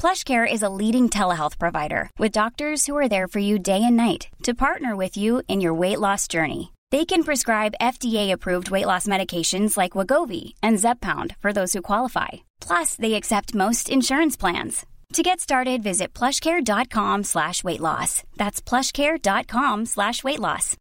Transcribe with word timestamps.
PlushCare 0.00 0.50
is 0.50 0.62
a 0.62 0.70
leading 0.70 1.10
telehealth 1.10 1.58
provider 1.58 2.08
with 2.18 2.32
doctors 2.32 2.86
who 2.86 2.96
are 2.96 3.06
there 3.06 3.28
for 3.28 3.38
you 3.38 3.58
day 3.58 3.82
and 3.84 3.98
night 3.98 4.28
to 4.44 4.54
partner 4.54 4.96
with 4.96 5.18
you 5.18 5.42
in 5.46 5.60
your 5.60 5.74
weight 5.74 6.00
loss 6.00 6.26
journey. 6.26 6.72
They 6.90 7.04
can 7.04 7.22
prescribe 7.22 7.82
FDA-approved 7.82 8.70
weight 8.70 8.86
loss 8.86 9.06
medications 9.06 9.76
like 9.76 9.92
Wagovi 9.92 10.54
and 10.62 10.78
Zepbound 10.78 11.36
for 11.36 11.52
those 11.52 11.74
who 11.74 11.82
qualify. 11.82 12.28
Plus, 12.62 12.94
they 12.94 13.12
accept 13.12 13.54
most 13.54 13.90
insurance 13.90 14.38
plans. 14.38 14.86
To 15.12 15.22
get 15.22 15.38
started, 15.38 15.82
visit 15.82 16.14
plushcare.com 16.14 17.24
slash 17.24 17.62
weight 17.62 17.80
loss. 17.80 18.22
That's 18.38 18.62
plushcare.com 18.62 19.84
slash 19.84 20.24
weight 20.24 20.40
loss. 20.40 20.78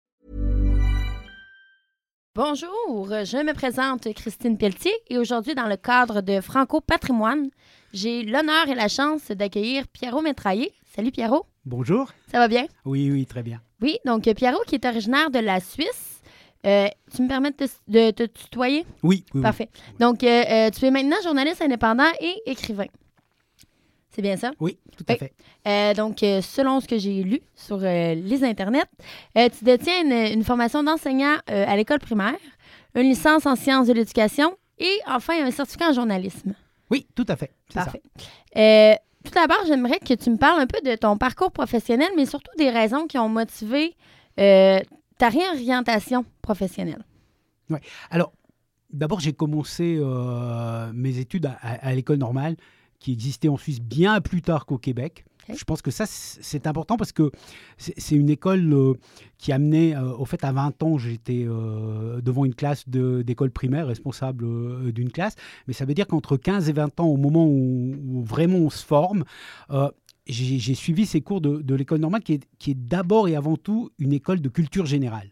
Bonjour, 2.35 3.25
je 3.25 3.43
me 3.43 3.53
présente 3.53 4.13
Christine 4.13 4.57
Pelletier 4.57 4.93
et 5.09 5.17
aujourd'hui, 5.17 5.55
dans 5.55 5.67
le 5.67 5.75
cadre 5.75 6.21
de 6.21 6.39
Franco 6.39 6.79
Patrimoine, 6.79 7.49
j'ai 7.93 8.23
l'honneur 8.23 8.67
et 8.67 8.75
la 8.75 8.87
chance 8.87 9.29
d'accueillir 9.31 9.87
Pierrot 9.87 10.21
Métraillé. 10.21 10.71
Salut 10.95 11.11
Pierrot, 11.11 11.45
Bonjour. 11.65 12.11
ça 12.31 12.39
va 12.39 12.47
bien? 12.47 12.65
Oui, 12.85 13.09
oui, 13.11 13.25
très 13.25 13.43
bien. 13.43 13.61
Oui, 13.81 13.97
donc 14.05 14.27
euh, 14.27 14.33
Pierrot 14.33 14.61
qui 14.67 14.75
est 14.75 14.85
originaire 14.85 15.29
de 15.31 15.39
la 15.39 15.59
Suisse. 15.59 16.21
Euh, 16.65 16.87
tu 17.15 17.21
me 17.21 17.27
permets 17.27 17.51
de 17.51 17.55
te, 17.55 17.63
de 17.87 18.11
te 18.11 18.23
tutoyer? 18.23 18.85
Oui, 19.01 19.23
oui, 19.25 19.25
oui. 19.35 19.41
Parfait. 19.41 19.69
Donc, 19.99 20.23
euh, 20.23 20.69
tu 20.71 20.85
es 20.85 20.91
maintenant 20.91 21.15
journaliste 21.23 21.61
indépendant 21.61 22.09
et 22.19 22.35
écrivain. 22.45 22.87
C'est 24.09 24.21
bien 24.21 24.35
ça? 24.35 24.51
Oui, 24.59 24.77
tout 24.97 25.05
à 25.07 25.13
Oui. 25.13 25.19
fait. 25.19 25.33
Euh, 25.67 25.93
donc, 25.93 26.17
selon 26.19 26.81
ce 26.81 26.87
que 26.87 26.97
j'ai 26.97 27.23
lu 27.23 27.39
sur 27.55 27.77
les 27.77 28.43
internets, 28.43 28.83
tu 29.35 29.63
détiens 29.63 30.03
une, 30.03 30.33
une 30.39 30.43
formation 30.43 30.83
d'enseignant 30.83 31.37
à 31.47 31.77
l'école 31.77 31.99
primaire, 31.99 32.35
une 32.95 33.03
licence 33.07 33.45
en 33.45 33.55
sciences 33.55 33.87
de 33.87 33.93
l'éducation 33.93 34.57
et 34.79 34.97
enfin 35.07 35.41
un 35.45 35.51
certificat 35.51 35.91
en 35.91 35.93
journalisme. 35.93 36.53
Oui, 36.91 37.07
tout 37.15 37.25
à 37.27 37.35
fait. 37.35 37.51
Ça. 37.73 37.85
Euh, 38.57 38.93
tout 39.23 39.31
d'abord, 39.33 39.59
j'aimerais 39.67 39.99
que 39.99 40.13
tu 40.13 40.29
me 40.29 40.37
parles 40.37 40.61
un 40.61 40.67
peu 40.67 40.79
de 40.81 40.95
ton 40.95 41.17
parcours 41.17 41.51
professionnel, 41.51 42.09
mais 42.15 42.25
surtout 42.25 42.51
des 42.57 42.69
raisons 42.69 43.05
qui 43.07 43.17
ont 43.17 43.29
motivé 43.29 43.95
euh, 44.39 44.79
ta 45.17 45.29
réorientation 45.29 46.25
professionnelle. 46.41 47.03
Alors, 48.09 48.31
d'abord, 48.91 49.19
j'ai 49.19 49.33
commencé 49.33 49.97
euh, 49.99 50.91
mes 50.93 51.17
études 51.19 51.45
à, 51.45 51.57
à- 51.61 51.87
à 51.89 51.93
l'école 51.93 52.17
normale 52.17 52.55
qui 52.99 53.13
existait 53.13 53.47
en 53.49 53.57
Suisse 53.57 53.79
bien 53.81 54.19
plus 54.21 54.41
tard 54.41 54.65
qu'au 54.65 54.77
Québec. 54.77 55.25
Je 55.55 55.63
pense 55.63 55.81
que 55.81 55.91
ça, 55.91 56.05
c'est 56.07 56.67
important 56.67 56.97
parce 56.97 57.11
que 57.11 57.31
c'est 57.77 58.15
une 58.15 58.29
école 58.29 58.71
euh, 58.73 58.93
qui 59.37 59.51
amenait, 59.51 59.95
euh, 59.95 60.13
au 60.15 60.25
fait, 60.25 60.43
à 60.43 60.51
20 60.51 60.81
ans, 60.83 60.97
j'étais 60.97 61.45
euh, 61.47 62.21
devant 62.21 62.45
une 62.45 62.55
classe 62.55 62.87
d'école 62.87 63.51
primaire, 63.51 63.87
responsable 63.87 64.91
d'une 64.93 65.11
classe. 65.11 65.35
Mais 65.67 65.73
ça 65.73 65.85
veut 65.85 65.93
dire 65.93 66.07
qu'entre 66.07 66.37
15 66.37 66.69
et 66.69 66.73
20 66.73 66.99
ans, 66.99 67.07
au 67.07 67.17
moment 67.17 67.45
où, 67.45 67.95
où 68.07 68.23
vraiment 68.23 68.57
on 68.59 68.69
se 68.69 68.85
forme, 68.85 69.23
j'ai 70.27 70.75
suivi 70.75 71.05
ces 71.05 71.21
cours 71.21 71.41
de, 71.41 71.61
de 71.61 71.75
l'école 71.75 71.99
normale 71.99 72.21
qui 72.21 72.33
est, 72.33 72.43
qui 72.59 72.71
est 72.71 72.75
d'abord 72.77 73.27
et 73.27 73.35
avant 73.35 73.57
tout 73.57 73.89
une 73.97 74.13
école 74.13 74.41
de 74.41 74.49
culture 74.49 74.85
générale. 74.85 75.29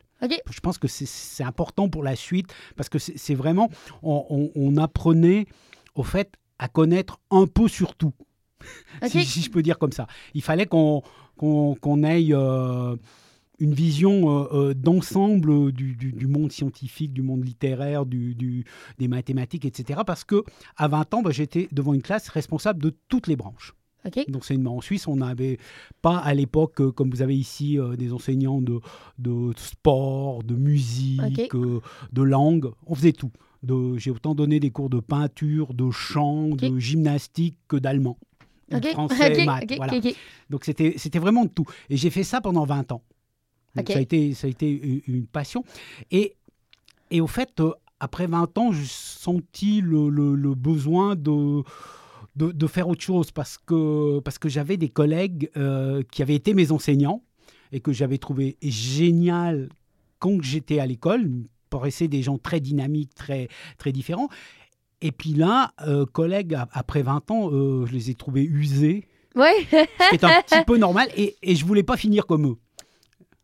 Je 0.49 0.59
pense 0.59 0.79
que 0.79 0.87
c'est- 0.87 1.43
important 1.43 1.87
pour 1.89 2.01
la 2.03 2.15
suite 2.15 2.51
parce 2.75 2.89
que 2.89 2.97
c'est 2.97 3.15
c'est 3.17 3.35
vraiment, 3.35 3.69
on, 4.01 4.25
on- 4.31 4.51
on 4.55 4.75
apprenait 4.77 5.45
au 5.93 6.01
fait 6.03 6.33
à 6.57 6.67
connaître 6.67 7.19
un 7.29 7.45
peu 7.45 7.67
sur 7.67 7.93
tout, 7.95 8.13
Si, 9.07 9.25
si 9.25 9.41
je 9.41 9.51
peux 9.51 9.61
dire 9.61 9.77
comme 9.77 9.91
ça. 9.91 10.07
Il 10.33 10.41
fallait 10.41 10.65
qu'on 10.65 11.03
qu'on 11.37 12.03
ait 12.03 12.27
euh, 12.31 12.95
une 13.59 13.73
vision 13.73 14.29
euh, 14.29 14.47
euh, 14.69 14.73
d'ensemble 14.73 15.71
du, 15.71 15.95
du- 15.95 16.11
du 16.11 16.25
monde 16.27 16.51
scientifique, 16.51 17.13
du 17.13 17.21
monde 17.21 17.45
littéraire, 17.45 18.05
du, 18.05 18.65
des 18.97 19.07
mathématiques, 19.07 19.65
etc. 19.65 20.01
Parce 20.05 20.23
que 20.23 20.43
à 20.77 20.87
20 20.87 21.13
ans, 21.13 21.21
bah, 21.21 21.31
j'étais 21.31 21.67
devant 21.71 21.93
une 21.93 22.01
classe 22.01 22.29
responsable 22.29 22.81
de 22.81 22.95
toutes 23.07 23.27
les 23.27 23.35
branches 23.35 23.75
OK? 24.05 24.25
d'enseignement. 24.29 24.77
En 24.77 24.81
Suisse, 24.81 25.07
on 25.07 25.17
n'avait 25.17 25.59
pas 26.01 26.17
à 26.17 26.33
l'époque, 26.33 26.81
euh, 26.81 26.91
comme 26.91 27.11
vous 27.11 27.21
avez 27.21 27.37
ici, 27.37 27.77
euh, 27.79 27.95
des 27.95 28.13
enseignants 28.13 28.61
de, 28.61 28.79
de 29.19 29.51
sport, 29.57 30.43
de 30.43 30.55
musique, 30.55 31.19
euh, 31.53 31.81
de 32.13 32.21
langue. 32.23 32.71
On 32.87 32.95
faisait 32.95 33.13
tout. 33.13 33.31
J'ai 33.97 34.11
autant 34.11 34.33
donné 34.35 34.59
des 34.59 34.69
cours 34.71 34.89
de 34.89 34.99
peinture, 34.99 35.73
de 35.73 35.89
chant, 35.91 36.49
de 36.49 36.79
gymnastique 36.79 37.57
que 37.67 37.75
d'allemand. 37.75 38.17
Français, 38.91 39.17
maths, 39.45 39.61
voilà. 39.77 39.93
Donc 40.49 40.65
c'était 40.65 40.93
c'était 40.97 41.19
vraiment 41.19 41.45
de 41.45 41.49
tout. 41.49 41.65
Et 41.89 41.97
j'ai 41.97 42.09
fait 42.09 42.23
ça 42.23 42.41
pendant 42.41 42.65
20 42.65 42.91
ans. 42.91 43.01
Donc 43.75 43.87
ça, 43.93 43.99
a 43.99 44.01
été, 44.01 44.33
ça 44.33 44.47
a 44.47 44.49
été 44.49 44.69
une- 44.69 45.01
une 45.07 45.25
passion. 45.27 45.63
Et, 46.11 46.35
et 47.11 47.21
au 47.21 47.27
fait, 47.27 47.59
euh, 47.59 47.71
après 47.99 48.25
20 48.27 48.57
ans, 48.57 48.71
j'ai 48.71 48.85
senti 48.85 49.81
le, 49.81 50.09
le- 50.09 50.35
le 50.35 50.55
besoin 50.55 51.15
de, 51.15 51.63
de, 52.35 52.51
de 52.51 52.67
faire 52.67 52.87
autre 52.87 53.01
chose 53.03 53.31
parce 53.31 53.57
que, 53.57 54.19
parce 54.19 54.37
que 54.39 54.49
j'avais 54.49 54.77
des 54.77 54.89
collègues 54.89 55.49
euh, 55.57 56.01
qui 56.11 56.21
avaient 56.21 56.35
été 56.35 56.53
mes 56.53 56.71
enseignants 56.71 57.21
et 57.71 57.79
que 57.79 57.91
j'avais 57.93 58.17
trouvé 58.17 58.57
génial 58.61 59.69
quand 60.19 60.41
j'étais 60.41 60.79
à 60.79 60.85
l'école. 60.87 61.29
Paraissaient 61.69 62.07
des 62.07 62.23
gens 62.23 62.37
très 62.37 62.61
dynamiques, 62.61 63.13
très, 63.13 63.49
très 63.77 63.91
différents. 63.91 64.29
Et 65.01 65.11
puis 65.11 65.33
là, 65.33 65.73
euh, 65.85 66.05
collègues, 66.05 66.57
après 66.71 67.01
20 67.03 67.29
ans, 67.31 67.51
euh, 67.51 67.85
je 67.85 67.93
les 67.93 68.09
ai 68.09 68.15
trouvés 68.15 68.43
usés 68.43 69.07
Oui. 69.35 69.45
ce 69.71 70.09
qui 70.09 70.15
est 70.15 70.23
un 70.23 70.41
petit 70.41 70.63
peu 70.65 70.77
normal, 70.77 71.07
et, 71.15 71.35
et 71.43 71.55
je 71.55 71.65
voulais 71.65 71.83
pas 71.83 71.97
finir 71.97 72.25
comme 72.25 72.47
eux. 72.47 72.57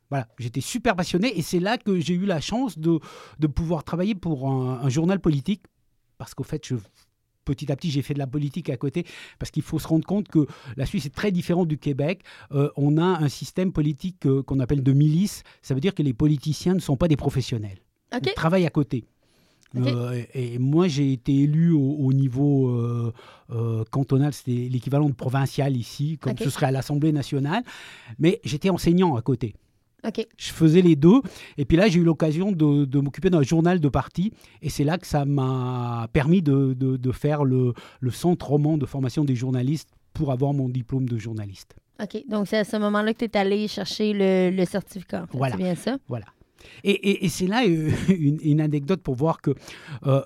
Voilà, 0.09 0.27
j'étais 0.39 0.61
super 0.61 0.95
passionné, 0.95 1.37
et 1.37 1.41
c'est 1.41 1.59
là 1.59 1.77
que 1.77 1.99
j'ai 1.99 2.13
eu 2.13 2.25
la 2.25 2.39
chance 2.39 2.77
de, 2.77 2.99
de 3.39 3.47
pouvoir 3.47 3.83
travailler 3.83 4.15
pour 4.15 4.47
un, 4.47 4.79
un 4.81 4.89
journal 4.89 5.19
politique, 5.19 5.63
parce 6.17 6.33
qu'au 6.33 6.43
fait, 6.43 6.65
je, 6.67 6.75
petit 7.45 7.71
à 7.71 7.75
petit, 7.75 7.89
j'ai 7.91 8.01
fait 8.01 8.13
de 8.13 8.19
la 8.19 8.27
politique 8.27 8.69
à 8.69 8.77
côté, 8.77 9.05
parce 9.39 9.51
qu'il 9.51 9.63
faut 9.63 9.79
se 9.79 9.87
rendre 9.87 10.05
compte 10.05 10.27
que 10.27 10.45
la 10.77 10.85
Suisse 10.85 11.05
est 11.05 11.13
très 11.15 11.31
différente 11.31 11.67
du 11.67 11.77
Québec. 11.77 12.23
Euh, 12.51 12.69
on 12.77 12.97
a 12.97 13.03
un 13.03 13.29
système 13.29 13.71
politique 13.73 14.25
euh, 14.25 14.41
qu'on 14.43 14.59
appelle 14.59 14.83
de 14.83 14.93
milice, 14.93 15.43
ça 15.61 15.73
veut 15.73 15.81
dire 15.81 15.93
que 15.95 16.03
les 16.03 16.13
politiciens 16.13 16.73
ne 16.73 16.79
sont 16.79 16.95
pas 16.97 17.07
des 17.07 17.17
professionnels. 17.17 17.79
OK? 18.15 18.21
Ils 18.27 18.33
travaillent 18.33 18.67
à 18.67 18.71
côté. 18.71 19.05
Et 19.75 20.53
et 20.55 20.59
moi, 20.59 20.87
j'ai 20.87 21.13
été 21.13 21.33
élu 21.33 21.71
au, 21.71 21.79
au 21.99 22.13
niveau 22.13 22.69
euh, 22.69 23.11
euh, 23.51 23.83
cantonal, 23.91 24.33
c'était 24.33 24.69
l'équivalent 24.69 25.09
de 25.09 25.13
provincial 25.15 25.75
ici, 25.75 26.17
comme 26.19 26.33
ce 26.37 26.49
serait 26.49 26.67
à 26.67 26.71
l'Assemblée 26.71 27.11
nationale. 27.11 27.63
Mais 28.19 28.39
j'étais 28.43 28.69
enseignant 28.69 29.15
à 29.15 29.21
côté. 29.21 29.55
OK. 30.05 30.27
Je 30.37 30.51
faisais 30.51 30.81
les 30.81 30.95
deux. 30.97 31.21
Et 31.57 31.63
puis 31.65 31.77
là, 31.77 31.87
j'ai 31.87 31.99
eu 31.99 32.03
l'occasion 32.03 32.51
de, 32.51 32.83
de 32.85 32.99
m'occuper 32.99 33.29
d'un 33.29 33.41
journal 33.41 33.79
de 33.79 33.87
parti. 33.89 34.33
Et 34.61 34.69
c'est 34.69 34.83
là 34.83 34.97
que 34.97 35.07
ça 35.07 35.23
m'a 35.25 36.07
permis 36.11 36.41
de, 36.41 36.73
de- 36.73 36.97
de 36.97 37.11
faire 37.13 37.43
le, 37.45 37.73
le 38.01 38.11
centre 38.11 38.47
roman 38.49 38.77
de 38.77 38.85
formation 38.85 39.23
des 39.23 39.35
journalistes 39.35 39.89
pour 40.13 40.31
avoir 40.31 40.53
mon 40.53 40.67
diplôme 40.69 41.07
de 41.07 41.17
journaliste. 41.17 41.75
OK. 42.01 42.21
Donc, 42.29 42.47
c'est 42.49 42.57
à 42.57 42.63
ce 42.65 42.75
moment-là 42.77 43.13
que 43.13 43.19
tu 43.19 43.25
es 43.25 43.37
allé 43.37 43.67
chercher 43.69 44.11
le, 44.13 44.55
le 44.55 44.65
certificat. 44.65 45.23
en 45.23 45.27
fait. 45.27 45.37
Voilà. 45.37 45.55
C'est 45.55 45.63
bien 45.63 45.75
ça? 45.75 45.97
Voilà. 46.09 46.25
Et, 46.83 47.27
c'est 47.29 47.47
là 47.47 47.63
euh, 47.65 47.91
une, 48.09 48.61
anecdote 48.61 49.01
pour 49.01 49.15
voir 49.15 49.41
que 49.41 49.51
euh, 50.05 50.21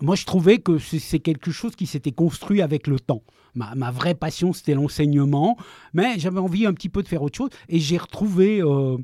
moi, 0.00 0.16
je 0.16 0.24
trouvais 0.24 0.58
que 0.58 0.78
c'est 0.78 1.20
quelque 1.20 1.50
chose 1.50 1.76
qui 1.76 1.86
s'était 1.86 2.12
construit 2.12 2.60
avec 2.60 2.86
le 2.86 2.98
temps. 2.98 3.22
Ma, 3.54 3.90
vraie 3.90 4.14
passion, 4.14 4.52
c'était 4.52 4.74
l'enseignement, 4.74 5.56
mais 5.92 6.18
j'avais 6.18 6.40
envie 6.40 6.66
un 6.66 6.72
petit 6.72 6.88
peu 6.88 7.02
de 7.02 7.08
faire 7.08 7.22
autre 7.22 7.36
chose. 7.36 7.50
Et 7.68 7.78
j'ai 7.78 7.98
retrouvé, 7.98 8.62
euh, 8.62 8.96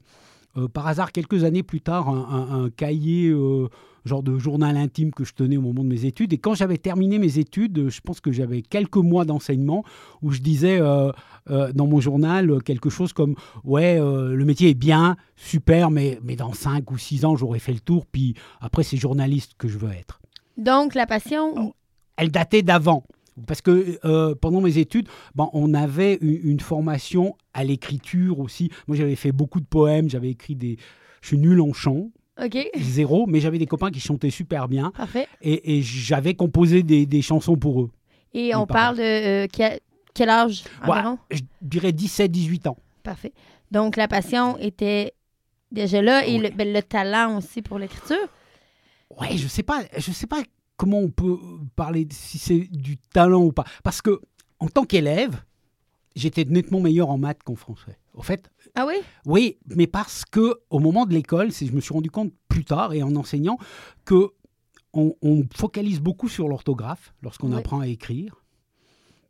par 0.72 0.86
hasard, 0.86 1.12
quelques 1.12 1.44
années 1.44 1.62
plus 1.62 1.82
tard, 1.82 2.08
un, 2.08 2.70
cahier, 2.70 3.32
genre 4.04 4.22
de 4.22 4.38
journal 4.38 4.76
intime 4.76 5.12
que 5.12 5.24
je 5.24 5.34
tenais 5.34 5.56
au 5.56 5.62
moment 5.62 5.82
de 5.82 5.88
mes 5.88 6.04
études. 6.04 6.32
Et 6.32 6.38
quand 6.38 6.54
j'avais 6.54 6.78
terminé 6.78 7.18
mes 7.18 7.38
études, 7.38 7.88
je 7.88 8.00
pense 8.00 8.20
que 8.20 8.32
j'avais 8.32 8.62
quelques 8.62 8.96
mois 8.96 9.24
d'enseignement 9.24 9.84
où 10.22 10.30
je 10.30 10.40
disais 10.40 10.80
euh, 10.80 11.10
euh, 11.50 11.72
dans 11.72 11.86
mon 11.86 12.00
journal 12.00 12.50
euh, 12.50 12.58
quelque 12.58 12.90
chose 12.90 13.12
comme 13.12 13.34
Ouais, 13.64 13.98
euh, 14.00 14.34
le 14.34 14.44
métier 14.44 14.70
est 14.70 14.74
bien, 14.74 15.16
super, 15.36 15.90
mais, 15.90 16.18
mais 16.22 16.36
dans 16.36 16.52
5 16.52 16.90
ou 16.90 16.98
6 16.98 17.24
ans, 17.24 17.36
j'aurai 17.36 17.58
fait 17.58 17.72
le 17.72 17.80
tour, 17.80 18.06
puis 18.06 18.34
après, 18.60 18.82
c'est 18.82 18.96
journaliste 18.96 19.52
que 19.58 19.68
je 19.68 19.78
veux 19.78 19.90
être. 19.90 20.20
Donc, 20.56 20.94
la 20.94 21.06
passion. 21.06 21.74
Elle 22.16 22.30
datait 22.30 22.62
d'avant. 22.62 23.04
Parce 23.46 23.60
que 23.60 23.98
euh, 24.04 24.34
pendant 24.34 24.60
mes 24.60 24.78
études, 24.78 25.08
bon, 25.34 25.48
on 25.52 25.72
avait 25.74 26.18
une, 26.20 26.40
une 26.42 26.60
formation 26.60 27.36
à 27.54 27.62
l'écriture 27.62 28.40
aussi. 28.40 28.70
Moi, 28.88 28.96
j'avais 28.96 29.14
fait 29.14 29.32
beaucoup 29.32 29.60
de 29.60 29.66
poèmes, 29.66 30.08
j'avais 30.08 30.30
écrit 30.30 30.56
des. 30.56 30.76
Je 31.20 31.28
suis 31.28 31.38
nul 31.38 31.60
en 31.60 31.72
chant, 31.72 32.10
Zéro, 32.78 33.26
mais 33.26 33.40
j'avais 33.40 33.58
des 33.58 33.66
copains 33.66 33.90
qui 33.90 34.00
chantaient 34.00 34.30
super 34.30 34.68
bien 34.68 34.90
Parfait. 34.92 35.26
et, 35.42 35.78
et 35.78 35.82
j'avais 35.82 36.34
composé 36.34 36.82
des, 36.82 37.04
des 37.06 37.22
chansons 37.22 37.56
pour 37.56 37.82
eux. 37.82 37.90
Et 38.34 38.54
on 38.54 38.66
parle 38.66 38.96
de 38.98 39.02
euh, 39.02 39.46
quel, 39.52 39.80
quel 40.14 40.28
âge 40.28 40.64
Ouais, 40.84 40.90
environ? 40.90 41.18
je 41.30 41.40
dirais 41.62 41.90
17-18 41.90 42.68
ans. 42.68 42.76
Parfait. 43.02 43.32
Donc, 43.70 43.96
la 43.96 44.06
passion 44.08 44.56
était 44.58 45.12
déjà 45.72 46.00
là 46.02 46.26
et 46.26 46.38
le, 46.38 46.50
ben, 46.50 46.72
le 46.72 46.82
talent 46.82 47.38
aussi 47.38 47.62
pour 47.62 47.78
l'écriture. 47.78 48.16
Ouais, 49.20 49.36
je 49.36 49.48
sais 49.48 49.62
pas, 49.62 49.82
je 49.96 50.12
sais 50.12 50.26
pas 50.26 50.42
comment 50.76 50.98
on 51.00 51.08
peut 51.10 51.38
parler 51.74 52.06
si 52.10 52.38
c'est 52.38 52.58
du 52.70 52.96
talent 52.98 53.42
ou 53.42 53.52
pas. 53.52 53.64
Parce 53.82 54.00
que 54.02 54.20
en 54.60 54.68
tant 54.68 54.84
qu'élève, 54.84 55.42
j'étais 56.14 56.44
nettement 56.44 56.80
meilleur 56.80 57.10
en 57.10 57.18
maths 57.18 57.42
qu'en 57.42 57.54
français. 57.56 57.98
Au 58.18 58.22
fait, 58.22 58.50
Ah 58.74 58.84
oui? 58.86 58.94
oui, 59.26 59.58
mais 59.74 59.86
parce 59.86 60.24
que 60.24 60.56
au 60.70 60.80
moment 60.80 61.06
de 61.06 61.14
l'école, 61.14 61.52
c'est- 61.52 61.66
je 61.66 61.72
me 61.72 61.80
suis 61.80 61.94
rendu 61.94 62.10
compte 62.10 62.32
plus 62.48 62.64
tard 62.64 62.92
et 62.92 63.02
en 63.02 63.14
enseignant 63.16 63.58
que 64.04 64.32
on, 64.92 65.14
on 65.22 65.44
focalise 65.54 66.00
beaucoup 66.00 66.28
sur 66.28 66.48
l'orthographe 66.48 67.14
lorsqu'on 67.22 67.52
Oui. 67.52 67.58
apprend 67.58 67.78
à 67.80 67.86
écrire. 67.86 68.42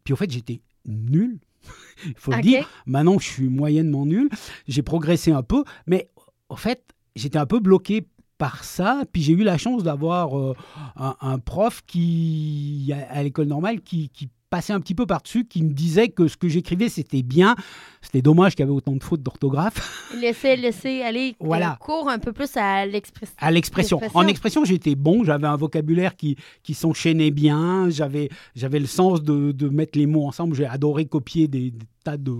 Puis 0.05 0.14
au 0.14 0.17
fait, 0.17 0.31
j'étais 0.31 0.61
nul. 0.87 1.38
Il 2.06 2.14
faut 2.17 2.32
le 2.32 2.40
dire. 2.40 2.69
Maintenant, 2.87 3.19
je 3.19 3.26
suis 3.26 3.49
moyennement 3.49 4.06
nul. 4.06 4.31
J'ai 4.67 4.82
progressé 4.82 5.32
un 5.32 5.43
peu, 5.43 5.64
mais 5.87 6.08
en 6.49 6.56
fait, 6.56 6.82
j'étais 7.14 7.38
un 7.38 7.44
peu 7.46 7.58
bloqué 7.61 8.06
par 8.38 8.64
ça. 8.64 9.02
Puis 9.12 9.20
j'ai 9.20 9.32
eu 9.35 9.43
la 9.43 9.58
chance 9.58 9.82
d'avoir 9.82 10.38
euh, 10.38 10.55
un, 10.96 11.14
un 11.20 11.38
prof 11.38 11.82
qui, 11.87 12.90
à, 12.94 13.12
à 13.19 13.23
l'école 13.23 13.49
normale, 13.49 13.81
qui, 13.82 14.08
qui 14.08 14.31
passait 14.50 14.73
un 14.73 14.81
petit 14.81 14.95
peu 14.95 15.06
par-dessus, 15.06 15.45
qui 15.45 15.62
me 15.62 15.73
disait 15.73 16.09
que 16.09 16.29
ce 16.29 16.37
que 16.37 16.49
j'écrivais, 16.49 16.89
c'était 16.89 17.23
bien. 17.23 17.55
C'était 18.03 18.23
dommage 18.23 18.55
qu'il 18.55 18.61
y 18.65 18.69
avait 18.69 18.73
autant 18.77 18.93
de 18.97 19.03
fautes 19.03 19.23
d'orthographe. 19.23 20.11
Laisser, 20.21 20.56
laisser 20.56 21.03
aller 21.03 21.35
Voilà. 21.41 21.77
court 21.81 22.09
un 22.09 22.19
peu 22.19 22.33
plus 22.33 22.56
à 22.56 22.87
l'expression. 22.87 23.35
À 23.39 23.50
l'expression. 23.50 23.99
L'expression. 24.00 24.19
En 24.21 24.27
expression, 24.29 24.65
j'étais 24.65 24.95
bon. 24.95 25.25
J'avais 25.25 25.47
un 25.47 25.56
vocabulaire 25.56 26.17
qui, 26.17 26.37
qui 26.62 26.75
s'enchaînait 26.75 27.31
bien. 27.31 27.91
J'avais, 27.91 28.29
j'avais 28.55 28.81
le 28.81 28.87
sens 28.87 29.23
de, 29.23 29.53
de 29.53 29.69
mettre 29.69 29.99
les 29.99 30.06
mots 30.06 30.27
ensemble. 30.27 30.55
J'ai 30.55 30.67
adoré 30.67 31.06
copier 31.06 31.49
des, 31.49 31.71
des 31.71 31.87
tas 32.05 32.17
de, 32.17 32.33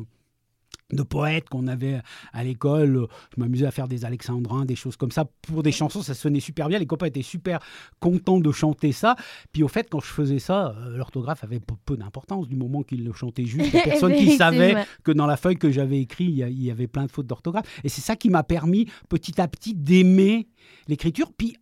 de 0.93 1.03
poètes 1.03 1.49
qu'on 1.49 1.67
avait 1.67 2.01
à 2.33 2.45
l'école. 2.45 3.07
Je 3.37 3.41
m'amusais 3.41 3.67
à 3.67 3.71
faire 3.71 3.89
des 3.89 4.05
alexandrins, 4.05 4.65
des 4.65 4.77
choses 4.77 4.97
comme 4.97 5.11
ça. 5.11 5.27
Pour 5.43 5.63
des 5.63 5.73
chansons, 5.73 6.03
ça 6.03 6.15
sonnait 6.15 6.41
super 6.41 6.69
bien. 6.69 6.79
Les 6.79 6.87
copains 6.87 7.07
étaient 7.07 7.23
super 7.23 7.59
contents 8.01 8.39
de 8.41 8.51
chanter 8.53 8.93
ça. 8.93 9.15
Puis 9.53 9.63
au 9.63 9.69
fait, 9.69 9.89
quand 9.91 10.01
je 10.01 10.07
faisais 10.07 10.39
ça, 10.39 10.75
euh, 10.79 10.97
l'orthographe 10.97 11.45
avait 11.45 11.61
peu, 11.85 11.97
d'importance 11.97 12.49
du 12.49 12.57
moment 12.57 12.83
qu'ils 12.83 13.05
le 13.05 13.13
chantaient 13.13 13.45
juste. 13.45 13.69
Il 13.73 13.75
y 13.77 13.81
a 13.81 13.83
personne 13.83 14.15
qui 14.15 14.37
savait 14.37 14.71
Effectivement. 14.73 14.85
que 15.05 15.13
dans 15.13 15.27
la 15.27 15.37
feuille 15.37 15.57
que 15.59 15.71
j'avais 15.71 16.01
écrite, 16.01 16.29
il 16.31 16.37
y 16.37 16.43
a- 16.43 16.49
il 16.49 16.63
y 16.63 16.71
avait 16.71 16.87
plein 16.87 17.05
de 17.07 17.11
fautes 17.11 17.27
d'orthographe. 17.27 17.67
Et 17.85 17.89
c'est 17.89 18.01
ça 18.01 18.17
qui 18.17 18.31
m'a 18.31 18.43
permis 18.43 18.87
petit 19.09 19.41
à 19.41 19.49
petit 19.49 19.75
d'aimer 19.75 20.49
l'écriture. 20.87 21.33
Puis 21.37 21.57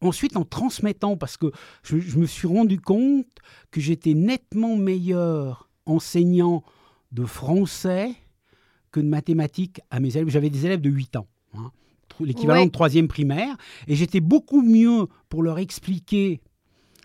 ensuite, 0.00 0.36
en 0.36 0.44
transmettant, 0.44 1.16
parce 1.16 1.36
que 1.36 1.50
je, 1.82 1.98
je 1.98 2.18
me 2.18 2.26
suis 2.26 2.46
rendu 2.48 2.80
compte 2.80 3.26
que 3.70 3.80
j'étais 3.80 4.14
nettement 4.14 4.76
meilleur 4.76 5.68
enseignant 5.86 6.62
de 7.12 7.24
français 7.24 8.14
que 8.94 9.00
de 9.00 9.08
mathématiques 9.08 9.80
à 9.90 9.98
mes 9.98 10.16
élèves. 10.16 10.28
J'avais 10.28 10.50
des 10.50 10.66
élèves 10.66 10.80
de 10.80 10.88
8 10.88 11.16
ans, 11.16 11.26
hein, 11.54 11.72
l'équivalent 12.20 12.64
de 12.64 12.70
troisième 12.70 13.08
primaire, 13.08 13.56
et 13.88 13.96
j'étais 13.96 14.20
beaucoup 14.20 14.62
mieux 14.62 15.08
pour 15.28 15.42
leur 15.42 15.58
expliquer 15.58 16.40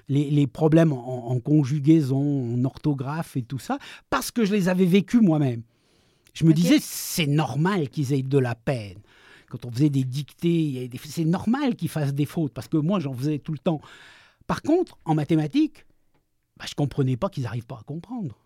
les, 0.07 0.29
les 0.29 0.45
problèmes 0.45 0.93
en, 0.93 1.31
en 1.31 1.39
conjugaison, 1.39 2.53
en 2.53 2.63
orthographe 2.63 3.35
et 3.37 3.41
tout 3.41 3.57
ça, 3.57 3.79
parce 4.11 4.29
que 4.29 4.45
je 4.45 4.53
les 4.53 4.69
avais 4.69 4.85
vécus 4.85 5.21
moi-même. 5.21 5.63
Je 6.35 6.45
me 6.45 6.53
disais, 6.53 6.77
c'est 6.79 7.25
normal 7.25 7.89
qu'ils 7.89 8.13
aient 8.13 8.21
de 8.21 8.37
la 8.37 8.53
peine. 8.53 8.99
Quand 9.49 9.65
on 9.65 9.71
faisait 9.71 9.89
des 9.89 10.03
dictées, 10.03 10.91
c'est 11.03 11.25
normal 11.25 11.75
qu'ils 11.75 11.89
fassent 11.89 12.13
des 12.13 12.25
fautes, 12.25 12.53
parce 12.53 12.67
que 12.67 12.77
moi, 12.77 12.99
j'en 12.99 13.13
faisais 13.13 13.39
tout 13.39 13.51
le 13.51 13.57
temps. 13.57 13.81
Par 14.45 14.61
contre, 14.61 14.99
en 15.05 15.15
mathématiques, 15.15 15.87
bah, 16.55 16.65
je 16.69 16.75
comprenais 16.75 17.17
pas 17.17 17.29
qu'ils 17.29 17.43
n'arrivent 17.43 17.65
pas 17.65 17.79
à 17.79 17.83
comprendre. 17.83 18.37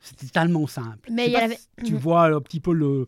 C'était 0.00 0.26
tellement 0.28 0.66
simple. 0.66 1.10
Mais 1.12 1.26
Je 1.26 1.30
sais 1.30 1.30
il 1.30 1.32
y 1.32 1.34
pas 1.38 1.44
avait- 1.44 1.56
si 1.56 1.84
Tu 1.84 1.96
vois 1.96 2.24
un 2.26 2.40
petit 2.40 2.60
peu 2.60 2.72
le, 2.72 3.06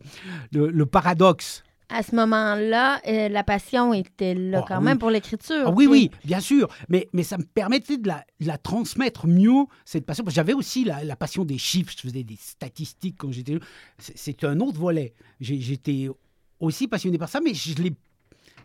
le, 0.51 0.69
le 0.69 0.85
paradoxe. 0.85 1.63
À 1.89 2.01
ce 2.01 2.15
moment-là, 2.15 3.01
euh, 3.07 3.29
la 3.29 3.43
passion 3.43 3.93
était 3.93 4.33
là 4.33 4.61
Ah, 4.63 4.65
quand 4.67 4.77
oui. 4.79 4.83
même 4.85 4.97
pour 4.99 5.09
l'écriture. 5.11 5.63
Ah 5.67 5.71
oui, 5.71 5.85
oui, 5.85 6.09
bien 6.25 6.39
sûr. 6.39 6.67
Mais, 6.89 7.07
mais 7.13 7.21
ça 7.23 7.37
me 7.37 7.43
permettait 7.43 7.97
de 7.97 8.07
la, 8.07 8.23
de 8.39 8.47
la 8.47 8.57
transmettre 8.57 9.27
mieux, 9.27 9.65
cette 9.85 10.05
passion. 10.05 10.23
J'avais 10.27 10.53
aussi 10.53 10.85
la, 10.85 11.03
la 11.03 11.15
passion 11.15 11.45
des 11.45 11.57
chiffres. 11.59 11.91
Je 11.95 12.01
faisais 12.01 12.23
des 12.23 12.37
statistiques 12.39 13.17
quand 13.19 13.31
j'étais. 13.31 13.59
C'est 13.99 14.43
un 14.43 14.59
autre 14.59 14.79
volet. 14.79 15.13
J'étais 15.39 16.07
aussi 16.59 16.87
passionné 16.87 17.17
par 17.17 17.29
ça, 17.29 17.41
mais 17.41 17.53
je 17.53 17.75
l'ai. 17.81 17.93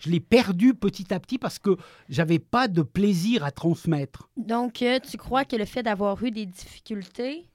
Je 0.00 0.10
l'ai 0.10 0.20
perdu 0.20 0.74
petit 0.74 1.12
à 1.12 1.18
petit 1.18 1.38
parce 1.38 1.58
que 1.58 1.76
j'avais 2.08 2.38
pas 2.38 2.68
de 2.68 2.82
plaisir 2.82 3.42
à 3.42 3.50
transmettre. 3.50 4.30
Donc, 4.36 4.80
euh, 4.80 5.00
tu 5.00 5.16
crois 5.16 5.44
que 5.44 5.56
le 5.56 5.64
fait 5.64 5.82
d'avoir 5.82 6.22
eu 6.22 6.30
des 6.30 6.46
difficultés, 6.46 7.46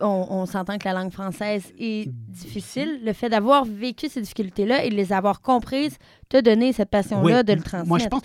on, 0.00 0.26
on 0.30 0.46
s'entend 0.46 0.78
que 0.78 0.84
la 0.86 0.94
langue 0.94 1.10
française 1.12 1.72
est 1.78 2.08
difficile, 2.08 3.00
le 3.04 3.12
fait 3.12 3.28
d'avoir 3.28 3.64
vécu 3.64 4.08
ces 4.08 4.20
difficultés-là 4.20 4.84
et 4.84 4.90
de 4.90 4.94
les 4.94 5.12
avoir 5.12 5.40
comprises 5.40 5.96
te 6.28 6.40
donné 6.40 6.72
cette 6.72 6.90
passion-là 6.90 7.38
Oui, 7.38 7.44
de 7.44 7.52
le 7.54 7.60
transmettre. 7.62 7.88
Moi, 7.88 7.98
je 7.98 8.06
pense 8.08 8.22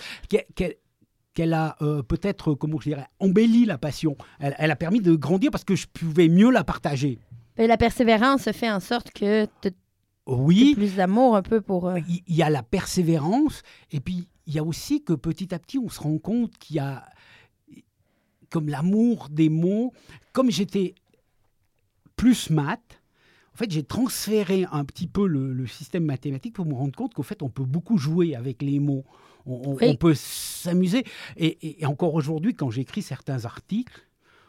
qu'elle 1.34 1.54
a 1.54 1.76
euh, 1.82 2.04
peut-être, 2.04 2.54
comment 2.54 2.80
je 2.80 2.90
dirais, 2.90 3.08
embelli 3.20 3.66
la 3.66 3.78
passion. 3.78 4.16
Elle, 4.40 4.56
elle 4.58 4.72
a 4.72 4.76
permis 4.76 5.02
de 5.02 5.16
grandir 5.16 5.52
parce 5.52 5.64
que 5.64 5.76
je 5.76 5.88
pouvais 5.88 6.30
mieux 6.30 6.52
la 6.52 6.64
partager. 6.64 7.20
Ben, 7.58 7.68
la 7.68 7.78
persévérance 7.78 8.52
fait 8.52 8.70
en 8.72 8.80
sorte 8.80 9.12
que 9.12 9.46
tu 9.62 9.70
as 9.70 9.72
Oui, 10.28 10.76
plus 10.76 10.96
d'amour 10.96 11.36
un 11.36 11.42
peu 11.42 11.62
pour... 11.62 11.88
euh, 11.88 12.00
il 12.08 12.22
il 12.28 12.36
y 12.36 12.44
a 12.44 12.50
la 12.50 12.64
persévérance, 12.64 13.64
et 13.92 14.00
puis 14.00 14.28
il 14.46 14.54
y 14.54 14.60
a 14.60 14.64
aussi 14.64 15.04
que 15.04 15.14
petit 15.14 15.54
à 15.56 15.60
petit, 15.60 15.80
on 15.80 15.90
se 15.90 16.00
rend 16.00 16.18
compte 16.20 16.56
qu'il 16.58 16.76
y 16.76 16.80
a 16.80 17.04
comme 18.52 18.70
l'amour 18.70 19.28
des 19.32 19.50
mots. 19.50 19.92
Comme 20.32 20.52
j'étais 20.52 20.94
plus 22.16 22.50
maths, 22.50 23.02
en 23.54 23.58
fait, 23.58 23.72
j'ai 23.72 23.84
transféré 23.84 24.66
un 24.72 24.84
petit 24.84 25.08
peu 25.08 25.28
le, 25.28 25.54
le 25.54 25.66
système 25.68 26.04
mathématique 26.04 26.54
pour 26.54 26.66
me 26.66 26.74
rendre 26.74 26.96
compte 26.96 27.14
qu'au 27.14 27.24
fait, 27.24 27.42
on 27.42 27.50
peut 27.50 27.64
beaucoup 27.64 27.98
jouer 27.98 28.36
avec 28.36 28.62
les 28.62 28.80
mots. 28.80 29.06
On, 29.46 29.62
on- 29.72 29.76
Oui. 29.76 29.84
on 29.88 29.96
peut 29.96 30.14
s'amuser. 30.14 31.04
Et, 31.38 31.46
et- 31.66 31.82
et 31.82 31.86
encore 31.86 32.14
aujourd'hui, 32.16 32.54
quand 32.54 32.70
j'écris 32.70 33.02
certains 33.02 33.46
articles, 33.46 34.02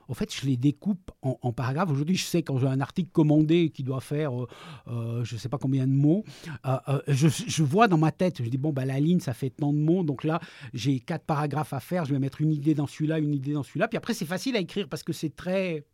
en 0.09 0.15
fait, 0.15 0.33
je 0.35 0.47
les 0.47 0.57
découpe 0.57 1.11
en, 1.23 1.37
en 1.43 1.53
paragraphes. 1.53 1.91
Aujourd'hui, 1.91 2.17
je 2.17 2.25
sais 2.25 2.43
quand 2.43 2.59
j'ai 2.59 2.67
un 2.69 2.81
article 2.81 3.11
commandé 3.11 3.71
qui 3.71 3.83
doit 3.83 4.01
faire, 4.01 4.41
euh, 4.43 4.49
euh, 4.89 5.25
je 5.25 5.35
ne 5.35 5.39
sais 5.41 5.49
pas 5.49 5.59
combien 5.59 5.87
de 5.87 5.93
mots, 5.93 6.25
euh, 6.67 7.01
je, 7.09 7.27
je 7.29 7.63
vois 7.65 7.89
dans 7.89 7.99
ma 7.99 8.13
tête, 8.13 8.43
je 8.43 8.49
dis, 8.49 8.57
bon, 8.59 8.73
bah, 8.73 8.85
la 8.85 8.99
ligne, 9.01 9.19
ça 9.21 9.35
fait 9.35 9.51
tant 9.51 9.73
de 9.73 9.79
mots, 9.79 10.05
donc 10.05 10.23
là, 10.25 10.41
j'ai 10.75 10.99
quatre 11.01 11.25
paragraphes 11.25 11.73
à 11.73 11.81
faire, 11.81 12.05
je 12.05 12.13
vais 12.13 12.21
mettre 12.21 12.41
une 12.41 12.53
idée 12.53 12.75
dans 12.75 12.87
celui-là, 12.87 13.19
une 13.19 13.35
idée 13.35 13.53
dans 13.53 13.65
celui-là. 13.65 13.87
Puis 13.89 13.99
après, 13.99 14.15
c'est 14.15 14.27
facile 14.27 14.57
à 14.57 14.61
écrire 14.61 14.89
parce 14.89 15.03
que 15.03 15.13
c'est 15.13 15.35
très... 15.35 15.85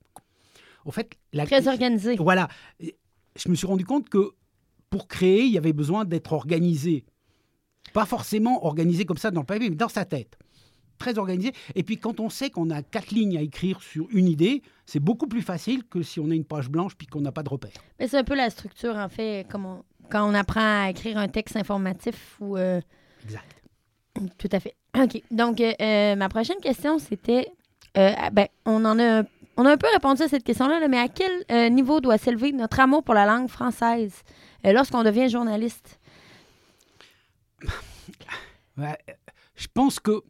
En 0.85 0.91
fait, 0.91 1.15
la... 1.33 1.47
très 1.47 1.69
organisé. 1.69 2.17
Voilà. 2.17 2.49
Je 2.81 3.49
me 3.49 3.55
suis 3.55 3.67
rendu 3.67 3.85
compte 3.85 4.09
que 4.09 4.33
pour 4.91 5.09
créer, 5.09 5.45
il 5.45 5.53
y 5.53 5.59
avait 5.59 5.73
besoin 5.73 6.05
d'être 6.05 6.33
organisé. 6.33 7.05
Pas 7.93 8.05
forcément 8.07 8.65
organisé 8.67 9.05
comme 9.05 9.17
ça 9.17 9.31
dans 9.31 9.41
le 9.41 9.47
papier, 9.47 9.71
mais 9.71 9.77
dans 9.77 9.89
sa 9.89 10.05
tête. 10.05 10.39
Très 10.99 11.19
organisé. 11.19 11.53
Et 11.75 11.83
puis 11.83 11.97
quand 11.99 12.21
on 12.21 12.29
sait 12.31 12.51
qu'on 12.51 12.71
a 12.71 12.83
quatre 12.83 13.11
lignes 13.11 13.37
à 13.37 13.41
écrire 13.43 13.83
sur 13.83 14.07
une 14.13 14.29
idée, 14.29 14.63
c'est 14.87 15.01
beaucoup 15.01 15.27
plus 15.27 15.43
facile 15.43 15.83
que 15.85 16.03
si 16.03 16.21
on 16.21 16.31
a 16.31 16.35
une 16.35 16.45
page 16.45 16.69
blanche 16.69 16.95
puis 16.97 17.07
qu'on 17.07 17.21
n'a 17.21 17.33
pas 17.33 17.43
de 17.43 17.49
repère. 17.49 17.73
Mais 17.99 18.07
c'est 18.07 18.19
un 18.19 18.25
peu 18.25 18.35
la 18.37 18.51
structure, 18.51 18.97
en 18.97 19.09
fait, 19.09 19.47
comme 19.51 19.67
on- 19.67 19.83
quand 20.11 20.29
on 20.31 20.35
apprend 20.35 20.85
à 20.85 20.91
écrire 20.91 21.17
un 21.19 21.29
texte 21.29 21.57
informatif 21.57 22.37
ou... 22.41 22.57
euh, 22.57 22.81
Exact. 23.25 23.63
Tout 24.39 24.49
à 24.53 24.61
fait. 24.61 24.75
OK. 24.97 25.23
Donc, 25.31 25.61
euh, 25.61 25.73
euh, 25.81 26.17
ma 26.17 26.29
prochaine 26.29 26.59
question, 26.63 26.99
c'était... 26.99 27.47
euh, 27.97 28.13
ah, 28.17 28.31
ben, 28.31 28.47
on 28.67 28.85
en 28.85 28.99
a, 29.01 29.23
on 29.57 29.67
a 29.67 29.73
un 29.73 29.77
peu 29.77 29.87
répondu 29.93 30.23
à 30.23 30.29
cette 30.29 30.45
question-là, 30.45 30.81
là, 30.81 30.89
mais 30.89 30.99
à 30.99 31.09
quel 31.09 31.31
euh, 31.51 31.69
niveau 31.69 32.01
doit 32.01 32.19
s'élever 32.19 32.53
notre 32.53 32.81
amour 32.81 33.03
pour 33.03 33.15
la 33.15 33.27
langue 33.27 33.49
française 33.49 34.23
euh, 34.65 34.73
lorsqu'on 34.73 35.03
devient 35.03 35.29
journaliste? 35.29 35.99
Ouais, 38.79 38.97
je 39.55 39.67
pense 39.75 40.01
que 40.01 40.23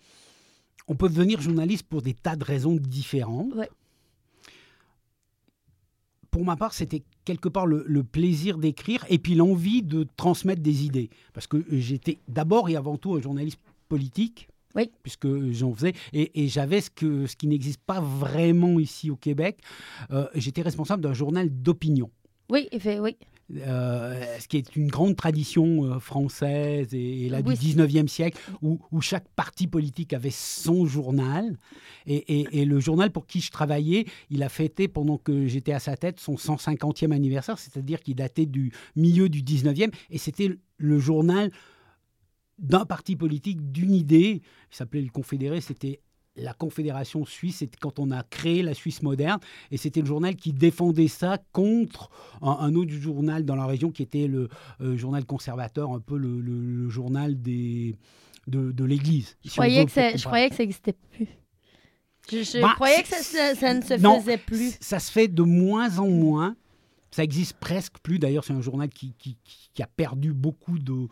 on 0.88 0.96
peut 0.96 1.08
devenir 1.08 1.40
journaliste 1.40 1.84
pour 1.84 2.02
des 2.02 2.12
tas 2.12 2.34
de 2.34 2.42
raisons 2.42 2.74
différentes. 2.74 3.54
Ouais. 3.54 3.70
Pour 6.32 6.44
ma 6.44 6.56
part, 6.56 6.74
c'était 6.74 7.04
quelque 7.24 7.48
part 7.48 7.66
le, 7.66 7.84
le 7.86 8.02
plaisir 8.02 8.58
d'écrire 8.58 9.06
et 9.08 9.20
puis 9.20 9.36
l'envie 9.36 9.84
de 9.84 10.08
transmettre 10.16 10.60
des 10.60 10.84
idées. 10.84 11.08
Parce 11.34 11.46
que 11.46 11.64
j'étais 11.70 12.18
d'abord 12.26 12.68
et 12.68 12.74
avant 12.74 12.96
tout 12.96 13.14
un 13.14 13.20
journaliste 13.20 13.60
politique. 13.88 14.48
Oui. 14.74 14.90
Puisque 15.02 15.28
j'en 15.52 15.72
faisais. 15.74 15.92
Et, 16.12 16.42
et 16.44 16.48
j'avais 16.48 16.80
ce, 16.80 16.90
que, 16.90 17.26
ce 17.26 17.36
qui 17.36 17.46
n'existe 17.46 17.80
pas 17.84 18.00
vraiment 18.00 18.78
ici 18.80 19.10
au 19.10 19.16
Québec. 19.16 19.58
Euh, 20.10 20.26
j'étais 20.34 20.62
responsable 20.62 21.02
d'un 21.02 21.14
journal 21.14 21.48
d'opinion. 21.50 22.10
Oui, 22.50 22.68
oui. 22.72 23.16
euh, 23.58 24.38
ce 24.38 24.48
qui 24.48 24.56
est 24.56 24.76
une 24.76 24.88
grande 24.88 25.16
tradition 25.16 25.84
euh, 25.84 25.98
française 25.98 26.88
et, 26.94 27.26
et 27.26 27.28
là 27.28 27.40
Oui. 27.44 27.56
du 27.56 27.66
19e 27.66 28.08
siècle, 28.08 28.38
où, 28.62 28.78
où 28.90 29.00
chaque 29.00 29.28
parti 29.36 29.66
politique 29.66 30.12
avait 30.12 30.30
son 30.30 30.86
journal. 30.86 31.56
Et, 32.06 32.16
et- 32.40 32.60
et 32.60 32.64
le 32.64 32.80
journal 32.80 33.10
pour 33.10 33.26
qui 33.26 33.40
je 33.40 33.50
travaillais, 33.50 34.06
il 34.30 34.42
a 34.42 34.48
fêté, 34.48 34.88
pendant 34.88 35.18
que 35.18 35.46
j'étais 35.46 35.72
à 35.72 35.78
sa 35.80 35.96
tête, 35.96 36.18
son 36.20 36.34
150e 36.36 37.12
anniversaire, 37.12 37.58
c'est-à-dire 37.58 38.00
qu'il 38.00 38.16
datait 38.16 38.46
du 38.46 38.72
milieu 38.96 39.28
du 39.28 39.42
19e, 39.42 39.92
et 40.10 40.18
c'était 40.18 40.50
le 40.78 40.98
journal 40.98 41.50
d'un 42.58 42.84
parti 42.84 43.16
politique, 43.16 43.72
d'une 43.72 43.94
idée, 43.94 44.42
il 44.70 44.76
s'appelait 44.76 45.02
le 45.02 45.10
Confédéré, 45.10 45.60
c'était 45.60 46.00
la 46.36 46.54
Confédération 46.54 47.26
suisse, 47.26 47.56
c'était 47.58 47.76
quand 47.78 47.98
on 47.98 48.10
a 48.10 48.22
créé 48.22 48.62
la 48.62 48.72
Suisse 48.72 49.02
moderne, 49.02 49.38
et 49.70 49.76
c'était 49.76 50.00
le 50.00 50.06
journal 50.06 50.34
qui 50.34 50.52
défendait 50.52 51.08
ça 51.08 51.38
contre 51.52 52.08
un, 52.40 52.52
un 52.52 52.74
autre 52.74 52.90
journal 52.92 53.44
dans 53.44 53.56
la 53.56 53.66
région 53.66 53.90
qui 53.90 54.02
était 54.02 54.26
le 54.28 54.48
euh, 54.80 54.96
journal 54.96 55.26
conservateur, 55.26 55.92
un 55.92 56.00
peu 56.00 56.16
le, 56.16 56.40
le- 56.40 56.60
le 56.84 56.88
journal 56.88 57.40
des, 57.40 57.96
de, 58.46 58.72
de 58.72 58.84
l'Église. 58.84 59.36
Je 59.44 59.50
si 59.50 59.54
croyais, 59.56 59.84
que 59.84 59.90
ça, 59.90 60.08
je 60.08 60.12
comparer. 60.12 60.24
croyais 60.24 60.48
que 60.50 60.56
ça 60.56 60.62
n'existait 60.62 60.94
plus. 61.10 61.28
Je, 62.30 62.42
je 62.44 62.62
Bah, 62.62 62.72
croyais 62.76 63.02
que 63.02 63.08
ça, 63.08 63.16
c'est- 63.18 63.54
ça- 63.54 63.60
ça 63.60 63.74
ne 63.74 63.82
se 63.82 63.94
Non, 64.00 64.20
faisait 64.20 64.38
plus. 64.38 64.76
Ça 64.80 65.00
se 65.00 65.10
fait 65.12 65.28
de 65.28 65.42
moins 65.42 65.98
en 65.98 66.08
moins. 66.08 66.56
Ça 67.10 67.24
existe 67.24 67.54
presque 67.58 67.98
plus. 68.02 68.18
D'ailleurs, 68.18 68.44
c'est 68.44 68.54
un 68.54 68.62
journal 68.62 68.88
qui- 68.88 69.12
qui 69.18 69.82
a 69.82 69.86
perdu 69.86 70.32
beaucoup 70.32 70.78
de, 70.78 71.08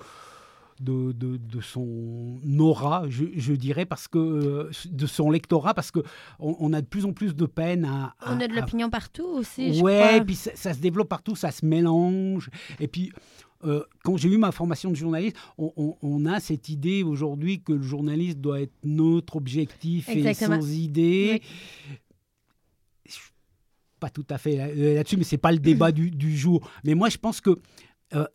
de, 0.81 1.13
de- 1.13 1.37
de 1.37 1.61
son 1.61 2.39
aura, 2.59 3.05
je, 3.09 3.25
je 3.37 3.53
dirais, 3.53 3.85
parce 3.87 4.09
que 4.09 4.19
euh, 4.19 4.71
de 4.87 5.07
son 5.07 5.31
lectorat, 5.31 5.75
parce 5.75 5.91
que 5.91 6.01
on, 6.39 6.57
on 6.59 6.73
a 6.73 6.81
de 6.81 6.87
plus 6.87 7.05
en 7.05 7.13
plus 7.13 7.35
de 7.37 7.47
peine 7.47 7.85
à. 7.85 8.15
à- 8.21 8.35
On 8.35 8.41
a 8.41 8.49
de 8.49 8.53
à- 8.53 8.61
l'opinion 8.61 8.89
partout 8.91 9.27
aussi, 9.27 9.75
je 9.75 9.83
ouais, 9.83 10.17
et 10.19 10.21
puis 10.23 10.35
ça, 10.35 10.51
ça 10.55 10.73
se 10.75 10.81
développe 10.81 11.09
partout, 11.09 11.37
ça 11.37 11.51
se 11.51 11.65
mélange. 11.67 12.51
Et 12.81 12.89
puis, 12.89 13.13
euh, 13.65 13.85
quand 14.03 14.17
j'ai 14.17 14.31
eu 14.31 14.39
ma 14.39 14.53
formation 14.53 14.91
de 14.91 14.97
journaliste, 14.97 15.37
on, 15.59 15.71
on- 15.77 15.97
on 16.03 16.25
a 16.27 16.41
cette 16.41 16.69
idée 16.71 17.03
aujourd'hui 17.03 17.61
que 17.63 17.73
le 17.75 17.83
journaliste 17.83 18.39
doit 18.39 18.63
être 18.63 18.73
neutre, 18.85 19.37
objectif 19.37 20.09
Exactement. 20.09 20.57
et 20.57 20.61
sans 20.63 20.71
idée. 20.73 21.43
Je 23.07 23.13
suis 23.13 23.31
Pas 23.99 24.09
tout 24.11 24.25
à 24.31 24.39
fait 24.39 24.57
là- 24.57 24.75
là-dessus, 24.95 25.17
mais 25.19 25.25
c'est 25.25 25.37
pas 25.39 25.53
le 25.53 25.59
débat 25.59 25.93
du, 26.01 26.11
du 26.11 26.37
jour. 26.37 26.67
Mais 26.85 26.95
moi, 26.95 27.11
je 27.11 27.19
pense 27.19 27.41
que 27.43 27.51
euh, 28.15 28.27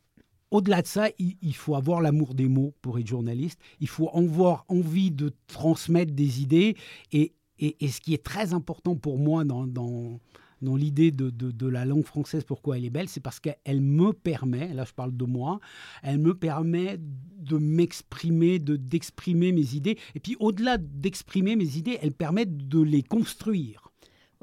au-delà 0.55 0.81
de 0.81 0.88
ça, 0.88 1.07
il, 1.19 1.55
faut 1.55 1.75
avoir 1.75 2.01
l'amour 2.01 2.33
des 2.33 2.47
mots 2.47 2.74
pour 2.81 2.97
être 3.00 3.07
journaliste. 3.07 3.59
Il 3.79 3.88
faut 3.88 4.09
avoir 4.15 4.65
envie 4.67 5.12
de 5.12 5.31
transmettre 5.47 6.13
des 6.13 6.41
idées. 6.41 6.75
Et, 7.12 7.33
et- 7.59 7.88
ce 7.88 8.00
qui 8.01 8.13
est 8.13 8.24
très 8.24 8.53
important 8.53 8.95
pour 8.95 9.17
moi 9.17 9.43
dans, 9.45 9.67
dans, 9.67 10.19
dans 10.62 10.75
l'idée 10.75 11.12
de, 11.12 11.29
de- 11.29 11.67
la 11.67 11.85
langue 11.85 12.05
française, 12.05 12.43
pourquoi 12.43 12.77
elle 12.77 12.85
est 12.85 12.89
belle, 12.89 13.09
c'est 13.09 13.19
parce 13.19 13.39
qu'elle 13.39 13.81
me 13.81 14.12
permet, 14.13 14.74
là 14.74 14.85
je 14.85 14.93
parle 14.93 15.15
de 15.15 15.25
moi, 15.25 15.59
elle 16.03 16.19
me 16.19 16.33
permet 16.33 16.97
de 17.00 17.57
m'exprimer, 17.57 18.59
de, 18.59 18.75
d'exprimer 18.75 19.51
mes 19.51 19.75
idées. 19.75 19.97
Et 20.15 20.19
puis 20.19 20.35
au-delà 20.39 20.77
d'exprimer 20.77 21.55
mes 21.55 21.77
idées, 21.77 21.97
elle 22.01 22.12
permet 22.13 22.45
de 22.45 22.79
les 22.81 23.03
construire. 23.03 23.91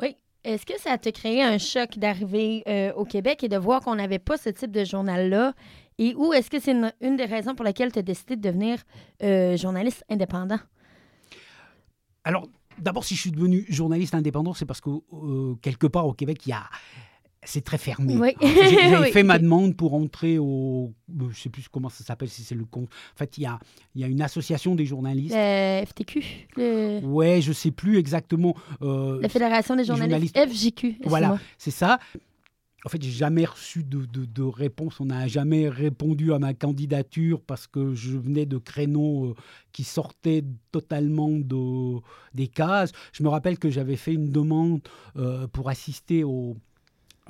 Oui. 0.01 0.17
Est-ce 0.45 0.67
que 0.67 0.79
ça 0.81 0.99
t'a 0.99 1.13
créé 1.13 1.41
un 1.41 1.59
choc 1.59 1.99
d'arriver 1.99 2.65
euh, 2.67 2.93
au 2.95 3.05
Québec 3.05 3.45
et 3.45 3.49
de 3.49 3.57
voir 3.57 3.81
qu'on 3.81 3.95
n'avait 3.95 4.19
pas 4.19 4.37
ce 4.37 4.51
type 4.51 4.73
de 4.73 4.85
journal-là? 4.85 5.55
Et 5.99 6.15
où 6.15 6.33
est-ce 6.33 6.51
que 6.51 6.59
c'est 6.61 6.73
une, 6.73 6.93
une 7.01 7.17
des 7.17 7.25
raisons 7.27 7.55
pour 7.55 7.65
lesquelles 7.65 7.93
tu 7.93 7.99
as 7.99 8.03
décidé 8.03 8.37
de 8.37 8.41
devenir 8.41 8.79
euh, 9.23 9.57
journaliste 9.57 10.05
indépendant? 10.09 10.59
Alors, 12.25 12.49
d'abord, 12.79 13.05
si 13.05 13.15
je 13.15 13.21
suis 13.21 13.31
devenu 13.33 13.65
journaliste 13.69 14.15
indépendant, 14.15 14.55
c'est 14.55 14.67
parce 14.67 14.81
que 14.81 14.91
euh, 14.91 15.55
quelque 15.61 15.87
part 15.87 16.07
au 16.07 16.13
Québec, 16.13 16.47
il 16.47 16.51
y 16.51 16.53
a. 16.53 16.65
C'est 17.45 17.65
très 17.65 17.77
fermé. 17.79 18.17
Oui. 18.17 18.37
J'ai- 18.41 18.71
J'avais 18.89 18.99
Oui. 19.07 19.11
fait 19.11 19.25
ma 19.25 19.37
demande 19.41 19.77
pour 19.77 19.95
entrer 19.95 20.39
au. 20.39 20.93
euh, 21.21 21.25
Je 21.33 21.41
sais 21.41 21.49
plus 21.49 21.69
comment 21.69 21.89
ça 21.89 22.05
s'appelle, 22.05 22.29
si 22.29 22.45
c'est 22.45 22.55
le. 22.55 22.65
con- 22.65 22.85
En 22.85 23.17
fait, 23.19 23.37
il 23.37 23.43
y 23.43 23.47
a, 23.47 23.59
y 23.97 24.05
a 24.05 24.07
une 24.07 24.23
association 24.23 24.77
des 24.77 24.87
journalistes. 24.87 25.35
Le 25.37 25.85
FTQ, 25.85 26.23
le- 26.57 27.01
Ouais, 27.05 27.41
je 27.41 27.53
sais 27.53 27.73
plus 27.73 27.99
exactement. 27.99 28.55
euh, 28.83 29.21
la 29.21 29.29
Fédération 29.29 29.75
des 29.75 29.83
journalistes, 29.85 30.37
journalistes- 30.37 30.71
FJQ. 30.77 30.99
Voilà, 31.05 31.37
c'est 31.59 31.73
ça. 31.73 31.99
En 32.85 32.89
fait, 32.89 33.01
j'ai 33.03 33.11
jamais 33.13 33.45
reçu 33.45 33.85
de, 33.85 34.07
de- 34.07 34.25
de 34.25 34.43
réponse. 34.43 34.99
On 35.01 35.05
n'a 35.07 35.29
jamais 35.29 35.69
répondu 35.69 36.33
à 36.33 36.39
ma 36.41 36.53
candidature 36.53 37.41
parce 37.41 37.67
que 37.69 37.95
je 37.95 38.19
venais 38.19 38.45
de 38.45 38.59
créneaux 38.59 39.27
euh, 39.31 39.35
qui 39.73 39.85
sortaient 39.85 40.45
totalement 40.73 41.31
de- 41.31 42.01
des 42.35 42.49
cases. 42.49 42.91
Je 43.13 43.23
me 43.23 43.29
rappelle 43.29 43.59
que 43.59 43.71
j'avais 43.71 43.95
fait 43.97 44.15
une 44.15 44.31
demande 44.31 44.81
euh, 45.17 45.47
pour 45.47 45.69
assister 45.69 46.25
au, 46.25 46.57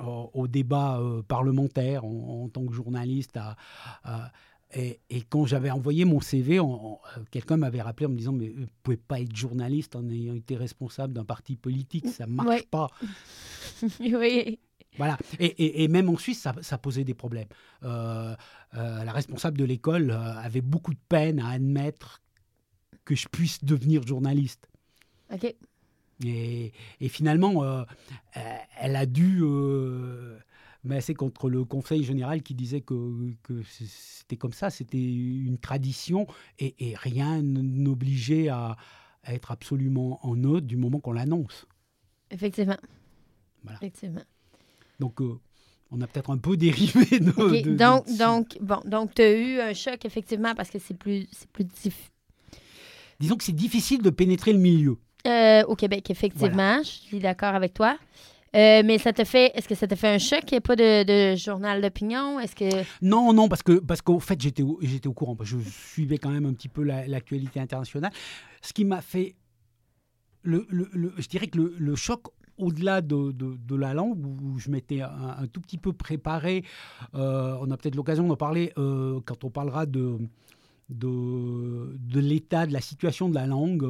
au, 0.03 0.31
au 0.33 0.47
débat 0.47 0.99
euh, 0.99 1.21
parlementaire 1.21 2.03
en, 2.03 2.45
en 2.45 2.49
tant 2.49 2.65
que 2.65 2.73
journaliste. 2.73 3.37
à- 3.37 3.55
à- 4.03 4.31
et, 4.75 5.01
et 5.11 5.21
quand 5.21 5.45
j'avais 5.45 5.69
envoyé 5.69 6.03
mon 6.03 6.19
CV, 6.19 6.59
quelqu'un 7.29 7.57
m'avait 7.57 7.83
rappelé 7.83 8.07
en 8.07 8.09
me 8.09 8.15
disant 8.17 8.31
Mais 8.33 8.49
vous 8.49 8.61
ne 8.61 8.65
pouvez 8.81 8.97
pas 8.97 9.19
être 9.21 9.35
journaliste 9.35 9.95
en 9.95 10.09
ayant 10.09 10.33
été 10.33 10.55
responsable 10.55 11.13
d'un 11.13 11.25
parti 11.25 11.55
politique, 11.57 12.07
ça 12.07 12.25
ne 12.25 12.31
marche 12.33 12.49
Ouais. 12.49 12.67
pas. 12.71 12.89
oui. 13.99 14.57
Voilà. 14.97 15.17
Et, 15.39 15.45
et- 15.45 15.83
et 15.83 15.87
même 15.87 16.09
en 16.09 16.17
Suisse, 16.17 16.39
ça, 16.41 16.53
ça 16.61 16.77
posait 16.77 17.03
des 17.03 17.13
problèmes. 17.13 17.47
Euh, 17.83 18.35
euh, 18.75 19.03
la 19.03 19.11
responsable 19.11 19.57
de 19.57 19.63
l'école 19.65 20.11
euh, 20.11 20.35
avait 20.37 20.61
beaucoup 20.61 20.93
de 20.93 20.99
peine 21.09 21.39
à 21.39 21.49
admettre 21.49 22.21
que 23.05 23.15
je 23.15 23.27
puisse 23.27 23.63
devenir 23.63 24.05
journaliste. 24.05 24.69
OK. 25.33 25.53
Et, 26.23 26.71
et 27.01 27.09
finalement, 27.09 27.63
euh, 27.63 27.83
elle 28.79 28.95
a 28.95 29.05
dû 29.05 29.39
euh, 29.41 30.37
masser 30.83 31.13
contre 31.15 31.49
le 31.49 31.65
Conseil 31.65 32.03
général 32.03 32.43
qui 32.43 32.53
disait 32.53 32.81
que, 32.81 33.33
que 33.41 33.61
c'était 33.63 34.37
comme 34.37 34.53
ça, 34.53 34.69
c'était 34.69 35.01
une 35.03 35.57
tradition 35.57 36.27
et, 36.59 36.93
rien 36.95 37.41
n'obligeait 37.41 38.49
à, 38.49 38.77
à 39.23 39.33
être 39.33 39.51
absolument 39.51 40.25
en 40.25 40.35
neutre 40.35 40.67
du 40.67 40.77
moment 40.77 40.99
qu'on 40.99 41.13
l'annonce. 41.13 41.65
Effectivement. 42.29 42.77
Voilà. 43.63 43.77
Effectivement. 43.79 44.23
Donc, 44.99 45.21
euh, 45.21 45.39
on 45.91 46.01
a 46.01 46.07
peut-être 46.07 46.29
un 46.31 46.37
peu 46.37 46.57
dérivé 46.57 47.19
de. 47.19 47.31
Donc, 47.31 47.51
de- 47.63 48.17
donc, 48.17 48.57
bon, 48.61 48.79
donc, 48.85 49.13
tu 49.15 49.21
as 49.21 49.31
eu 49.33 49.59
un 49.59 49.73
choc, 49.73 50.05
effectivement, 50.05 50.55
parce 50.55 50.69
que 50.69 50.79
c'est 50.79 50.97
plus, 50.97 51.27
c'est 51.31 51.49
plus 51.49 51.65
difficile. 51.65 52.09
Disons 53.19 53.35
que 53.37 53.43
c'est 53.43 53.51
difficile 53.55 54.01
de 54.01 54.09
pénétrer 54.09 54.53
le 54.53 54.59
milieu. 54.59 54.97
Euh, 55.27 55.63
au 55.65 55.75
Québec, 55.75 56.09
effectivement. 56.09 56.81
Je 56.83 56.89
suis 56.89 57.19
d'accord 57.19 57.55
avec 57.55 57.73
toi. 57.73 57.97
Euh, 58.55 58.83
mais 58.85 58.99
ça 58.99 59.13
te 59.13 59.23
fait, 59.23 59.51
est-ce 59.55 59.67
que 59.67 59.73
ça 59.73 59.87
te 59.87 59.95
fait 59.95 60.09
un 60.09 60.19
choc 60.19 60.41
qu'il 60.41 60.55
n'y 60.55 60.57
ait 60.57 60.61
pas 60.61 60.75
de, 60.75 61.03
de 61.03 61.35
journal 61.35 61.81
d'opinion? 61.81 62.39
Est-ce 62.39 62.55
que. 62.55 62.83
Non, 63.01 63.33
non, 63.33 63.47
parce 63.49 63.63
que 63.63 63.79
parce 63.79 64.01
qu'en 64.03 64.19
fait 64.19 64.39
j'étais 64.39 64.61
au, 64.61 64.77
j'étais 64.81 65.07
au 65.07 65.13
courant, 65.13 65.35
je 65.41 65.57
suivais 65.57 66.19
quand 66.19 66.29
même 66.29 66.45
un 66.45 66.53
petit 66.53 66.69
peu 66.69 66.83
la- 66.83 67.07
l'actualité 67.07 67.59
internationale. 67.59 68.11
Ce 68.61 68.71
qui 68.73 68.85
m'a 68.85 69.01
fait, 69.01 69.35
le, 70.43 70.67
le- 70.69 70.89
le- 70.93 71.13
je 71.17 71.27
dirais 71.29 71.47
que 71.47 71.57
le, 71.57 71.73
le 71.79 71.95
choc 71.95 72.25
au-delà 72.57 73.01
de, 73.01 73.31
de- 73.31 73.75
la 73.75 73.93
langue, 73.93 74.23
où 74.25 74.59
je 74.59 74.69
m'étais 74.69 75.01
un, 75.01 75.47
tout 75.51 75.61
petit 75.61 75.77
peu 75.77 75.93
préparé, 75.93 76.63
euh, 77.15 77.57
on 77.61 77.71
a 77.71 77.77
peut-être 77.77 77.95
l'occasion 77.95 78.27
d'en 78.27 78.35
parler 78.37 78.71
euh, 78.77 79.19
quand 79.25 79.43
on 79.43 79.49
parlera 79.49 79.85
de 79.85 80.17
de, 80.89 81.95
de 81.97 82.19
l'état, 82.19 82.67
de 82.67 82.73
la 82.73 82.81
situation 82.81 83.29
de 83.29 83.35
la 83.35 83.47
langue 83.47 83.83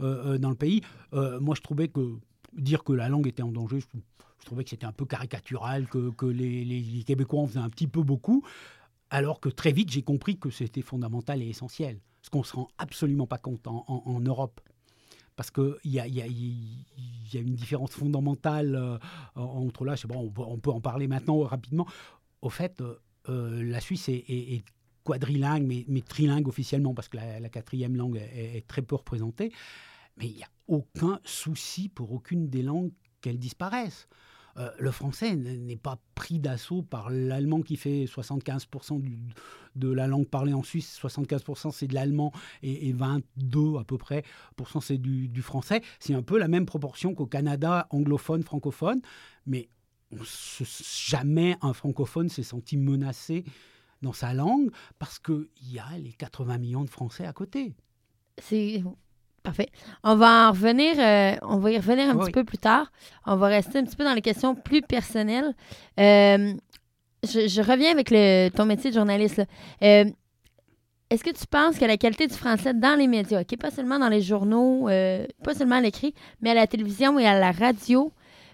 euh, 0.00 0.38
dans 0.38 0.50
le 0.50 0.56
pays. 0.56 0.80
Moi, 1.12 1.54
je 1.54 1.60
trouvais 1.60 1.88
que 1.88 2.16
dire 2.56 2.82
que 2.82 2.92
la 2.92 3.08
langue 3.08 3.26
était 3.28 3.42
en 3.42 3.52
danger, 3.52 3.80
je, 3.80 4.44
trouvais 4.46 4.64
que 4.64 4.70
c'était 4.70 4.86
un 4.86 4.92
peu 4.92 5.04
caricatural, 5.04 5.86
que, 5.86 6.10
que 6.10 6.26
les, 6.26 6.64
les- 6.64 7.04
Québécois 7.04 7.40
en 7.40 7.46
faisaient 7.46 7.58
un 7.60 7.68
petit 7.68 7.86
peu 7.86 8.02
beaucoup, 8.02 8.42
alors 9.10 9.40
que 9.40 9.48
très 9.48 9.72
vite, 9.72 9.90
j'ai 9.90 10.02
compris 10.02 10.38
que 10.38 10.50
c'était 10.50 10.82
fondamental 10.82 11.42
et 11.42 11.48
essentiel, 11.48 12.00
ce 12.22 12.30
qu'on 12.30 12.40
ne 12.40 12.44
se 12.44 12.56
rend 12.56 12.68
absolument 12.78 13.26
pas 13.26 13.38
compte 13.38 13.66
en- 13.66 13.84
en 13.88 14.20
Europe. 14.20 14.60
Parce 15.40 15.50
qu'il 15.50 15.78
y 15.84 15.98
a, 15.98 16.26
une 17.40 17.54
différence 17.54 17.92
fondamentale 17.92 18.74
euh, 18.74 18.98
entre 19.36 19.86
là, 19.86 19.94
je 19.94 20.02
sais 20.02 20.08
on, 20.14 20.28
peut, 20.58 20.70
en 20.70 20.82
parler 20.82 21.08
maintenant 21.08 21.40
rapidement. 21.44 21.86
Au 22.42 22.50
fait, 22.50 22.82
euh, 22.82 23.00
euh, 23.30 23.64
la 23.64 23.80
Suisse 23.80 24.10
est, 24.10 24.22
est- 24.28 24.64
quadrilingue, 25.02 25.64
mais, 25.66 26.02
trilingue 26.02 26.46
officiellement, 26.46 26.92
parce 26.92 27.08
que 27.08 27.16
la, 27.16 27.40
la 27.40 27.48
quatrième 27.48 27.96
langue 27.96 28.18
est, 28.18 28.58
est 28.58 28.66
très 28.66 28.82
peu 28.82 28.96
représentée. 28.96 29.50
Mais 30.18 30.26
il 30.26 30.36
n'y 30.36 30.42
a 30.42 30.50
aucun 30.68 31.18
souci 31.24 31.88
pour 31.88 32.12
aucune 32.12 32.50
des 32.50 32.62
langues 32.62 32.92
qu'elles 33.22 33.38
disparaissent. 33.38 34.08
Euh, 34.56 34.70
le 34.78 34.90
français 34.90 35.36
n'est 35.36 35.76
pas 35.76 35.98
pris 36.14 36.38
d'assaut 36.38 36.82
par 36.82 37.08
l'allemand 37.10 37.62
qui 37.62 37.76
fait 37.76 38.04
75% 38.06 38.98
du- 39.00 39.18
de 39.76 39.88
la 39.90 40.06
langue 40.08 40.26
parlée 40.26 40.52
en 40.52 40.62
Suisse, 40.64 40.98
75% 41.00 41.70
c'est 41.70 41.86
de 41.86 41.94
l'allemand 41.94 42.32
et, 42.62 42.88
et 42.88 42.92
22 42.92 43.76
à 43.78 43.84
peu 43.84 43.96
près 43.98 44.24
c'est 44.80 44.98
du, 44.98 45.28
du 45.28 45.42
français. 45.42 45.82
C'est 46.00 46.14
un 46.14 46.22
peu 46.22 46.38
la 46.38 46.48
même 46.48 46.66
proportion 46.66 47.14
qu'au 47.14 47.26
Canada 47.26 47.86
anglophone, 47.90 48.42
francophone, 48.42 49.00
mais 49.46 49.68
jamais 50.12 51.56
un 51.62 51.72
francophone 51.72 52.28
s'est 52.28 52.42
senti 52.42 52.76
menacé 52.76 53.44
dans 54.02 54.12
sa 54.12 54.34
langue 54.34 54.70
parce 54.98 55.18
qu'il 55.18 55.48
y 55.62 55.78
a 55.78 55.98
les 55.98 56.12
80 56.12 56.58
millions 56.58 56.84
de 56.84 56.90
Français 56.90 57.24
à 57.26 57.32
côté. 57.32 57.74
C'est 58.40 58.82
parfait. 59.42 59.68
On 60.04 60.16
va 60.16 60.48
en 60.48 60.50
revenir, 60.52 60.94
euh, 60.98 61.36
on 61.42 61.58
va 61.58 61.70
y 61.70 61.76
revenir 61.76 62.08
un 62.10 62.14
Oui. 62.16 62.24
petit 62.26 62.32
peu 62.32 62.44
plus 62.44 62.58
tard. 62.58 62.90
On 63.26 63.36
va 63.36 63.48
rester 63.48 63.78
un 63.78 63.84
petit 63.84 63.96
peu 63.96 64.04
dans 64.04 64.14
les 64.14 64.22
questions 64.22 64.54
plus 64.54 64.82
personnelles. 64.82 65.54
Euh, 65.98 66.54
je, 67.24 67.48
je 67.48 67.60
reviens 67.62 67.90
avec 67.92 68.10
le, 68.10 68.48
ton 68.50 68.64
métier 68.66 68.90
de 68.90 68.94
journaliste. 68.94 69.42
Euh, 69.82 70.04
Est-ce 71.10 71.24
que 71.24 71.30
tu 71.30 71.46
penses 71.46 71.78
que 71.78 71.84
la 71.84 71.96
qualité 71.96 72.26
du 72.26 72.34
français 72.34 72.72
dans 72.74 72.96
les 72.98 73.06
médias, 73.08 73.40
OK, 73.42 73.56
pas 73.58 73.70
seulement 73.70 73.98
dans 73.98 74.08
les 74.08 74.22
journaux, 74.22 74.86
pas 75.44 75.54
seulement 75.54 75.76
à 75.76 75.80
l'écrit, 75.80 76.14
mais 76.40 76.50
à 76.50 76.54
la 76.54 76.66
télévision 76.66 77.18
et 77.18 77.26
à 77.26 77.38
la 77.38 77.50
radio, 77.52 78.12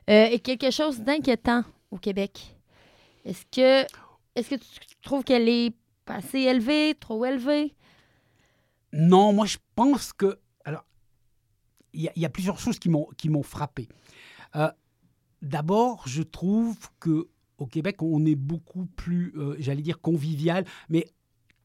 est 0.08 0.38
quelque 0.42 0.70
chose 0.70 1.00
d'inquiétant 1.00 1.62
au 1.90 1.98
Québec? 1.98 2.56
Est-ce 3.24 3.44
que, 3.50 3.86
est-ce 4.36 4.50
que 4.50 4.54
tu 4.54 4.96
trouves 5.02 5.24
qu'elle 5.24 5.48
est 5.48 5.74
pas 6.04 6.14
assez 6.14 6.38
élevée, 6.40 6.94
trop 6.98 7.24
élevée? 7.24 7.74
Non, 8.92 9.32
moi 9.32 9.46
je 9.46 9.58
pense 9.74 10.12
que. 10.12 10.38
Y, 11.96 12.10
y 12.16 12.24
a 12.24 12.28
plusieurs 12.28 12.58
choses 12.58 12.78
qui 12.78 12.88
m'ont 12.88 13.08
qui 13.16 13.28
m'ont 13.28 13.42
frappé. 13.42 13.88
Euh, 14.54 14.70
D'abord, 15.42 16.04
je 16.06 16.22
trouve 16.22 16.76
que 16.98 17.28
au 17.58 17.66
Québec, 17.66 18.02
on 18.02 18.24
est 18.26 18.34
beaucoup 18.34 18.86
plus, 18.96 19.32
euh, 19.36 19.54
j'allais 19.58 19.82
dire 19.82 20.00
convivial, 20.00 20.64
mais 20.88 21.06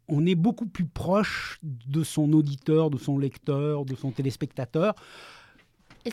on 0.08 0.26
est 0.26 0.36
beaucoup 0.36 0.66
plus 0.68 0.86
proche 0.86 1.60
de 1.64 2.04
son 2.04 2.32
auditeur, 2.34 2.90
de 2.90 2.98
son 2.98 3.18
lecteur, 3.18 3.86
de 3.86 3.96
son 3.96 4.12
téléspectateur 4.12 4.94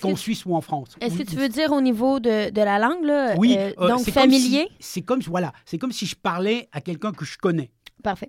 qu'en 0.01 0.13
que, 0.13 0.19
Suisse 0.19 0.45
ou 0.47 0.55
en 0.55 0.61
France. 0.61 0.97
est-ce 1.01 1.19
que 1.19 1.23
tu 1.23 1.37
veux 1.37 1.49
dire 1.49 1.73
au 1.73 1.81
niveau 1.81 2.21
de, 2.21 2.51
de 2.51 2.61
la 2.61 2.79
langue, 2.79 3.05
là? 3.05 3.35
Oui, 3.39 3.55
euh, 3.57 3.73
euh, 3.79 3.89
donc 3.89 4.01
si- 4.01 4.13
familier? 4.13 4.69
C'est 4.81 5.03
comme, 5.03 5.21
voilà, 5.23 5.53
c'est 5.65 5.79
comme 5.79 5.93
si 5.93 6.07
je 6.07 6.15
parlais 6.17 6.69
à 6.73 6.81
quelqu'un 6.81 7.13
que 7.13 7.25
je 7.25 7.39
connais. 7.39 7.71
Parfait. 8.03 8.29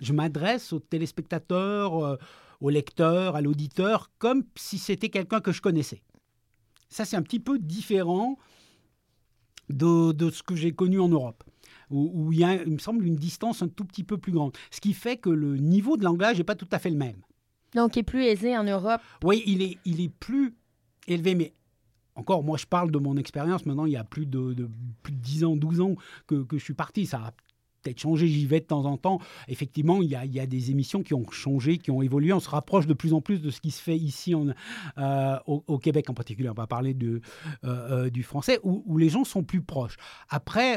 Je 0.00 0.12
m'adresse 0.12 0.72
au 0.72 0.80
téléspectateur, 0.80 2.04
euh, 2.04 2.16
au 2.60 2.70
lecteur, 2.70 3.36
à 3.36 3.40
l'auditeur, 3.40 4.10
comme 4.18 4.44
si 4.56 4.78
c'était 4.78 5.08
quelqu'un 5.10 5.40
que 5.40 5.52
je 5.52 5.60
connaissais. 5.62 6.02
Ça, 6.88 7.04
c'est 7.04 7.16
un 7.16 7.22
petit 7.22 7.40
peu 7.40 7.58
différent 7.58 8.36
de, 9.70 10.12
de 10.12 10.30
ce 10.30 10.42
que 10.42 10.56
j'ai 10.56 10.72
connu 10.72 10.98
en 11.00 11.08
Europe, 11.08 11.44
où, 11.90 12.10
où 12.14 12.32
il 12.32 12.38
y 12.40 12.44
a, 12.44 12.62
il 12.62 12.72
me 12.72 12.78
semble, 12.78 13.06
une 13.06 13.16
distance 13.16 13.62
un 13.62 13.68
tout 13.68 13.84
petit 13.84 14.04
peu 14.04 14.18
plus 14.18 14.32
grande. 14.32 14.56
Ce 14.70 14.80
qui 14.80 14.94
fait 14.94 15.16
que 15.16 15.30
le 15.30 15.56
niveau 15.56 15.96
de 15.96 16.04
langage 16.04 16.38
n'est 16.38 16.44
pas 16.44 16.54
tout 16.54 16.68
à 16.72 16.78
fait 16.78 16.90
le 16.90 16.96
même. 16.96 17.20
Donc, 17.74 17.96
il 17.96 18.00
est 18.00 18.02
plus 18.04 18.24
aisé 18.24 18.56
en 18.56 18.64
Europe. 18.64 19.02
Oui, 19.22 19.42
il 19.46 19.62
est, 19.62 19.76
il 19.84 20.00
est 20.00 20.08
plus 20.08 20.54
élevé, 21.06 21.34
mais 21.34 21.52
encore, 22.14 22.42
moi, 22.42 22.56
je 22.56 22.66
parle 22.66 22.90
de 22.90 22.98
mon 22.98 23.16
expérience. 23.16 23.66
Maintenant, 23.66 23.84
il 23.84 23.92
y 23.92 23.96
a 23.96 24.04
plus 24.04 24.26
de, 24.26 24.54
de- 24.54 24.70
plus 25.02 25.12
de 25.12 25.18
10 25.20 25.44
ans, 25.44 25.54
12 25.54 25.80
ans 25.82 25.94
que, 26.26 26.42
que 26.42 26.58
je 26.58 26.64
suis 26.64 26.74
parti. 26.74 27.06
Ça 27.06 27.18
a 27.18 27.32
peut-être 27.82 28.00
changé, 28.00 28.28
j'y 28.28 28.46
vais 28.46 28.60
de 28.60 28.66
temps 28.66 28.84
en 28.84 28.96
temps. 28.96 29.20
Effectivement, 29.48 30.02
il 30.02 30.08
y, 30.08 30.14
a, 30.14 30.24
il 30.24 30.32
y 30.32 30.40
a 30.40 30.46
des 30.46 30.70
émissions 30.70 31.02
qui 31.02 31.14
ont 31.14 31.28
changé, 31.30 31.78
qui 31.78 31.90
ont 31.90 32.02
évolué. 32.02 32.32
On 32.32 32.40
se 32.40 32.48
rapproche 32.48 32.86
de 32.86 32.94
plus 32.94 33.12
en 33.12 33.20
plus 33.20 33.40
de 33.40 33.50
ce 33.50 33.60
qui 33.60 33.70
se 33.70 33.82
fait 33.82 33.96
ici 33.96 34.34
euh, 34.98 35.38
au, 35.46 35.78
Québec 35.78 36.10
en 36.10 36.14
particulier. 36.14 36.48
On 36.48 36.54
va 36.54 36.66
parler 36.66 36.94
de, 36.94 37.20
euh, 37.64 38.06
euh, 38.06 38.10
du 38.10 38.22
français, 38.22 38.58
où, 38.62 38.98
les 38.98 39.08
gens 39.08 39.24
sont 39.24 39.42
plus 39.42 39.62
proches. 39.62 39.96
Après, 40.28 40.76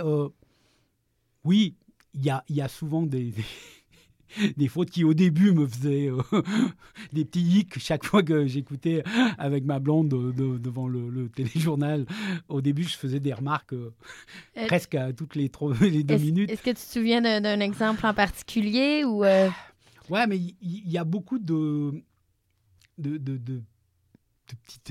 oui, 1.44 1.76
il 2.14 2.24
y 2.24 2.30
a, 2.30 2.44
il 2.50 2.56
y 2.56 2.62
a 2.62 2.68
souvent 2.68 3.04
des- 3.04 3.34
des 4.58 4.68
fautes 4.68 4.90
qui 4.90 5.04
au 5.04 5.14
début 5.14 5.52
me 5.52 5.66
faisaient 5.68 6.10
euh, 6.10 6.22
des 7.14 7.26
petits 7.26 7.42
hicks 7.60 7.80
chaque 7.80 8.06
fois 8.06 8.24
que 8.24 8.46
j'écoutais 8.48 9.04
avec 9.38 9.64
ma 9.66 9.80
blonde 9.80 10.10
de- 10.10 10.58
devant 10.58 10.88
le, 10.88 11.10
le 11.10 11.30
téléjournal. 11.30 12.06
Au 12.50 12.62
début, 12.62 12.84
je 12.84 12.98
faisais 12.98 13.20
des 13.20 13.34
remarques 13.34 13.74
euh, 13.74 13.94
Euh, 14.58 14.68
presque 14.68 14.96
à 14.96 15.14
toutes 15.14 15.36
les, 15.36 15.50
trois- 15.50 15.74
les 15.82 16.04
deux 16.04 16.16
Est-ce 16.16 16.24
minutes. 16.24 16.50
est-ce 16.52 16.62
que 16.62 16.70
tu 16.70 16.76
te 16.76 16.80
souviens 16.80 17.22
d'un 17.22 17.60
exemple 17.60 18.06
en 18.06 18.14
particulier 18.14 19.04
ou 19.06 19.24
Ouais, 20.10 20.28
mais 20.28 20.38
il 20.38 20.90
y, 20.90 20.98
a 20.98 21.04
beaucoup 21.06 21.40
de. 21.40 21.92
de, 22.98 23.18
de, 23.18 23.38
de- 23.38 23.62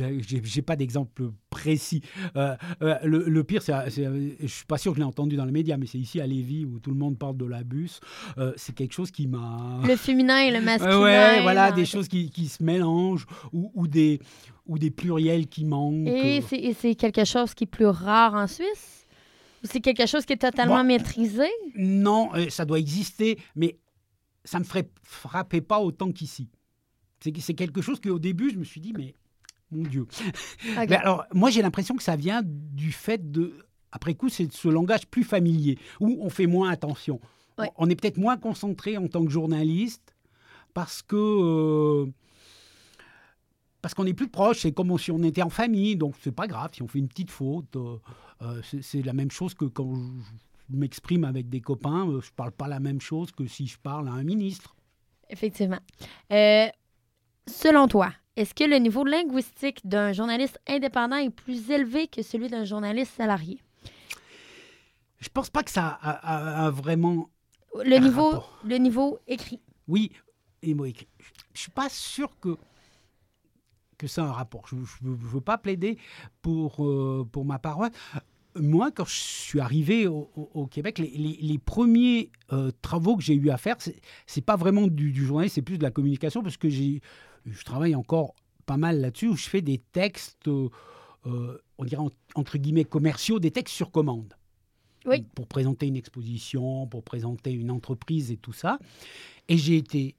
euh, 0.00 0.20
J'ai 0.26 0.40
j'ai 0.44 0.62
pas 0.62 0.76
d'exemple 0.76 1.30
précis. 1.50 2.02
Euh, 2.36 2.56
euh, 2.82 2.96
le, 3.04 3.24
le 3.28 3.44
pire, 3.44 3.62
c'est. 3.62 3.72
c'est- 3.90 4.08
Je 4.40 4.46
suis 4.46 4.64
pas 4.66 4.78
sûr 4.78 4.92
que 4.92 4.96
je 4.96 5.00
l'ai 5.00 5.06
entendu 5.06 5.36
dans 5.36 5.44
les 5.44 5.52
médias, 5.52 5.76
mais 5.76 5.86
c'est 5.86 5.98
ici 5.98 6.20
à 6.20 6.26
Lévis 6.26 6.64
où 6.64 6.78
tout 6.80 6.90
le 6.90 6.96
monde 6.96 7.18
parle 7.18 7.36
de 7.36 7.44
la 7.44 7.62
bus. 7.64 8.00
Euh, 8.38 8.52
c'est 8.56 8.74
quelque 8.74 8.92
chose 8.92 9.10
qui 9.10 9.26
m'a. 9.26 9.80
le 9.86 9.96
féminin 9.96 10.40
et 10.40 10.50
le 10.50 10.60
masculin? 10.60 11.00
ouais, 11.00 11.40
voilà, 11.42 11.72
des 11.72 11.84
choses 11.86 12.08
qui, 12.08 12.30
qui 12.30 12.48
se 12.48 12.62
mélangent 12.62 13.26
ou, 13.52 13.70
ou 13.74 13.86
des, 13.86 14.20
ou 14.66 14.78
des 14.78 14.90
pluriels 14.90 15.46
qui 15.46 15.64
manquent. 15.64 16.06
Et 16.06 16.40
c'est 16.48 16.58
et 16.58 16.74
c'est 16.74 16.94
quelque 16.94 17.24
chose 17.24 17.54
qui 17.54 17.64
est 17.64 17.66
plus 17.66 17.86
rare 17.86 18.34
en 18.34 18.46
Suisse? 18.46 19.06
Ou 19.62 19.66
c'est 19.70 19.80
quelque 19.80 20.06
chose 20.06 20.24
qui 20.24 20.32
est 20.32 20.38
totalement 20.38 20.78
Bon. 20.78 20.84
maîtrisé? 20.84 21.44
Non, 21.76 22.30
euh, 22.34 22.48
ça 22.48 22.64
doit 22.64 22.78
exister, 22.78 23.38
mais 23.54 23.78
ça 24.44 24.58
me 24.58 24.64
ferait 24.64 24.88
frapper 25.02 25.60
pas 25.60 25.80
autant 25.80 26.10
qu'ici. 26.12 26.48
C'est 27.22 27.36
c'est 27.40 27.52
quelque 27.54 27.82
chose 27.82 28.00
qu'au 28.00 28.18
début, 28.18 28.50
je 28.50 28.56
me 28.58 28.64
suis 28.64 28.80
dit, 28.80 28.94
mais 28.96 29.14
mon 29.70 29.82
Dieu. 29.82 30.02
Ok. 30.02 30.86
Mais 30.88 30.96
alors, 30.96 31.24
moi, 31.32 31.50
j'ai 31.50 31.62
l'impression 31.62 31.96
que 31.96 32.02
ça 32.02 32.16
vient 32.16 32.42
du 32.44 32.92
fait 32.92 33.30
de, 33.30 33.54
après 33.92 34.14
coup, 34.14 34.28
c'est 34.28 34.46
de 34.46 34.52
ce 34.52 34.68
langage 34.68 35.06
plus 35.06 35.24
familier, 35.24 35.78
où 36.00 36.18
on 36.20 36.30
fait 36.30 36.46
moins 36.46 36.70
attention. 36.70 37.20
Ouais. 37.58 37.70
On 37.76 37.88
est 37.90 37.96
peut-être 37.96 38.18
moins 38.18 38.36
concentré 38.36 38.96
en 38.96 39.06
tant 39.08 39.24
que 39.24 39.30
journaliste, 39.30 40.14
parce 40.74 41.02
que... 41.02 41.16
euh, 41.16 42.06
parce 43.82 43.94
qu'on 43.94 44.06
est 44.06 44.14
plus 44.14 44.28
proche, 44.28 44.60
c'est 44.60 44.72
comme 44.72 44.98
si 44.98 45.10
on 45.10 45.22
était 45.22 45.42
en 45.42 45.48
famille, 45.50 45.96
donc 45.96 46.14
c'est 46.20 46.32
pas 46.34 46.46
grave 46.46 46.70
si 46.74 46.82
on 46.82 46.86
fait 46.88 46.98
une 46.98 47.08
petite 47.08 47.30
faute. 47.30 47.76
euh, 47.76 47.96
euh, 48.42 48.60
c'est- 48.62 49.02
la 49.02 49.14
même 49.14 49.30
chose 49.30 49.54
que 49.54 49.64
quand 49.64 49.94
je, 49.94 50.76
m'exprime 50.76 51.24
avec 51.24 51.48
des 51.48 51.60
copains, 51.60 52.06
je 52.22 52.30
parle 52.30 52.52
pas 52.52 52.68
la 52.68 52.78
même 52.78 53.00
chose 53.00 53.32
que 53.32 53.46
si 53.46 53.66
je 53.66 53.78
parle 53.78 54.06
à 54.08 54.12
un 54.12 54.22
ministre. 54.22 54.76
Effectivement. 55.28 55.80
Euh, 56.30 56.68
selon 57.46 57.88
toi, 57.88 58.12
est-ce 58.36 58.54
que 58.54 58.64
le 58.64 58.76
niveau 58.76 59.04
linguistique 59.04 59.80
d'un 59.86 60.12
journaliste 60.12 60.58
indépendant 60.68 61.16
est 61.16 61.30
plus 61.30 61.70
élevé 61.70 62.06
que 62.08 62.22
celui 62.22 62.48
d'un 62.48 62.64
journaliste 62.64 63.12
salarié? 63.16 63.60
Je 65.18 65.28
pense 65.28 65.50
pas 65.50 65.62
que 65.62 65.70
ça 65.70 65.86
a, 66.00 66.10
a- 66.10 66.66
a 66.66 66.70
vraiment 66.70 67.28
Le 67.84 67.96
Un 67.96 68.00
niveau, 68.00 68.30
rapport. 68.30 68.58
le 68.64 68.76
niveau 68.76 69.18
écrit. 69.26 69.60
Oui, 69.88 70.12
et 70.62 70.74
moi, 70.74 70.88
écrit. 70.88 71.08
Je 71.18 71.24
ne 71.54 71.58
suis 71.58 71.70
pas 71.70 71.88
sûr 71.90 72.30
que, 72.40 72.56
que 73.98 74.06
ça 74.06 74.22
a 74.24 74.26
un 74.28 74.32
rapport. 74.32 74.66
Je 74.68 74.76
ne 74.76 75.14
veux, 75.14 75.40
pas 75.40 75.58
plaider 75.58 75.98
pour, 76.40 76.84
euh, 76.84 77.28
pour 77.30 77.44
ma 77.44 77.58
paroisse. 77.58 77.92
Moi, 78.56 78.90
quand 78.90 79.04
je 79.04 79.14
suis 79.14 79.60
arrivé 79.60 80.06
au, 80.08 80.30
au- 80.36 80.50
au 80.54 80.66
Québec, 80.66 80.98
les, 80.98 81.08
les- 81.10 81.38
les 81.40 81.58
premiers 81.58 82.30
euh, 82.52 82.70
travaux 82.82 83.16
que 83.16 83.22
j'ai 83.22 83.34
eu 83.34 83.50
à 83.50 83.58
faire, 83.58 83.76
c'est 83.78 84.00
n'est 84.36 84.42
pas 84.42 84.56
vraiment 84.56 84.86
du, 84.86 85.12
du 85.12 85.24
journalisme, 85.26 85.54
c'est 85.56 85.62
plus 85.62 85.78
de 85.78 85.82
la 85.82 85.90
communication, 85.90 86.42
parce 86.42 86.56
que 86.56 86.68
j'ai- 86.68 87.00
je 87.46 87.64
travaille 87.64 87.94
encore 87.94 88.34
pas 88.66 88.76
mal 88.76 89.00
là-dessus, 89.00 89.28
où 89.28 89.36
je 89.36 89.48
fais 89.48 89.62
des 89.62 89.78
textes, 89.78 90.46
euh, 90.48 90.68
euh, 91.26 91.58
on 91.78 91.84
dirait 91.84 92.02
en- 92.02 92.10
entre 92.34 92.58
guillemets 92.58 92.84
commerciaux, 92.84 93.38
des 93.40 93.50
textes 93.50 93.74
sur 93.74 93.90
commande 93.90 94.34
Oui. 95.06 95.24
pour 95.34 95.46
présenter 95.46 95.86
une 95.86 95.96
exposition, 95.96 96.86
pour 96.86 97.02
présenter 97.02 97.52
une 97.52 97.70
entreprise 97.70 98.30
et 98.30 98.36
tout 98.36 98.52
ça. 98.52 98.78
Et 99.48 99.56
j'ai 99.58 99.76
été 99.76 100.14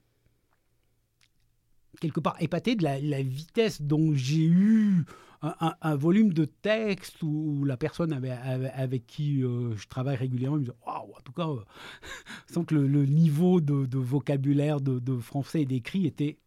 quelque 2.00 2.20
part 2.20 2.36
épaté 2.42 2.76
de 2.76 2.84
la, 2.84 3.00
la 3.00 3.22
vitesse 3.22 3.82
dont 3.82 4.14
j'ai 4.16 4.44
eu 4.46 5.06
un, 5.44 5.56
un- 5.60 5.76
un 5.82 5.96
volume 5.96 6.34
de 6.34 6.46
texte 6.46 7.22
où 7.24 7.64
la 7.66 7.78
personne 7.78 8.14
avec, 8.14 8.32
avec, 8.32 8.72
avec 8.76 9.08
qui 9.08 9.44
euh, 9.44 9.76
je 9.76 9.88
travaille 9.88 10.16
régulièrement 10.16 10.58
me 10.58 10.64
dit 10.66 10.72
Waouh, 10.86 11.12
en 11.16 11.22
tout 11.24 11.32
cas, 11.32 11.48
euh, 11.48 11.64
sans 12.52 12.64
que 12.64 12.76
le, 12.76 12.88
le 12.88 13.06
niveau 13.06 13.62
de, 13.62 13.86
de 13.86 13.98
vocabulaire 13.98 14.82
de, 14.82 15.00
de 15.00 15.18
français 15.18 15.62
et 15.62 15.66
d'écrit 15.66 16.06
était 16.06 16.38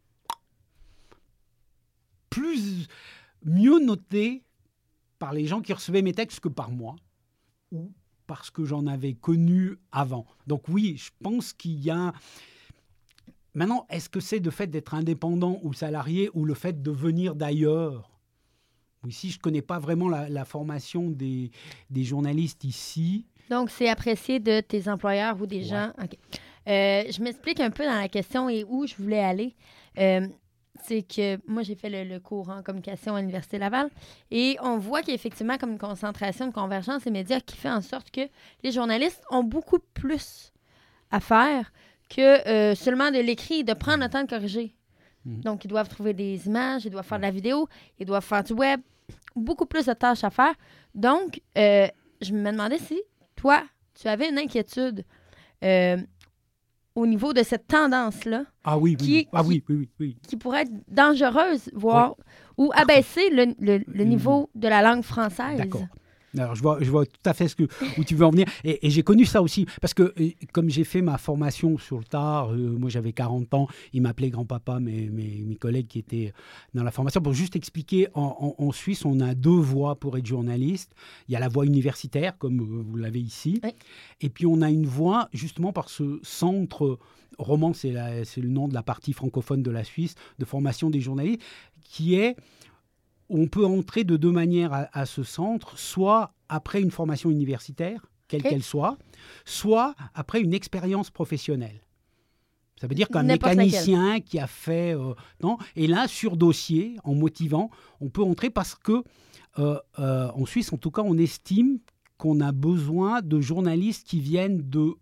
plus 2.35 2.89
mieux 3.45 3.79
noté 3.79 4.43
par 5.19 5.33
les 5.33 5.47
gens 5.47 5.61
qui 5.61 5.73
recevaient 5.73 6.03
mes 6.03 6.13
textes 6.13 6.41
que 6.41 6.49
par 6.49 6.71
moi 6.71 6.97
ou 7.73 7.93
parce 8.27 8.51
que 8.51 8.65
j'en 8.65 8.87
avais 8.87 9.13
connu 9.15 9.77
avant. 9.93 10.27
Donc 10.47 10.69
oui, 10.69 10.97
je 10.97 11.11
pense 11.23 11.53
qu'il 11.53 11.79
y 11.81 11.91
a... 11.91 12.13
Maintenant, 13.55 13.87
est-ce 13.91 14.09
que 14.09 14.19
c'est 14.21 14.39
le 14.41 14.51
fait 14.51 14.67
d'être 14.67 14.95
indépendant 14.95 15.61
ou 15.63 15.73
salarié 15.73 16.31
ou 16.35 16.45
le 16.45 16.55
fait 16.55 16.83
de 16.83 16.91
venir 16.91 17.35
d'ailleurs? 17.37 18.11
Ici, 19.07 19.31
je 19.31 19.37
ne 19.37 19.43
connais 19.43 19.63
pas 19.63 19.79
vraiment 19.79 20.09
la, 20.09 20.29
la 20.31 20.45
formation 20.47 21.11
des, 21.11 21.51
des 21.91 22.03
journalistes 22.05 22.65
ici. 22.65 23.27
Donc, 23.51 23.71
c'est 23.71 23.89
apprécié 23.91 24.41
de 24.41 24.61
tes 24.61 24.89
employeurs 24.89 25.41
ou 25.41 25.47
des 25.47 25.59
Ouais. 25.59 25.65
gens? 25.65 25.93
OK. 26.03 26.17
Euh, 26.67 27.05
je 27.11 27.23
m'explique 27.23 27.61
un 27.61 27.71
peu 27.71 27.85
dans 27.85 28.01
la 28.01 28.09
question 28.09 28.49
et 28.49 28.65
où 28.65 28.87
je 28.87 28.95
voulais 28.97 29.21
aller. 29.23 29.55
Euh, 29.99 30.27
c'est 30.83 31.03
que 31.03 31.39
moi, 31.47 31.63
j'ai 31.63 31.75
fait 31.75 31.89
le, 31.89 32.05
le 32.05 32.21
cours 32.21 32.49
en 32.49 32.63
communication 32.63 33.15
à 33.15 33.21
l'Université 33.21 33.59
Laval 33.59 33.91
et 34.31 34.57
on 34.61 34.79
voit 34.79 35.01
qu'il 35.01 35.11
y 35.11 35.13
a 35.13 35.15
effectivement 35.15 35.57
comme 35.57 35.73
une 35.73 35.79
concentration, 35.79 36.47
une 36.47 36.53
convergence 36.53 37.05
des 37.05 37.11
médias 37.11 37.41
qui 37.41 37.57
fait 37.57 37.71
en 37.71 37.81
sorte 37.81 38.11
que 38.11 38.23
les 38.63 38.73
journalistes 38.73 39.23
ont 39.31 39.45
beaucoup 39.45 39.79
plus 39.79 40.53
à 41.11 41.21
faire 41.21 41.73
que 42.09 42.49
euh, 42.49 42.75
seulement 42.75 43.11
de 43.11 43.19
l'écrit 43.19 43.61
et 43.61 43.65
de 43.65 43.73
prendre 43.73 44.03
le 44.03 44.11
temps 44.11 44.23
de 44.23 44.29
corriger. 44.29 44.75
Mhm. 45.25 45.41
Donc, 45.41 45.65
ils 45.65 45.69
doivent 45.69 45.89
trouver 45.89 46.13
des 46.13 46.47
images, 46.47 46.85
ils 46.85 46.91
doivent 46.91 47.07
faire 47.07 47.19
de 47.19 47.23
la 47.25 47.31
vidéo, 47.31 47.69
ils 47.99 48.07
doivent 48.07 48.25
faire 48.25 48.45
du 48.45 48.53
web, 48.53 48.81
beaucoup 49.35 49.67
plus 49.67 49.87
de 49.87 49.93
tâches 49.93 50.25
à 50.25 50.31
faire. 50.31 50.55
Donc, 50.95 51.41
euh, 51.57 51.89
je 52.21 52.33
me 52.33 52.51
demandais 52.51 52.79
si 52.79 53.01
toi, 53.37 53.63
tu 53.95 54.09
avais 54.09 54.29
une 54.29 54.39
inquiétude 54.39 55.05
euh, 55.63 55.97
au 56.95 57.07
niveau 57.07 57.33
de 57.33 57.43
cette 57.43 57.67
tendance-là 57.67 58.45
Ah 58.63 58.79
oui, 58.79 58.97
oui, 59.01 59.07
Qui- 59.07 59.13
oui. 59.13 59.29
Ah 59.33 59.43
qui- 59.43 59.49
oui, 59.49 59.65
oui, 59.69 59.77
oui, 59.77 59.89
oui. 60.01 60.17
qui 60.27 60.37
pourrait 60.37 60.63
être 60.63 60.73
dangereuse, 60.89 61.71
voire 61.75 62.15
ou 62.57 62.71
abaisser 62.75 63.31
le, 63.31 63.55
le- 63.59 63.83
le 63.87 64.05
Mm. 64.05 64.09
niveau 64.09 64.51
de 64.55 64.69
la 64.69 64.81
langue 64.83 65.03
française. 65.03 65.59
D'accord. 65.59 65.87
Alors, 66.37 66.55
je 66.55 66.63
vois, 66.63 66.79
je 66.81 66.91
vois 66.91 67.07
tout 67.07 67.13
à 67.25 67.33
fait 67.35 67.49
ce 67.49 67.57
que, 67.57 67.65
où 67.99 68.05
tu 68.05 68.15
veux 68.15 68.25
en 68.27 68.31
venir. 68.31 68.47
Et, 68.65 68.87
et 68.87 68.91
j'ai 68.91 69.03
connu 69.03 69.25
ça 69.25 69.41
aussi. 69.43 69.67
Parce 69.81 69.95
que, 69.95 70.13
comme 70.53 70.69
j'ai 70.71 70.85
fait 70.85 71.03
ma 71.03 71.19
formation 71.19 71.79
sur 71.79 71.99
le 71.99 72.05
tard, 72.05 72.53
euh, 72.53 72.77
moi 72.79 72.91
j'avais 72.91 73.13
40 73.13 73.53
ans, 73.55 73.69
ils 73.93 74.03
m'appelaient 74.03 74.31
grand-papa, 74.31 74.81
mes, 74.81 75.09
mes, 75.11 75.43
mes 75.47 75.57
collègues 75.57 75.87
qui 75.87 75.99
étaient 76.01 76.33
dans 76.75 76.83
la 76.83 76.91
formation. 76.91 77.21
Pour 77.21 77.35
juste 77.35 77.57
expliquer, 77.57 78.09
en, 78.15 78.55
en- 78.59 78.65
en 78.65 78.73
Suisse, 78.73 79.05
on 79.05 79.21
a 79.21 79.35
deux 79.35 79.51
voies 79.51 79.95
pour 79.97 80.17
être 80.19 80.27
journaliste. 80.27 80.93
Il 81.29 81.33
y 81.33 81.37
a 81.37 81.41
la 81.41 81.49
voie 81.49 81.67
universitaire, 81.67 82.37
comme 82.39 82.61
euh, 82.61 82.83
vous 82.85 82.97
l'avez 82.97 83.21
ici. 83.21 83.61
Oui. 83.63 83.71
Et 84.21 84.29
puis, 84.29 84.47
on 84.47 84.61
a 84.63 84.71
une 84.71 84.87
voie, 84.87 85.29
justement, 85.33 85.73
par 85.73 85.89
ce 85.89 86.19
centre, 86.23 86.99
Roman, 87.39 87.73
c'est 87.75 87.91
le 87.93 88.49
nom 88.49 88.69
de 88.69 88.75
la 88.75 88.83
partie 88.83 89.13
francophone 89.13 89.63
de 89.63 89.71
la 89.71 89.83
Suisse, 89.85 90.15
de 90.39 90.45
formation 90.45 90.89
des 90.91 91.01
journalistes, 91.01 91.43
qui 91.83 92.15
est 92.15 92.37
on 93.35 93.49
peut 93.49 93.67
entrer 93.67 94.05
de 94.05 94.17
deux 94.17 94.31
manières 94.31 94.73
à, 94.73 94.89
à 94.93 95.07
ce 95.07 95.23
centre, 95.25 95.77
soit 95.79 96.33
après 96.49 96.81
une 96.81 96.91
formation 96.91 97.31
universitaire, 97.31 98.07
quelle 98.29 98.43
qu'elle 98.43 98.63
soit, 98.63 98.97
soit 99.45 99.95
après 100.15 100.41
une 100.41 100.55
expérience 100.55 101.11
professionnelle. 101.11 101.81
Ça 102.81 102.87
veut 102.87 102.95
dire 102.95 103.09
qu'un 103.09 103.23
mécanicien 103.23 104.21
qui 104.21 104.39
a 104.39 104.47
fait... 104.47 104.95
euh, 104.95 105.15
non, 105.43 105.59
et 105.77 105.87
là, 105.87 106.07
sur 106.09 106.37
dossier, 106.37 106.97
en 107.05 107.15
motivant, 107.15 107.71
on 108.01 108.09
peut 108.09 108.23
entrer 108.23 108.51
parce 108.51 108.75
que, 108.75 109.03
euh, 109.59 109.79
euh, 109.99 110.31
en 110.35 110.47
Suisse, 110.47 110.73
en 110.73 110.77
tout 110.77 110.91
cas, 110.91 111.03
on 111.03 111.17
estime 111.17 111.79
qu'on 112.19 112.41
a 112.41 112.53
besoin 112.53 113.21
de 113.23 113.41
journalistes 113.41 114.07
qui 114.07 114.21
viennent 114.21 114.63
de 114.69 114.95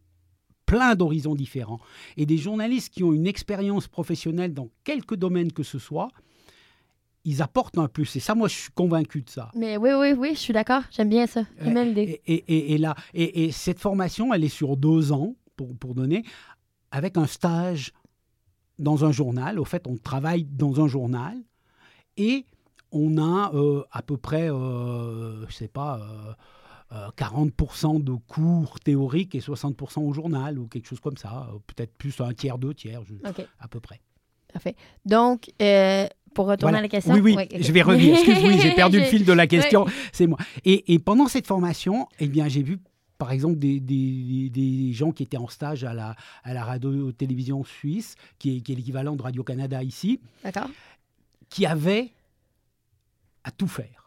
plein 0.67 0.95
d'horizons 0.95 1.35
différents. 1.35 1.81
Et 2.17 2.25
des 2.25 2.39
journalistes 2.39 2.93
qui 2.93 3.05
ont 3.05 3.13
une 3.13 3.27
expérience 3.27 3.89
professionnelle 3.89 4.55
dans 4.55 4.71
quelque 4.85 5.15
domaine 5.15 5.53
que 5.53 5.63
ce 5.63 5.79
soit, 5.79 6.09
ils 7.25 7.41
apportent 7.43 7.79
un 7.79 7.89
plus. 7.89 8.17
Et 8.17 8.21
ça, 8.21 8.35
moi, 8.35 8.49
je 8.49 8.55
suis 8.57 8.71
convaincu 8.73 9.23
de 9.23 9.31
ça. 9.31 9.51
Mais 9.55 9.77
oui, 9.77 9.91
oui, 9.97 10.13
oui, 10.13 10.31
je 10.35 10.41
suis 10.41 10.53
d'accord. 10.53 10.83
J'aime 10.91 11.09
bien 11.09 11.27
ça. 11.27 11.43
L'idée. 11.61 12.21
Et, 12.27 12.33
et- 12.35 12.45
et- 12.57 12.73
et 12.75 12.79
là, 12.79 12.95
et, 13.15 13.45
et 13.45 13.53
cette 13.53 13.79
formation, 13.79 14.33
elle 14.35 14.43
est 14.45 14.49
sur 14.49 14.77
deux 14.77 15.13
ans, 15.13 15.37
pour, 15.57 15.77
pour 15.77 15.95
donner, 15.95 16.25
avec 16.91 17.17
un 17.17 17.27
stage 17.27 17.93
dans 18.79 19.05
un 19.05 19.13
journal. 19.13 19.59
Au 19.61 19.65
fait, 19.65 19.87
on 19.87 19.97
travaille 19.97 20.45
dans 20.45 20.81
un 20.83 20.89
journal 20.89 21.37
et 22.17 22.45
on 22.91 23.17
a 23.19 23.53
euh, 23.55 23.85
à 23.93 24.03
peu 24.03 24.17
près, 24.17 24.51
euh, 24.51 25.47
je 25.49 25.55
sais 25.55 25.69
pas, 25.69 26.01
euh, 26.01 26.33
euh, 26.97 27.09
40% 27.17 28.03
de 28.03 28.13
cours 28.13 28.81
théoriques 28.81 29.35
et 29.35 29.41
60% 29.41 30.01
au 30.03 30.13
journal 30.13 30.59
ou 30.59 30.67
quelque 30.67 30.87
chose 30.89 31.01
comme 31.01 31.17
ça. 31.17 31.49
Euh, 31.53 31.59
Peut-être 31.67 31.95
plus 31.97 32.21
un 32.21 32.35
tiers, 32.35 32.59
deux 32.59 32.75
tiers, 32.75 33.03
je- 33.05 33.15
OK, 33.29 33.47
à 33.61 33.69
peu 33.69 33.81
près. 33.81 34.01
parfait. 34.53 34.77
Donc, 35.07 35.51
euh, 35.63 36.07
pour 36.35 36.47
retourner 36.47 36.73
Voilà. 36.73 36.79
à 36.79 36.83
la 36.83 36.89
question. 36.89 37.15
Oui, 37.15 37.21
oui, 37.21 37.37
ok. 37.39 37.57
je 37.61 37.73
vais 37.73 37.83
revenir. 37.83 38.15
Excuse-moi, 38.15 38.53
j'ai 38.59 38.73
perdu 38.75 38.99
le 38.99 39.05
fil 39.13 39.25
de 39.25 39.33
la 39.33 39.47
question. 39.47 39.87
C'est 40.13 40.27
moi. 40.27 40.39
Et, 40.65 40.93
et 40.95 40.99
pendant 40.99 41.29
cette 41.29 41.47
formation, 41.47 42.09
eh 42.19 42.29
bien, 42.29 42.49
j'ai 42.49 42.63
vu, 42.63 42.79
par 43.19 43.31
exemple, 43.33 43.59
des, 43.59 43.79
des- 43.81 44.51
des 44.51 44.93
gens 44.93 45.13
qui 45.13 45.23
étaient 45.23 45.37
en 45.37 45.49
stage 45.49 45.85
à 45.85 45.95
la, 45.95 46.17
à 46.45 46.55
la 46.55 46.65
radio-télévision 46.65 47.63
suisse, 47.65 48.17
qui 48.39 48.57
est, 48.57 48.61
qui 48.61 48.73
est 48.73 48.77
l'équivalent 48.77 49.15
de 49.17 49.23
Radio-Canada 49.23 49.83
ici, 49.83 50.21
qui 51.49 51.67
avaient 51.67 52.11
à 53.45 53.51
tout 53.51 53.69
faire. 53.69 54.02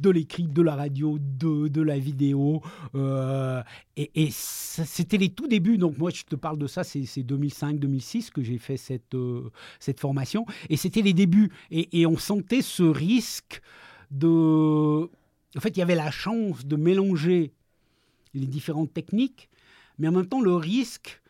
De 0.00 0.10
l'écrit, 0.10 0.48
de 0.48 0.62
la 0.62 0.74
radio, 0.74 1.16
de, 1.20 1.68
de 1.68 1.80
la 1.80 1.96
vidéo. 1.98 2.60
euh, 2.96 3.62
et 3.96 4.28
c'était 4.30 5.16
les 5.16 5.28
tout 5.28 5.46
débuts. 5.46 5.78
Donc, 5.78 5.96
moi, 5.96 6.10
je 6.10 6.24
te 6.24 6.34
parle 6.34 6.58
de 6.58 6.66
ça, 6.66 6.82
c'est 6.82 7.04
c'est 7.06 7.22
2005-2006 7.22 8.30
que 8.30 8.42
j'ai 8.42 8.58
fait 8.58 8.76
cette, 8.76 9.14
euh, 9.14 9.50
cette 9.78 10.00
formation. 10.00 10.44
Et 10.70 10.76
c'était 10.76 11.02
les 11.02 11.12
débuts. 11.12 11.52
Et, 11.70 12.04
on 12.06 12.16
sentait 12.16 12.62
ce 12.62 12.82
risque 12.82 13.60
de. 14.10 15.08
En 15.56 15.60
fait, 15.60 15.68
il 15.76 15.78
y 15.78 15.82
avait 15.82 15.94
la 15.94 16.10
chance 16.10 16.66
de 16.66 16.74
mélanger 16.74 17.52
les 18.34 18.46
différentes 18.46 18.92
techniques, 18.92 19.48
mais 19.98 20.08
en 20.08 20.12
même 20.12 20.26
temps, 20.26 20.40
le 20.40 20.56
risque 20.56 21.22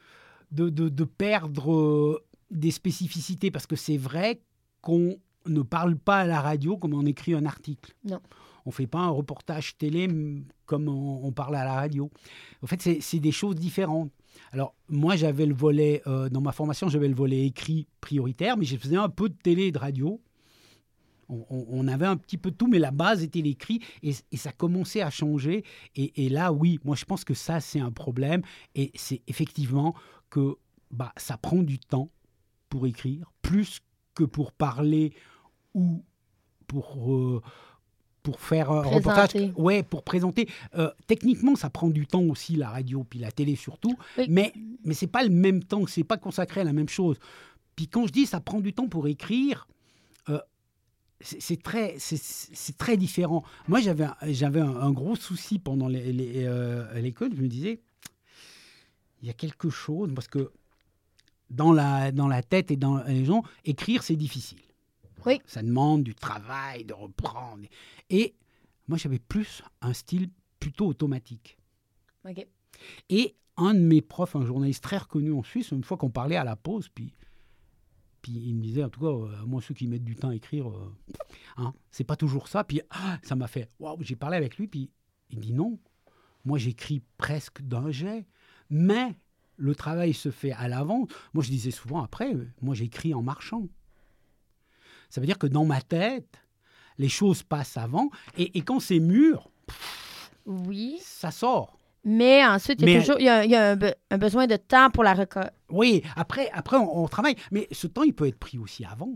de, 0.50 0.70
de- 0.70 0.88
de 0.88 1.04
perdre 1.04 1.72
euh, 1.74 2.24
des 2.50 2.70
spécificités. 2.70 3.50
Parce 3.50 3.66
que 3.66 3.76
c'est 3.76 3.98
vrai 3.98 4.40
qu'on 4.80 5.18
ne 5.46 5.62
parle 5.62 5.96
pas 5.96 6.20
à 6.20 6.26
la 6.26 6.40
radio 6.40 6.76
comme 6.76 6.94
on 6.94 7.04
écrit 7.06 7.34
un 7.34 7.44
article. 7.46 7.94
Non. 8.04 8.20
On 8.66 8.70
ne 8.70 8.74
fait 8.74 8.86
pas 8.86 9.00
un 9.00 9.10
reportage 9.10 9.76
télé 9.76 10.08
mm, 10.08 10.44
comme 10.66 10.88
on, 10.88 11.20
on 11.24 11.32
parle 11.32 11.56
à 11.56 11.64
la 11.64 11.74
radio. 11.74 12.10
En 12.62 12.66
fait, 12.66 12.80
c'est- 12.80 13.00
c'est 13.00 13.20
des 13.20 13.32
choses 13.32 13.56
différentes. 13.56 14.10
Alors, 14.52 14.74
moi, 14.88 15.16
j'avais 15.16 15.46
le 15.46 15.54
volet, 15.54 16.02
euh, 16.06 16.28
dans 16.28 16.40
ma 16.40 16.52
formation, 16.52 16.88
j'avais 16.88 17.08
le 17.08 17.14
volet 17.14 17.46
écrit 17.46 17.86
prioritaire, 18.00 18.56
mais 18.56 18.64
je 18.64 18.76
faisais 18.76 18.96
un 18.96 19.08
peu 19.08 19.28
de 19.28 19.34
télé 19.34 19.64
et 19.66 19.72
de 19.72 19.78
radio. 19.78 20.20
On, 21.28 21.44
on- 21.50 21.66
on 21.68 21.88
avait 21.88 22.06
un 22.06 22.16
petit 22.16 22.36
peu 22.36 22.50
de 22.50 22.56
tout, 22.56 22.66
mais 22.66 22.78
la 22.78 22.90
base 22.90 23.22
était 23.22 23.40
l'écrit 23.40 23.80
et, 24.02 24.12
et 24.32 24.36
ça 24.36 24.52
commençait 24.52 25.00
à 25.02 25.10
changer. 25.10 25.64
Et, 25.96 26.24
et 26.24 26.28
là, 26.28 26.52
oui, 26.52 26.78
moi, 26.84 26.96
je 26.96 27.04
pense 27.04 27.24
que 27.24 27.34
ça, 27.34 27.60
c'est 27.60 27.80
un 27.80 27.92
problème. 27.92 28.42
Et 28.74 28.90
c'est 28.94 29.22
effectivement 29.26 29.94
que 30.30 30.56
bah, 30.90 31.12
ça 31.16 31.36
prend 31.36 31.62
du 31.62 31.78
temps 31.78 32.10
pour 32.68 32.86
écrire, 32.86 33.30
plus 33.42 33.80
que 34.14 34.24
pour 34.24 34.52
parler 34.52 35.12
ou 35.74 36.02
pour, 36.66 37.12
euh, 37.12 37.42
pour 38.22 38.40
faire 38.40 38.70
un 38.70 38.82
reportage. 38.82 39.30
Ouais, 39.56 39.82
pour 39.82 40.02
présenter. 40.02 40.48
Euh, 40.76 40.90
techniquement, 41.06 41.56
ça 41.56 41.68
prend 41.68 41.88
du 41.90 42.06
temps 42.06 42.22
aussi, 42.22 42.56
la 42.56 42.70
radio, 42.70 43.04
puis 43.04 43.18
la 43.18 43.30
télé 43.30 43.54
surtout. 43.56 43.94
Oui. 44.16 44.26
Mais, 44.30 44.52
mais 44.84 44.94
c'est 44.94 45.06
pas 45.06 45.22
le 45.24 45.30
même 45.30 45.62
temps, 45.62 45.86
c'est 45.86 46.04
pas 46.04 46.16
consacré 46.16 46.62
à 46.62 46.64
la 46.64 46.72
même 46.72 46.88
chose. 46.88 47.18
Puis 47.76 47.88
quand 47.88 48.06
je 48.06 48.12
dis 48.12 48.24
ça 48.26 48.40
prend 48.40 48.60
du 48.60 48.72
temps 48.72 48.88
pour 48.88 49.08
écrire, 49.08 49.66
euh, 50.30 50.38
c'est 51.20 51.62
très, 51.62 51.96
c'est- 51.98 52.78
très 52.78 52.96
différent. 52.96 53.44
Moi, 53.68 53.80
j'avais 53.80 54.04
un- 54.04 54.16
j'avais 54.22 54.60
un, 54.60 54.76
un 54.76 54.90
gros 54.92 55.16
souci 55.16 55.58
pendant 55.58 55.88
les- 55.88 56.12
les, 56.12 56.44
euh, 56.44 56.86
à 56.94 57.00
l'école. 57.00 57.34
Je 57.36 57.42
me 57.42 57.48
disais, 57.48 57.80
il 59.22 59.26
y 59.26 59.30
a 59.30 59.34
quelque 59.34 59.70
chose, 59.70 60.10
parce 60.14 60.28
que 60.28 60.50
dans 61.50 61.72
la, 61.72 62.10
dans 62.12 62.28
la 62.28 62.42
tête 62.42 62.70
et 62.70 62.76
dans 62.76 63.02
les 63.04 63.24
gens, 63.24 63.42
écrire, 63.64 64.02
c'est 64.02 64.16
difficile. 64.16 64.58
Oui. 65.26 65.40
Ça 65.46 65.62
demande 65.62 66.04
du 66.04 66.14
travail, 66.14 66.84
de 66.84 66.94
reprendre. 66.94 67.64
Et 68.10 68.34
moi, 68.88 68.98
j'avais 68.98 69.18
plus 69.18 69.62
un 69.80 69.92
style 69.92 70.30
plutôt 70.60 70.86
automatique. 70.86 71.58
OK. 72.28 72.46
Et 73.08 73.36
un 73.56 73.74
de 73.74 73.80
mes 73.80 74.02
profs, 74.02 74.36
un 74.36 74.44
journaliste 74.44 74.82
très 74.82 74.98
reconnu 74.98 75.32
en 75.32 75.42
Suisse, 75.42 75.70
une 75.70 75.84
fois 75.84 75.96
qu'on 75.96 76.10
parlait 76.10 76.36
à 76.36 76.44
la 76.44 76.56
pause, 76.56 76.88
puis, 76.88 77.14
puis 78.20 78.32
il 78.32 78.54
me 78.54 78.62
disait, 78.62 78.84
en 78.84 78.88
tout 78.88 79.00
cas, 79.00 79.06
euh, 79.06 79.46
moi, 79.46 79.62
ceux 79.62 79.74
qui 79.74 79.86
mettent 79.86 80.04
du 80.04 80.16
temps 80.16 80.30
à 80.30 80.34
écrire, 80.34 80.68
euh, 80.68 80.92
hein, 81.56 81.72
c'est 81.90 82.04
pas 82.04 82.16
toujours 82.16 82.48
ça. 82.48 82.64
Puis 82.64 82.80
ah, 82.90 83.18
ça 83.22 83.36
m'a 83.36 83.46
fait, 83.46 83.70
waouh, 83.78 84.02
j'ai 84.02 84.16
parlé 84.16 84.36
avec 84.36 84.56
lui, 84.56 84.66
puis 84.66 84.90
il 85.30 85.40
dit 85.40 85.52
non, 85.52 85.78
moi, 86.44 86.58
j'écris 86.58 87.02
presque 87.16 87.62
d'un 87.62 87.90
jet, 87.90 88.26
mais 88.70 89.14
le 89.56 89.74
travail 89.74 90.14
se 90.14 90.30
fait 90.30 90.52
à 90.52 90.68
l'avant. 90.68 91.06
Moi, 91.32 91.44
je 91.44 91.50
disais 91.50 91.70
souvent 91.70 92.02
après, 92.02 92.34
euh, 92.34 92.48
moi, 92.60 92.74
j'écris 92.74 93.14
en 93.14 93.22
marchant. 93.22 93.68
Ça 95.14 95.20
veut 95.20 95.28
dire 95.28 95.38
que 95.38 95.46
dans 95.46 95.64
ma 95.64 95.80
tête, 95.80 96.40
les 96.98 97.08
choses 97.08 97.44
passent 97.44 97.76
avant, 97.76 98.10
et, 98.36 98.58
et 98.58 98.62
quand 98.62 98.80
c'est 98.80 98.98
mûr, 98.98 99.48
Oui. 100.44 100.98
ça 101.00 101.30
sort. 101.30 101.78
Mais 102.04 102.44
ensuite, 102.44 102.80
il 102.82 102.88
y 102.88 102.92
a 102.92 102.96
Mais- 102.98 103.00
toujours 103.04 103.20
il 103.20 103.26
y 103.26 103.28
a, 103.28 103.44
il 103.44 103.50
y 103.52 103.54
a 103.54 103.70
un, 103.70 103.76
be- 103.76 103.94
un 104.10 104.18
besoin 104.18 104.48
de 104.48 104.56
temps 104.56 104.90
pour 104.90 105.04
la 105.04 105.14
reco... 105.14 105.38
Oui, 105.70 106.02
après, 106.16 106.50
après 106.52 106.76
on, 106.78 107.04
on 107.04 107.06
travaille. 107.06 107.36
Mais 107.52 107.68
ce 107.70 107.86
temps, 107.86 108.02
il 108.02 108.12
peut 108.12 108.26
être 108.26 108.40
pris 108.40 108.58
aussi 108.58 108.84
avant. 108.84 109.12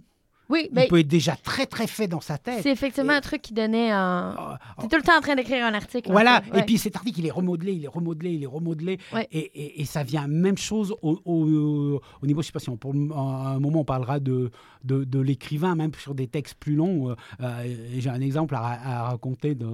Oui, 0.51 0.69
Il 0.71 0.75
mais 0.75 0.87
peut 0.89 0.99
être 1.01 1.07
déjà 1.09 1.37
très, 1.37 1.67
très 1.67 1.87
fait 1.87 2.09
dans 2.09 2.21
sa 2.23 2.39
tête. 2.39 2.61
c'est 2.63 2.71
effectivement 2.73 3.13
Et- 3.13 3.17
un 3.17 3.21
truc 3.21 3.43
qui 3.43 3.53
donnait 3.53 3.91
un... 3.91 4.35
Ah, 4.37 4.59
ah, 4.61 4.81
T'es 4.83 4.89
tout 4.89 4.97
le 4.97 5.03
temps 5.03 5.19
en 5.19 5.21
train 5.21 5.37
d'écrire 5.37 5.65
un 5.67 5.75
article. 5.75 6.09
en 6.09 6.13
Voilà, 6.13 6.41
fait, 6.41 6.53
ouais. 6.53 6.61
et 6.61 6.63
puis 6.63 6.79
cet 6.79 6.97
article, 6.97 7.21
il 7.21 7.27
est 7.27 7.31
remodelé, 7.31 7.73
il 7.73 7.85
est 7.85 7.89
remodelé, 7.89 8.31
il 8.33 8.43
est 8.43 8.47
remodelé. 8.47 8.99
Ouais. 9.13 9.29
Et, 9.31 9.39
et- 9.41 9.81
et 9.83 9.85
ça 9.85 10.03
vient 10.05 10.27
même 10.27 10.57
chose 10.57 10.95
au, 11.03 11.21
au- 11.27 12.01
au 12.23 12.27
niveau, 12.27 12.41
je 12.41 12.47
sais 12.47 12.53
pas 12.53 12.61
si 12.61 12.71
on, 12.71 12.77
pour 12.79 12.93
un 12.95 13.59
moment 13.59 13.81
on 13.81 13.85
parlera 13.85 14.21
de, 14.21 14.51
de, 14.85 15.05
de 15.05 15.21
l'écrivain, 15.21 15.75
même 15.75 15.93
sur 15.95 16.15
des 16.15 16.29
textes 16.29 16.55
plus 16.59 16.75
longs. 16.77 17.11
Euh, 17.11 17.15
euh, 17.43 17.75
J'ai 17.99 18.09
un 18.11 18.21
exemple 18.21 18.55
à 18.55 19.03
raconter 19.09 19.55
de, 19.55 19.67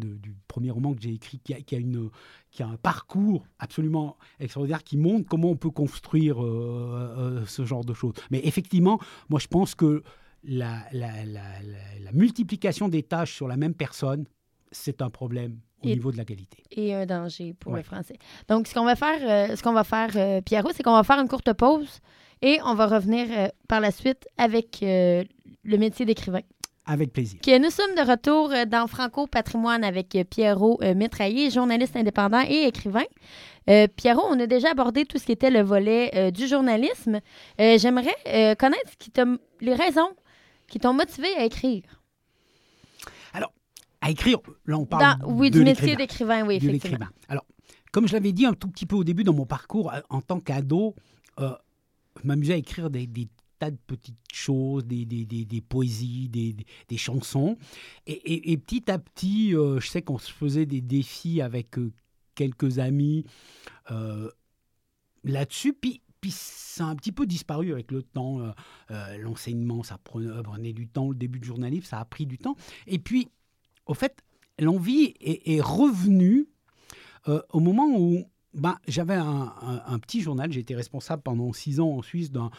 de- 0.00 0.16
du 0.16 0.34
premier 0.48 0.70
roman 0.72 0.94
que 0.94 1.00
j'ai 1.02 1.12
écrit 1.12 1.38
qui 1.38 1.54
a, 1.54 1.60
qui 1.60 1.76
a 1.76 1.78
une, 1.78 2.10
qui 2.50 2.62
a 2.64 2.66
un 2.66 2.76
parcours 2.76 3.44
absolument 3.60 4.16
extraordinaire 4.40 4.82
qui 4.82 4.96
montre 4.96 5.28
comment 5.28 5.50
on 5.50 5.56
peut 5.56 5.70
construire 5.70 6.42
euh, 6.44 7.14
euh, 7.18 7.46
ce 7.46 7.64
genre 7.64 7.84
de 7.84 7.94
choses. 7.94 8.14
Mais 8.32 8.40
effectivement, 8.44 8.98
moi 9.28 9.38
je 9.38 9.46
pense 9.46 9.74
que 9.76 10.02
la, 10.42 10.82
la- 10.92 11.24
la- 11.24 11.62
la- 12.02 12.12
multiplication 12.12 12.88
des 12.88 13.02
tâches 13.02 13.34
sur 13.34 13.46
la 13.46 13.56
même 13.56 13.74
personne, 13.74 14.24
c'est 14.72 15.02
un 15.02 15.10
problème 15.10 15.58
au 15.84 15.88
Et- 15.88 15.94
niveau 15.94 16.10
de 16.12 16.16
la 16.16 16.24
qualité. 16.24 16.62
et 16.70 16.94
un 16.94 17.06
danger 17.06 17.54
pour 17.54 17.72
Ouais. 17.72 17.78
le 17.80 17.84
français. 17.84 18.16
Donc, 18.48 18.66
ce 18.66 18.74
qu'on 18.74 18.84
va 18.84 18.96
faire, 18.96 19.20
euh, 19.50 19.56
ce 19.56 19.62
qu'on 19.62 19.72
va 19.72 19.84
faire, 19.84 20.10
euh, 20.16 20.40
Pierrot, 20.40 20.70
c'est 20.74 20.82
qu'on 20.82 20.92
va 20.92 21.02
faire 21.04 21.18
une 21.18 21.28
courte 21.28 21.52
pause 21.54 22.00
et 22.42 22.58
on 22.64 22.74
va 22.74 22.86
revenir 22.86 23.26
euh, 23.30 23.48
par 23.68 23.80
la 23.80 23.90
suite 23.90 24.26
avec 24.38 24.78
le 24.82 25.76
métier 25.76 26.06
d'écrivain. 26.06 26.40
Avec 26.92 27.12
plaisir. 27.12 27.38
Nous 27.46 27.70
sommes 27.70 27.94
de 27.94 28.10
retour 28.10 28.50
euh, 28.50 28.64
dans 28.64 28.88
Franco 28.88 29.28
Patrimoine 29.28 29.84
avec 29.84 30.16
euh, 30.16 30.24
Pierrot 30.24 30.80
euh, 30.82 30.92
Métraillé, 30.96 31.48
journaliste 31.48 31.94
indépendant 31.94 32.42
et 32.48 32.64
écrivain. 32.66 33.04
Euh, 33.68 33.86
Pierrot, 33.86 34.26
on 34.28 34.40
a 34.40 34.46
déjà 34.48 34.72
abordé 34.72 35.04
tout 35.04 35.16
ce 35.16 35.26
qui 35.26 35.30
était 35.30 35.50
le 35.50 35.60
volet 35.62 36.10
euh, 36.16 36.30
du 36.32 36.48
journalisme. 36.48 37.20
Euh, 37.60 37.78
J'aimerais 37.78 38.16
connaître 38.58 38.90
qui 38.98 39.12
les 39.60 39.74
raisons 39.74 40.10
qui 40.66 40.80
t'ont 40.80 40.92
motivé 40.92 41.28
à 41.38 41.44
écrire. 41.44 41.82
à 44.02 44.10
écrire. 44.10 44.38
Là, 44.66 44.78
on 44.78 44.86
parle 44.86 45.20
Dans- 45.20 45.28
oui, 45.30 45.50
de 45.50 45.58
du 45.58 45.64
métier 45.64 45.94
d'écrivain, 45.94 46.44
oui, 46.46 46.56
effectivement. 46.56 47.06
Alors, 47.28 47.44
comme 47.92 48.08
je 48.08 48.14
l'avais 48.14 48.32
dit 48.32 48.46
un 48.46 48.54
tout 48.54 48.68
petit 48.68 48.86
peu 48.86 48.96
au 48.96 49.04
début 49.04 49.22
dans 49.24 49.34
mon 49.34 49.44
parcours, 49.46 49.92
en 50.08 50.22
tant 50.22 50.40
qu'ado, 50.40 50.94
je 51.38 51.44
m'amusais 52.24 52.54
à 52.54 52.56
écrire 52.56 52.88
des, 52.90 53.06
des 53.06 53.28
tas 53.60 53.70
de 53.70 53.78
petites 53.86 54.16
choses, 54.32 54.84
des, 54.86 55.04
des, 55.04 55.24
des- 55.26 55.44
des 55.44 55.60
poésies, 55.60 56.28
des, 56.28 56.96
chansons. 56.96 57.56
Et, 58.06 58.12
et- 58.14 58.52
et 58.52 58.56
petit 58.56 58.90
à 58.90 58.98
petit, 58.98 59.54
euh, 59.54 59.78
je 59.78 59.86
sais 59.86 60.02
qu'on 60.02 60.18
se 60.18 60.32
faisait 60.32 60.66
des 60.66 60.80
défis 60.80 61.40
avec 61.42 61.78
euh, 61.78 61.92
quelques 62.34 62.78
amis 62.80 63.24
euh, 63.90 64.30
là-dessus. 65.22 65.74
Puis, 65.74 66.00
puis 66.20 66.30
ça 66.32 66.86
a 66.86 66.88
un 66.88 66.96
petit 66.96 67.12
peu 67.12 67.26
disparu 67.26 67.70
avec 67.72 67.92
le 67.92 68.02
temps. 68.02 68.40
L'enseignement, 69.18 69.82
ça 69.82 69.98
prenait, 69.98 70.72
du 70.72 70.88
temps. 70.88 71.10
Le 71.10 71.14
début 71.14 71.38
du 71.38 71.46
journalisme, 71.48 71.84
ça 71.84 72.00
a 72.00 72.04
pris 72.04 72.26
du 72.26 72.38
temps. 72.38 72.56
Et 72.86 72.98
puis, 72.98 73.28
au 73.86 73.94
fait, 73.94 74.18
l'envie 74.58 75.14
est, 75.20 75.48
est 75.56 75.60
revenue 75.60 76.48
au 77.26 77.60
moment 77.60 77.86
où 77.96 78.24
ben, 78.54 78.76
j'avais 78.88 79.14
un, 79.14 79.52
un- 79.62 79.82
un 79.86 79.98
petit 79.98 80.20
journal. 80.20 80.50
J'ai 80.52 80.60
été 80.60 80.74
responsable 80.74 81.22
pendant 81.22 81.52
six 81.52 81.78
ans 81.80 81.90
en 81.90 82.02
Suisse 82.02 82.30
d'un 82.32 82.50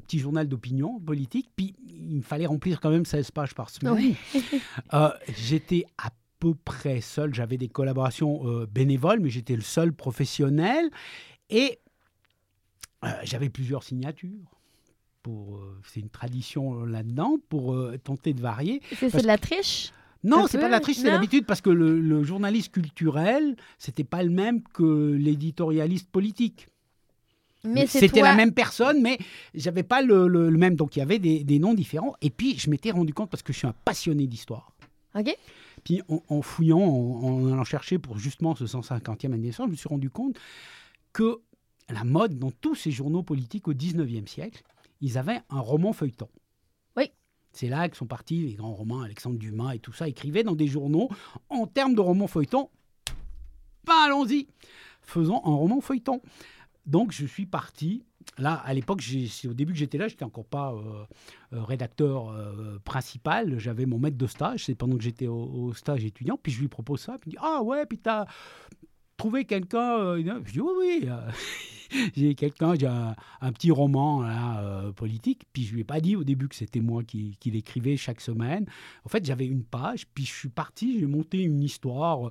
petit 0.00 0.18
journal 0.18 0.48
d'opinion 0.48 0.98
politique. 1.00 1.48
Puis, 1.54 1.74
il 1.88 2.16
me 2.16 2.22
fallait 2.22 2.46
remplir 2.46 2.80
quand 2.80 2.90
même 2.90 3.04
16 3.04 3.30
pages 3.30 3.54
par 3.54 3.70
semaine. 3.70 3.94
Oui. 3.94 4.16
Euh, 4.94 5.10
j'étais 5.36 5.84
à 5.98 6.10
peu 6.40 6.54
près 6.54 7.00
seul. 7.00 7.32
J'avais 7.34 7.58
des 7.58 7.68
collaborations 7.68 8.46
euh, 8.48 8.66
bénévoles, 8.66 9.20
mais 9.20 9.30
j'étais 9.30 9.54
le 9.54 9.60
seul 9.62 9.92
professionnel. 9.92 10.90
Et 11.48 11.78
euh, 13.04 13.08
j'avais 13.24 13.50
plusieurs 13.50 13.82
signatures. 13.84 14.30
C'est 15.84 16.00
une 16.00 16.08
tradition 16.08 16.84
là-dedans 16.86 17.36
pour 17.50 17.74
euh, 17.74 17.98
tenter 18.02 18.32
de 18.32 18.40
varier. 18.40 18.80
C'est 18.96 19.20
de 19.22 19.26
la 19.26 19.36
triche? 19.38 19.92
Non, 20.22 20.46
c'est 20.46 20.58
pas 20.58 20.66
de 20.66 20.72
la 20.72 20.80
triche, 20.80 20.96
c'est 20.98 21.04
l'habitude 21.12 21.46
parce 21.46 21.60
que 21.60 21.70
le, 21.70 21.98
le 22.00 22.22
journaliste 22.24 22.72
culturel, 22.72 23.56
c'était 23.78 24.04
pas 24.04 24.22
le 24.22 24.30
même 24.30 24.62
que 24.62 25.12
l'éditorialiste 25.18 26.08
politique. 26.10 26.68
Mais 27.64 27.86
C'était 28.00 28.20
la 28.22 28.34
même 28.36 28.52
personne, 28.52 29.02
mais 29.02 29.18
j'avais 29.54 29.82
pas 29.82 30.00
le, 30.02 30.28
le- 30.28 30.48
le 30.50 30.58
même. 30.58 30.76
Donc 30.76 30.96
il 30.96 31.00
y 31.00 31.02
avait 31.02 31.18
des, 31.18 31.44
des 31.44 31.58
noms 31.58 31.74
différents. 31.74 32.14
Et 32.22 32.30
puis 32.30 32.58
je 32.58 32.70
m'étais 32.70 32.90
rendu 32.90 33.12
compte 33.14 33.30
parce 33.30 33.42
que 33.42 33.52
je 33.52 33.58
suis 33.58 33.66
un 33.66 33.74
passionné 33.84 34.26
d'histoire. 34.26 34.72
OK. 35.14 35.36
Puis 35.84 36.00
en, 36.08 36.22
en 36.28 36.42
fouillant, 36.42 36.80
en, 36.80 37.22
en 37.46 37.52
allant 37.52 37.64
chercher 37.64 37.98
pour 37.98 38.18
justement 38.18 38.54
ce 38.54 38.64
150e 38.64 39.32
anniversaire, 39.32 39.66
je 39.66 39.70
me 39.72 39.76
suis 39.76 39.88
rendu 39.88 40.08
compte 40.10 40.38
que 41.12 41.40
la 41.90 42.04
mode 42.04 42.38
dans 42.38 42.50
tous 42.50 42.74
ces 42.74 42.90
journaux 42.90 43.22
politiques 43.22 43.68
au 43.68 43.74
19e 43.74 44.26
siècle, 44.26 44.62
ils 45.00 45.18
avaient 45.18 45.40
un 45.50 45.60
roman 45.60 45.92
feuilleton. 45.92 46.28
C'est 47.52 47.68
là 47.68 47.88
que 47.88 47.96
sont 47.96 48.06
partis 48.06 48.42
les 48.42 48.54
grands 48.54 48.74
romans, 48.74 49.00
Alexandre 49.00 49.38
Dumas 49.38 49.74
et 49.74 49.78
tout 49.78 49.92
ça, 49.92 50.08
écrivaient 50.08 50.44
dans 50.44 50.54
des 50.54 50.66
journaux 50.66 51.08
en 51.48 51.66
termes 51.66 51.94
de 51.94 52.00
roman 52.00 52.26
feuilleton. 52.26 52.70
Ben 53.84 53.94
allons-y, 54.06 54.48
faisons 55.02 55.40
un 55.44 55.54
roman 55.54 55.80
feuilleton. 55.80 56.20
Donc 56.86 57.12
je 57.12 57.26
suis 57.26 57.46
parti. 57.46 58.04
Là, 58.38 58.54
à 58.54 58.74
l'époque, 58.74 59.02
c'est 59.02 59.48
au 59.48 59.54
début 59.54 59.72
que 59.72 59.78
j'étais 59.78 59.98
là, 59.98 60.06
j'étais 60.06 60.24
encore 60.24 60.44
pas 60.44 60.72
euh, 60.72 61.04
euh, 61.54 61.62
rédacteur 61.62 62.30
euh, 62.30 62.78
principal. 62.84 63.58
J'avais 63.58 63.86
mon 63.86 63.98
maître 63.98 64.18
de 64.18 64.26
stage, 64.26 64.66
c'est 64.66 64.74
pendant 64.74 64.96
que 64.96 65.02
j'étais 65.02 65.26
au, 65.26 65.42
au 65.42 65.74
stage 65.74 66.04
étudiant. 66.04 66.38
Puis 66.40 66.52
je 66.52 66.60
lui 66.60 66.68
propose 66.68 67.00
ça. 67.00 67.16
Puis 67.18 67.30
il 67.30 67.32
dit 67.32 67.38
Ah 67.40 67.62
ouais, 67.62 67.86
puis 67.86 67.98
t'as 67.98 68.26
trouvé 69.16 69.44
quelqu'un 69.44 69.98
euh, 69.98 70.40
Je 70.44 70.52
dis 70.52 70.60
Oui, 70.60 70.72
oui. 70.78 71.08
Euh, 71.94 72.06
j'ai 72.16 72.34
quelqu'un, 72.34 72.74
j'ai 72.74 72.86
un, 72.86 73.14
un 73.40 73.52
petit 73.52 73.70
roman 73.70 74.22
là, 74.22 74.60
euh, 74.60 74.92
politique. 74.92 75.42
Puis 75.52 75.64
je 75.64 75.74
lui 75.74 75.80
ai 75.80 75.84
pas 75.84 76.00
dit 76.00 76.16
au 76.16 76.24
début 76.24 76.48
que 76.48 76.54
c'était 76.54 76.80
moi 76.80 77.02
qui, 77.04 77.36
qui 77.40 77.50
l'écrivais 77.50 77.96
chaque 77.96 78.20
semaine. 78.20 78.66
En 79.04 79.08
fait, 79.08 79.24
j'avais 79.24 79.46
une 79.46 79.64
page. 79.64 80.06
Puis 80.14 80.24
je 80.24 80.32
suis 80.34 80.48
parti, 80.48 80.98
j'ai 81.00 81.06
monté 81.06 81.42
une 81.42 81.62
histoire 81.62 82.26
euh, 82.28 82.30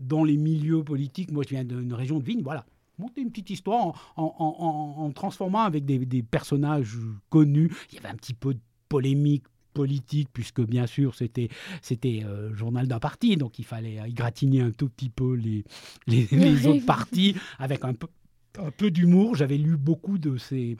dans 0.00 0.24
les 0.24 0.36
milieux 0.36 0.82
politiques. 0.84 1.30
Moi, 1.32 1.44
je 1.44 1.50
viens 1.54 1.64
d'une 1.64 1.92
région 1.94 2.18
de 2.18 2.24
Vigne. 2.24 2.42
Voilà 2.42 2.64
monter 3.00 3.20
une 3.20 3.30
petite 3.30 3.50
histoire 3.50 4.12
en, 4.16 4.24
en- 4.40 4.56
en- 4.58 5.04
en 5.04 5.10
transformant 5.12 5.60
avec 5.60 5.84
des, 5.84 6.04
des 6.04 6.24
personnages 6.24 6.96
connus. 7.30 7.70
Il 7.92 7.94
y 7.94 7.98
avait 7.98 8.08
un 8.08 8.16
petit 8.16 8.34
peu 8.34 8.54
de 8.54 8.60
polémique 8.88 9.44
politique, 9.72 10.28
puisque 10.32 10.60
bien 10.62 10.88
sûr 10.88 11.14
c'était 11.14 11.48
c'était 11.80 12.22
euh, 12.24 12.48
le 12.48 12.56
journal 12.56 12.88
d'un 12.88 12.98
parti, 12.98 13.36
donc 13.36 13.60
il 13.60 13.64
fallait 13.64 14.00
égratigner 14.08 14.62
un 14.62 14.72
tout 14.72 14.88
petit 14.88 15.10
peu 15.10 15.34
les, 15.34 15.62
les, 16.08 16.26
les 16.32 16.66
autres 16.66 16.84
partis 16.86 17.36
avec 17.60 17.84
un 17.84 17.94
peu, 17.94 18.08
un 18.58 18.70
peu 18.70 18.90
d'humour. 18.90 19.34
J'avais 19.36 19.56
lu 19.58 19.76
beaucoup 19.76 20.18
de 20.18 20.36
ces 20.36 20.76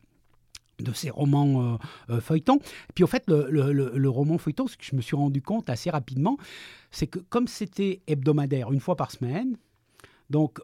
de 0.80 0.92
ces 0.92 1.10
romans 1.10 1.74
euh, 1.74 1.76
euh, 2.10 2.20
feuilletons. 2.20 2.60
Puis 2.94 3.02
au 3.02 3.08
fait, 3.08 3.24
le, 3.26 3.48
le- 3.50 3.72
le- 3.96 4.08
roman 4.08 4.38
feuilleton, 4.38 4.68
ce 4.68 4.76
que 4.76 4.84
je 4.84 4.94
me 4.94 5.00
suis 5.00 5.16
rendu 5.16 5.42
compte 5.42 5.68
assez 5.70 5.90
rapidement, 5.90 6.38
c'est 6.92 7.08
que 7.08 7.18
comme 7.18 7.48
c'était 7.48 8.00
hebdomadaire, 8.06 8.70
une 8.70 8.78
fois 8.78 8.94
par 8.94 9.10
semaine, 9.10 9.56
donc 10.30 10.60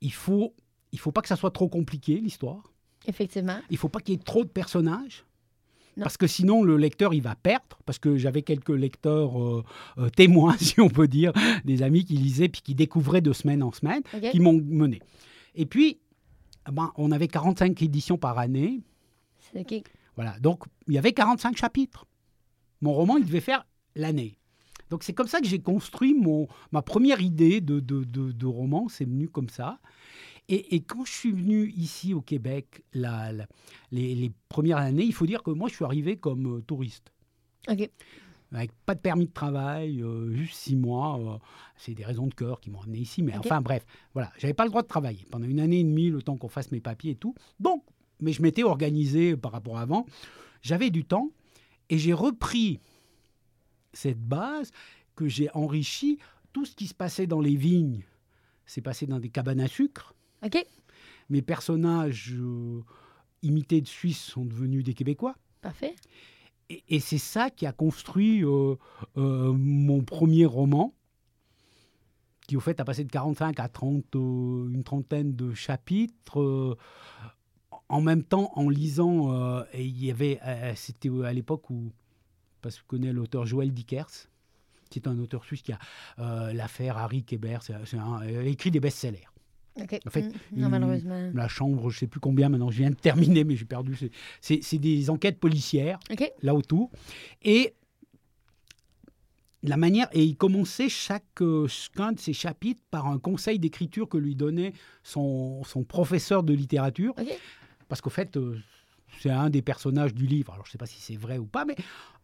il 0.00 0.12
faut 0.12 0.54
il 0.92 0.98
faut 0.98 1.12
pas 1.12 1.20
que 1.20 1.28
ça 1.28 1.36
soit 1.36 1.50
trop 1.50 1.68
compliqué 1.68 2.18
l'histoire. 2.18 2.72
Effectivement. 3.06 3.58
Il 3.68 3.76
faut 3.76 3.90
pas 3.90 4.00
qu'il 4.00 4.14
y 4.14 4.16
ait 4.18 4.22
trop 4.24 4.42
de 4.42 4.48
personnages. 4.48 5.26
Non. 5.98 6.04
Parce 6.04 6.16
que 6.16 6.26
sinon, 6.26 6.62
le 6.62 6.76
lecteur, 6.78 7.12
il 7.12 7.20
va 7.22 7.34
perdre. 7.34 7.78
Parce 7.84 7.98
que 7.98 8.16
j'avais 8.16 8.42
quelques 8.42 8.70
lecteurs 8.70 9.42
euh, 9.42 9.64
euh, 9.98 10.08
témoins, 10.10 10.56
si 10.58 10.80
on 10.80 10.88
peut 10.88 11.08
dire, 11.08 11.32
des 11.64 11.82
amis 11.82 12.04
qui 12.06 12.14
lisaient 12.16 12.48
puis 12.48 12.62
qui 12.62 12.74
découvraient 12.74 13.20
de 13.20 13.32
semaine 13.34 13.62
en 13.62 13.72
semaine, 13.72 14.02
qui 14.30 14.40
m'ont 14.40 14.54
mené. 14.64 15.00
Et 15.54 15.66
puis, 15.66 15.98
ben, 16.72 16.92
on 16.96 17.10
avait 17.12 17.28
45 17.28 17.80
éditions 17.82 18.18
par 18.18 18.38
année. 18.38 18.80
C'est 19.52 19.60
OK. 19.60 19.82
Voilà. 20.16 20.38
Donc, 20.40 20.64
il 20.88 20.94
y 20.94 20.98
avait 20.98 21.12
45 21.12 21.56
chapitres. 21.56 22.06
Mon 22.80 22.92
roman, 22.92 23.16
il 23.18 23.24
devait 23.26 23.40
faire 23.40 23.66
l'année. 23.94 24.38
Donc, 24.90 25.02
c'est 25.02 25.12
comme 25.12 25.26
ça 25.28 25.40
que 25.40 25.46
j'ai 25.46 25.58
construit 25.60 26.14
mon, 26.14 26.46
ma 26.72 26.82
première 26.82 27.20
idée 27.20 27.60
de, 27.60 27.80
de, 27.80 28.04
de- 28.04 28.32
de 28.32 28.46
roman. 28.46 28.88
C'est 28.88 29.04
venu 29.04 29.28
comme 29.28 29.48
ça. 29.48 29.78
Et, 30.48 30.76
et 30.76 30.80
quand 30.80 31.04
je 31.04 31.12
suis 31.12 31.32
venu 31.32 31.70
ici 31.76 32.14
au 32.14 32.20
Québec, 32.20 32.84
la- 32.92 33.32
la- 33.32 33.46
les, 33.90 34.14
les 34.14 34.30
premières 34.48 34.78
années, 34.78 35.04
il 35.04 35.12
faut 35.12 35.26
dire 35.26 35.42
que 35.42 35.50
moi, 35.50 35.68
je 35.68 35.74
suis 35.74 35.84
arrivé 35.84 36.16
comme 36.16 36.58
euh, 36.58 36.60
touriste. 36.60 37.12
OK. 37.68 37.90
Avec 38.56 38.72
pas 38.86 38.94
de 38.94 39.00
permis 39.00 39.26
de 39.26 39.32
travail, 39.32 40.00
euh, 40.00 40.32
juste 40.32 40.54
six 40.54 40.76
mois. 40.76 41.18
euh, 41.20 41.38
c'est 41.76 41.92
des 41.94 42.04
raisons 42.04 42.26
de 42.26 42.34
cœur 42.34 42.60
qui 42.60 42.70
m'ont 42.70 42.80
amené 42.80 42.98
ici. 43.00 43.22
Mais 43.22 43.36
enfin, 43.36 43.60
bref, 43.60 43.84
voilà. 44.14 44.32
J'avais 44.38 44.54
pas 44.54 44.64
le 44.64 44.70
droit 44.70 44.82
de 44.82 44.88
travailler 44.88 45.26
pendant 45.30 45.46
une 45.46 45.60
année 45.60 45.80
et 45.80 45.84
demie, 45.84 46.08
le 46.08 46.22
temps 46.22 46.38
qu'on 46.38 46.48
fasse 46.48 46.72
mes 46.72 46.80
papiers 46.80 47.12
et 47.12 47.16
tout. 47.16 47.34
Donc, 47.60 47.84
mais 48.22 48.32
je 48.32 48.40
m'étais 48.40 48.62
organisé 48.62 49.36
par 49.36 49.52
rapport 49.52 49.76
à 49.76 49.82
avant. 49.82 50.06
J'avais 50.62 50.88
du 50.88 51.04
temps 51.04 51.30
et 51.90 51.98
j'ai 51.98 52.14
repris 52.14 52.80
cette 53.92 54.20
base 54.20 54.70
que 55.14 55.28
j'ai 55.28 55.50
enrichi. 55.52 56.18
Tout 56.54 56.64
ce 56.64 56.74
qui 56.74 56.86
se 56.86 56.94
passait 56.94 57.26
dans 57.26 57.40
les 57.40 57.56
vignes 57.56 58.04
s'est 58.64 58.80
passé 58.80 59.06
dans 59.06 59.20
des 59.20 59.28
cabanes 59.28 59.60
à 59.60 59.68
sucre. 59.68 60.14
OK. 60.44 60.64
Mes 61.28 61.42
personnages 61.42 62.32
euh, 62.32 62.82
imités 63.42 63.82
de 63.82 63.86
Suisse 63.88 64.20
sont 64.20 64.46
devenus 64.46 64.82
des 64.82 64.94
Québécois. 64.94 65.34
Parfait. 65.60 65.94
Et, 66.68 67.00
c'est 67.00 67.18
ça 67.18 67.50
qui 67.50 67.66
a 67.66 67.72
construit 67.72 68.44
euh, 68.44 68.74
euh, 69.16 69.52
mon 69.52 70.02
premier 70.02 70.46
roman, 70.46 70.94
qui 72.48 72.56
au 72.56 72.60
fait 72.60 72.80
a 72.80 72.84
passé 72.84 73.04
de 73.04 73.10
45 73.10 73.60
à 73.60 73.68
30, 73.68 74.04
euh, 74.16 74.68
une 74.68 74.82
trentaine 74.82 75.34
de 75.36 75.54
chapitres. 75.54 76.76
en 77.88 78.00
même 78.00 78.24
temps, 78.24 78.50
en 78.54 78.68
lisant, 78.68 79.64
il 79.74 80.04
y 80.04 80.10
avait, 80.10 80.40
c'était 80.74 81.10
à 81.24 81.32
l'époque 81.32 81.70
où, 81.70 81.92
parce 82.62 82.76
que 82.76 82.82
je 82.82 82.86
connais 82.86 83.12
l'auteur 83.12 83.46
Joël 83.46 83.72
Dickers, 83.72 84.28
c'est 84.90 85.06
un 85.06 85.18
auteur 85.18 85.44
suisse 85.44 85.62
qui 85.62 85.72
a 85.72 86.52
l'affaire 86.52 86.98
Harry 86.98 87.22
Kéber, 87.22 87.58
écrit 88.44 88.70
des 88.72 88.80
best-sellers. 88.80 89.28
En 89.78 90.10
fait, 90.10 90.26
Mm. 90.52 90.60
Non, 90.60 90.68
malheureusement. 90.68 91.30
La 91.34 91.48
chambre, 91.48 91.90
je 91.90 91.98
sais 91.98 92.06
plus 92.06 92.20
combien 92.20 92.48
maintenant, 92.48 92.70
je 92.70 92.78
viens 92.78 92.90
de 92.90 92.94
terminer, 92.96 93.44
mais 93.44 93.56
j'ai 93.56 93.64
perdu. 93.64 93.96
C'est, 94.40 94.78
des 94.78 95.10
enquêtes 95.10 95.38
policières 95.38 95.98
là 96.42 96.54
autour. 96.54 96.90
Et 97.42 97.74
la 99.62 99.76
manière, 99.76 100.08
et 100.12 100.22
il 100.22 100.36
commençait 100.36 100.88
chaque, 100.88 101.24
euh, 101.40 101.66
chacun 101.66 102.12
de 102.12 102.20
ces 102.20 102.32
chapitres 102.32 102.82
par 102.90 103.06
un 103.06 103.18
conseil 103.18 103.58
d'écriture 103.58 104.08
que 104.08 104.18
lui 104.18 104.36
donnait 104.36 104.72
son, 105.02 105.64
son 105.64 105.82
professeur 105.82 106.42
de 106.42 106.52
littérature, 106.52 107.14
parce 107.88 108.00
qu'au 108.00 108.10
fait, 108.10 108.36
euh, 108.36 108.58
c'est 109.20 109.30
un 109.30 109.50
des 109.50 109.62
personnages 109.62 110.14
du 110.14 110.26
livre. 110.26 110.52
Alors 110.52 110.66
je 110.66 110.70
ne 110.70 110.72
sais 110.72 110.78
pas 110.78 110.86
si 110.86 111.00
c'est 111.00 111.16
vrai 111.16 111.38
ou 111.38 111.46
pas, 111.46 111.64
mais 111.64 111.74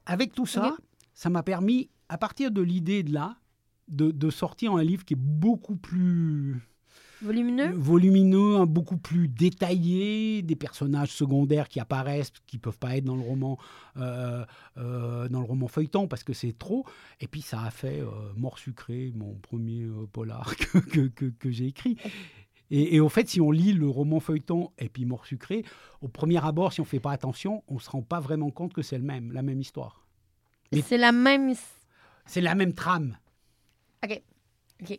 avec 0.06 0.34
tout 0.34 0.46
ça, 0.46 0.76
ça 1.14 1.30
m'a 1.30 1.42
permis, 1.42 1.90
à 2.08 2.18
partir 2.18 2.50
de 2.50 2.60
l'idée 2.60 3.02
de 3.02 3.12
là, 3.12 3.36
de, 3.88 4.10
de 4.10 4.30
sortir 4.30 4.74
un 4.74 4.84
livre 4.84 5.04
qui 5.04 5.14
est 5.14 5.20
beaucoup 5.20 5.76
plus 5.76 6.60
Volumineux? 7.22 7.72
volumineux, 7.76 8.56
un 8.56 8.66
beaucoup 8.66 8.96
plus 8.96 9.28
détaillé, 9.28 10.42
des 10.42 10.56
personnages 10.56 11.10
secondaires 11.12 11.68
qui 11.68 11.80
apparaissent, 11.80 12.32
qui 12.46 12.58
peuvent 12.58 12.78
pas 12.78 12.96
être 12.96 13.04
dans 13.04 13.16
le 13.16 13.22
roman, 13.22 13.58
euh, 13.96 14.44
euh, 14.78 15.28
dans 15.28 15.40
le 15.40 15.46
roman 15.46 15.68
feuilleton 15.68 16.08
parce 16.08 16.24
que 16.24 16.32
c'est 16.32 16.58
trop. 16.58 16.84
Et 17.20 17.28
puis 17.28 17.40
ça 17.42 17.62
a 17.62 17.70
fait 17.70 18.00
euh, 18.00 18.06
Mort 18.36 18.58
sucré, 18.58 19.12
mon 19.14 19.34
premier 19.34 19.82
euh, 19.84 20.06
polar 20.12 20.56
que, 20.56 20.78
que, 20.78 21.06
que- 21.08 21.26
que 21.38 21.50
j'ai 21.50 21.66
écrit. 21.66 21.96
Et, 22.70 22.96
et 22.96 23.00
au 23.00 23.08
fait, 23.08 23.28
si 23.28 23.40
on 23.40 23.50
lit 23.50 23.72
le 23.74 23.86
roman 23.88 24.18
feuilleton 24.18 24.70
et 24.78 24.88
puis 24.88 25.04
Mort 25.04 25.26
sucré, 25.26 25.64
au 26.00 26.08
premier 26.08 26.42
abord, 26.44 26.72
si 26.72 26.80
on 26.80 26.84
fait 26.84 27.00
pas 27.00 27.12
attention, 27.12 27.62
on 27.68 27.78
se 27.78 27.90
rend 27.90 28.02
pas 28.02 28.18
vraiment 28.20 28.50
compte 28.50 28.72
que 28.72 28.82
c'est 28.82 28.96
le 28.98 29.04
même, 29.04 29.30
la 29.32 29.42
même 29.42 29.60
histoire. 29.60 30.06
Mais- 30.72 30.80
C'est 30.80 30.98
la 30.98 31.12
même... 31.12 31.54
C'est 32.24 32.40
la 32.40 32.54
même 32.54 32.72
trame. 32.72 33.16
OK. 34.04 34.22
OK. 34.82 34.98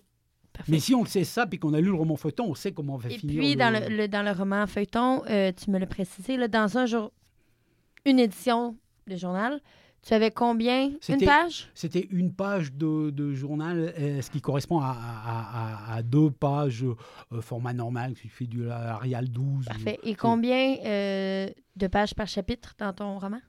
Parfait. 0.53 0.71
Mais 0.71 0.79
si 0.79 0.93
on 0.93 1.03
sait 1.05 1.23
ça, 1.23 1.47
puis 1.47 1.57
qu'on 1.59 1.73
a 1.73 1.79
lu 1.81 1.87
le 1.87 1.95
roman 1.95 2.15
feuilleton, 2.15 2.45
on 2.49 2.53
sait 2.55 2.71
comment 2.71 2.93
on 2.95 2.97
va 2.97 3.09
Et 3.09 3.17
finir. 3.17 3.39
puis, 3.39 3.55
dans 3.55 3.73
le, 3.73 3.89
le- 3.95 4.07
dans 4.07 4.21
le 4.23 4.31
roman 4.31 4.67
feuilleton, 4.67 5.23
euh, 5.29 5.51
tu 5.51 5.71
me 5.71 5.79
l'as 5.79 5.87
précisé, 5.87 6.37
là, 6.37 6.47
dans 6.47 6.77
un 6.77 6.85
jour, 6.85 7.11
une 8.05 8.19
édition 8.19 8.77
de 9.07 9.15
journal, 9.15 9.59
tu 10.05 10.13
avais 10.13 10.31
combien? 10.31 10.91
Une 11.09 11.19
page? 11.25 11.71
C'était 11.73 12.07
une 12.11 12.33
page 12.33 12.73
de, 12.73 13.09
de 13.09 13.33
journal, 13.33 13.93
euh, 13.97 14.21
ce 14.21 14.29
qui 14.29 14.41
correspond 14.41 14.79
à, 14.79 14.89
à- 14.89 15.91
à- 15.91 15.95
à 15.95 16.03
deux 16.03 16.29
pages 16.29 16.83
euh, 16.83 17.41
format 17.41 17.73
normal, 17.73 18.13
qui 18.13 18.27
fait 18.27 18.45
du 18.45 18.69
Arial 18.69 19.29
12. 19.29 19.65
Parfait. 19.65 19.99
Et 20.03 20.13
combien 20.15 20.75
de 20.75 21.87
pages 21.87 22.13
par 22.13 22.27
chapitre 22.27 22.73
dans 22.77 22.93
ton 22.93 23.17
roman? 23.17 23.39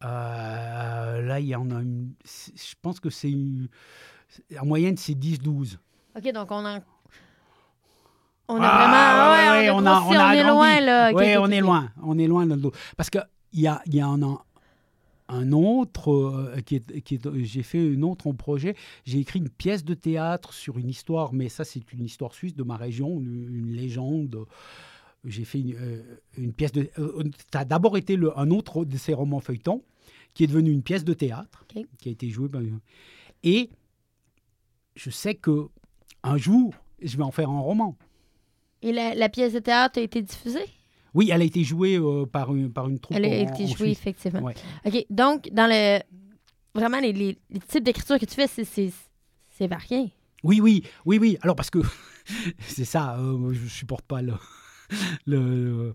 Là, 0.00 1.40
il 1.40 1.46
y 1.46 1.54
en 1.56 1.70
a 1.70 1.80
une- 1.80 2.12
Je 2.24 2.74
pense 2.82 3.00
que 3.00 3.10
c'est. 3.10 3.30
une- 3.30 3.68
En 4.60 4.66
moyenne, 4.66 4.96
c'est 4.96 5.14
10-12. 5.14 5.78
OK, 6.16 6.32
donc 6.32 6.50
on 6.50 6.64
en... 6.64 6.78
On 8.46 8.56
a 8.60 8.66
Ah, 8.66 8.78
vraiment... 8.78 9.32
ouais, 9.32 9.68
ouais, 9.68 9.70
on, 9.70 9.86
a 9.86 10.00
grossi, 10.00 10.16
on 10.16 10.20
a 10.20 10.28
on 10.28 10.32
est 10.32 10.42
loin, 10.44 10.80
là. 10.80 11.12
Oui, 11.14 11.36
on 11.38 11.50
est 11.50 11.60
loin. 11.60 11.90
On 12.02 12.18
est 12.18 12.26
loin. 12.26 12.44
le- 12.44 12.70
Parce 12.96 13.08
qu'il 13.08 13.24
y 13.54 13.66
a, 13.66 13.80
y 13.86 14.02
en 14.02 14.22
a 14.22 14.44
un 15.28 15.52
autre 15.52 16.12
euh, 16.12 16.60
qui 16.60 16.76
est, 16.76 17.00
qui 17.00 17.14
est- 17.14 17.44
j'ai 17.44 17.62
fait 17.62 17.82
une 17.84 18.04
autre 18.04 18.26
en 18.26 18.34
projet. 18.34 18.76
J'ai 19.06 19.18
écrit 19.18 19.38
une 19.38 19.48
pièce 19.48 19.82
de 19.82 19.94
théâtre 19.94 20.52
sur 20.52 20.76
une 20.76 20.90
histoire, 20.90 21.32
mais 21.32 21.48
ça 21.48 21.64
c'est 21.64 21.90
une 21.94 22.04
histoire 22.04 22.34
suisse 22.34 22.54
de 22.54 22.62
ma 22.62 22.76
région, 22.76 23.18
une, 23.18 23.48
une 23.48 23.72
légende. 23.72 24.44
J'ai 25.24 25.44
fait 25.46 25.60
une, 25.60 25.74
euh, 25.76 26.02
une 26.36 26.52
pièce 26.52 26.72
de. 26.72 26.90
euh, 26.98 27.24
ça 27.50 27.60
a 27.60 27.64
d'abord 27.64 27.96
été 27.96 28.14
le- 28.16 28.38
un 28.38 28.50
autre 28.50 28.84
de 28.84 28.98
ces 28.98 29.14
romans 29.14 29.40
feuilletons 29.40 29.82
qui 30.34 30.44
est 30.44 30.48
devenu 30.48 30.70
une 30.70 30.82
pièce 30.82 31.04
de 31.04 31.14
théâtre 31.14 31.64
qui 31.98 32.08
a 32.10 32.12
été 32.12 32.28
jouée. 32.28 32.50
par- 32.50 32.60
Et 33.42 33.70
je 34.96 35.08
sais 35.08 35.34
que 35.34 35.68
un 36.24 36.36
jour 36.36 36.74
je 37.02 37.16
vais 37.16 37.22
en 37.22 37.30
faire 37.30 37.50
un 37.50 37.60
roman. 37.60 37.96
Et 38.82 38.92
la, 38.92 39.14
la 39.14 39.28
pièce 39.28 39.52
de 39.52 39.58
théâtre 39.60 39.98
a 39.98 40.02
été 40.02 40.20
diffusée? 40.22 40.64
Oui, 41.14 41.30
elle 41.32 41.42
a 41.42 41.44
été 41.44 41.62
jouée 41.64 41.96
euh, 41.96 42.26
par, 42.26 42.54
une, 42.54 42.72
par 42.72 42.88
une 42.88 42.98
troupe. 42.98 43.16
Elle 43.16 43.24
a 43.24 43.36
été 43.36 43.64
en 43.64 43.66
jouée, 43.68 43.90
effectivement. 43.90 44.40
Ouais. 44.40 44.54
OK, 44.84 45.06
donc, 45.10 45.48
dans 45.52 45.66
le... 45.68 46.00
Vraiment, 46.74 46.98
les, 46.98 47.12
les- 47.12 47.38
les 47.50 47.60
types 47.60 47.84
d'écriture 47.84 48.18
que 48.18 48.24
tu 48.26 48.34
fais, 48.34 48.46
c'est- 48.48 49.66
varié. 49.68 50.12
Oui, 50.42 50.60
oui, 50.60 50.82
oui, 51.06 51.18
oui. 51.18 51.38
Alors 51.42 51.54
parce 51.56 51.70
que 51.70 51.78
c'est 52.66 52.84
ça, 52.84 53.16
euh, 53.18 53.52
je 53.52 53.66
supporte 53.68 54.04
pas 54.04 54.20
le, 54.22 54.32
le- 55.26 55.94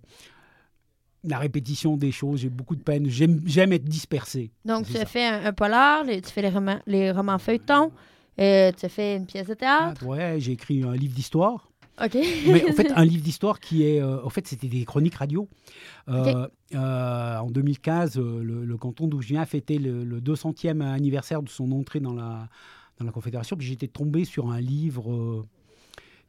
la 1.23 1.37
répétition 1.37 1.97
des 1.97 2.11
choses. 2.11 2.39
J'ai 2.41 2.49
beaucoup 2.49 2.75
de 2.75 2.81
peine. 2.81 3.07
J'aime, 3.09 3.41
être 3.73 3.83
dispersé. 3.83 4.51
Donc, 4.65 4.87
tu 4.87 4.95
as 4.95 5.01
ça. 5.01 5.05
fait 5.05 5.25
un, 5.27 5.45
un 5.45 5.53
polar, 5.53 6.03
les- 6.05 6.21
tu 6.21 6.31
fais 6.31 6.41
les 6.41 6.49
romans, 6.49 6.79
les 6.87 7.11
romans 7.11 7.37
feuilletons, 7.39 7.91
euh, 8.39 8.71
tu 8.77 8.85
as 8.85 8.89
fait 8.89 9.15
une 9.17 9.25
pièce 9.25 9.47
de 9.47 9.53
Ah, 9.53 9.55
théâtre. 9.93 10.05
ouais, 10.05 10.37
j'ai 10.39 10.53
écrit 10.53 10.83
un 10.83 10.93
livre 10.95 11.13
d'histoire. 11.13 11.69
OK. 12.03 12.15
Mais 12.47 12.63
en 12.69 12.73
fait, 12.73 12.91
un 12.95 13.03
livre 13.03 13.23
d'histoire 13.23 13.59
qui 13.59 13.83
est. 13.83 14.01
euh, 14.01 14.23
en 14.23 14.29
fait, 14.29 14.47
c'était 14.47 14.67
des 14.69 14.85
chroniques 14.85 15.15
radio. 15.15 15.47
Euh, 16.07 16.47
euh, 16.73 17.37
en 17.37 17.49
2015, 17.51 18.17
euh, 18.17 18.41
le, 18.41 18.63
le 18.65 18.77
canton 18.77 19.07
d'où 19.07 19.21
je 19.21 19.27
viens 19.27 19.41
a 19.41 19.45
fêté 19.45 19.77
le, 19.79 20.03
le 20.05 20.21
200e 20.21 20.81
anniversaire 20.81 21.43
de 21.43 21.49
son 21.49 21.71
entrée 21.73 21.99
dans 21.99 22.13
la, 22.13 22.47
dans 22.99 23.05
la 23.05 23.11
Confédération. 23.11 23.57
Puis 23.57 23.67
j'étais 23.67 23.87
tombé 23.89 24.23
sur 24.23 24.49
un 24.49 24.61
livre 24.61 25.45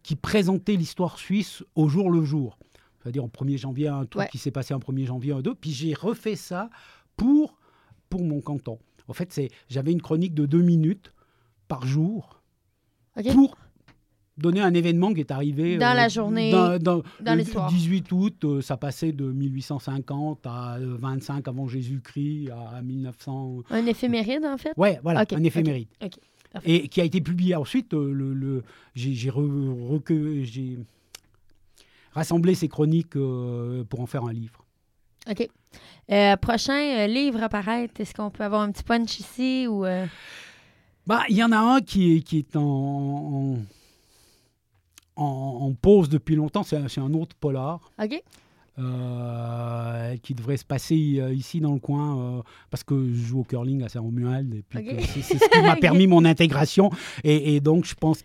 qui 0.03 0.16
présentait 0.16 0.75
l'histoire 0.77 1.18
suisse 1.18 1.62
au 1.77 1.88
jour 1.88 2.11
le 2.11 2.25
jour. 2.25 2.59
C'est-à-dire 3.03 3.25
en 3.25 3.29
1er 3.29 3.57
janvier, 3.59 3.88
un 3.88 4.05
truc 4.07 4.23
Ouais. 4.23 4.29
qui 4.31 4.38
s'est 4.38 4.51
passé 4.51 4.75
en 4.75 4.79
1er 4.79 5.07
janvier, 5.07 5.33
un 5.33 5.40
2. 5.40 5.55
Puis 5.55 5.70
j'ai 5.70 5.94
refait 5.94 6.37
ça 6.37 6.68
pour, 7.16 7.57
pour 8.09 8.25
mon 8.25 8.40
canton. 8.40 8.79
En 9.09 9.12
fait, 9.12 9.40
j'avais 9.68 9.92
une 9.92 10.03
chronique 10.03 10.35
de 10.35 10.46
deux 10.46 10.62
minutes 10.62 11.12
par 11.70 11.87
jour 11.87 12.42
pour 13.33 13.56
donner 14.37 14.61
un 14.61 14.72
événement 14.74 15.12
qui 15.14 15.20
est 15.20 15.30
arrivé 15.30 15.76
Dans 15.78 15.90
euh, 15.92 15.94
la 15.94 16.09
journée, 16.09 16.50
dans, 16.50 16.78
dans- 16.78 17.02
dans 17.20 17.33
le 17.35 17.38
l'histoire. 17.40 17.68
18 17.68 18.12
août, 18.12 18.44
euh, 18.44 18.61
ça 18.62 18.76
passait 18.76 19.12
de 19.12 19.24
1850 19.30 20.46
à 20.46 20.76
euh, 20.76 20.96
25 20.98 21.46
avant 21.48 21.66
Jésus-Christ 21.68 22.50
à 22.50 22.80
1900. 22.83 23.62
Un 23.70 23.87
éphéméride, 23.87 24.44
en 24.46 24.56
fait? 24.56 24.72
Ouais, 24.76 24.98
voilà, 25.02 25.20
un 25.30 25.44
éphéméride. 25.44 25.88
Et 26.64 26.88
qui 26.88 27.00
a 27.00 27.04
été 27.04 27.20
publié 27.20 27.54
ensuite. 27.54 27.92
euh, 27.94 28.12
le, 28.12 28.33
le- 28.35 28.64
j'ai, 28.94 29.12
re- 29.30 30.78
rassemblé 32.12 32.54
ces 32.54 32.68
chroniques 32.68 33.16
euh, 33.16 33.85
pour 33.85 34.00
en 34.00 34.06
faire 34.06 34.24
un 34.24 34.33
livre. 34.33 34.64
OK. 35.30 35.48
Euh, 36.11 36.37
prochain 36.37 36.80
euh, 37.00 37.06
livre 37.06 37.42
à 37.42 37.48
paraître, 37.48 38.00
est-ce 38.00 38.14
qu'on 38.14 38.30
peut 38.30 38.42
avoir 38.42 38.62
un 38.62 38.72
petit 38.72 38.83
punch 38.83 39.20
ici 39.20 39.66
ou... 39.68 39.85
Bah, 41.06 41.22
il 41.28 41.36
y 41.36 41.42
en 41.44 41.52
a 41.52 41.58
un 41.58 41.80
qui 41.80 42.16
est, 42.16 42.20
qui 42.20 42.38
est 42.38 42.56
en, 42.56 43.56
en, 45.16 45.72
pause 45.80 46.08
depuis 46.08 46.36
longtemps. 46.36 46.62
C'est 46.62 46.76
un, 46.98 47.14
autre 47.14 47.36
polar. 47.36 47.80
OK. 48.02 48.22
euh, 48.78 50.16
qui 50.22 50.34
devrait 50.34 50.56
se 50.56 50.64
passer 50.64 51.16
euh, 51.18 51.34
ici 51.34 51.60
dans 51.60 51.72
le 51.74 51.80
coin 51.80 52.38
euh, 52.38 52.42
parce 52.70 52.82
que 52.82 53.12
je 53.12 53.20
joue 53.26 53.40
au 53.40 53.44
curling 53.44 53.82
à 53.82 53.88
Saint-Romuald 53.88 54.54
et 54.54 54.62
puis 54.62 54.86
c'est 55.22 55.38
ce 55.38 55.50
qui 55.50 55.60
m'a 55.60 55.76
permis 55.80 56.06
mon 56.06 56.24
intégration 56.24 56.90
et, 57.22 57.56
et 57.56 57.60
donc 57.60 57.84
je 57.84 57.94
pense 57.94 58.22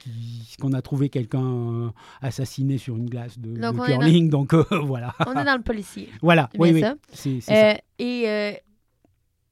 qu'on 0.62 0.72
a 0.72 0.82
trouvé 0.82 1.10
quelqu'un 1.10 1.92
assassiné 2.22 2.78
sur 2.78 2.96
une 2.96 3.10
glace 3.10 3.38
de, 3.38 3.60
Donc, 3.60 3.74
de 3.74 3.78
dans- 3.80 3.86
curling 3.86 4.30
donc 4.30 4.54
euh, 4.54 4.64
voilà 4.84 5.14
On 5.28 5.34
est 5.38 5.44
dans 5.44 5.58
le 5.58 5.64
policier. 5.64 6.08
voilà 6.22 6.50
oui 6.58 6.80
ça. 6.80 6.96
et 8.00 8.22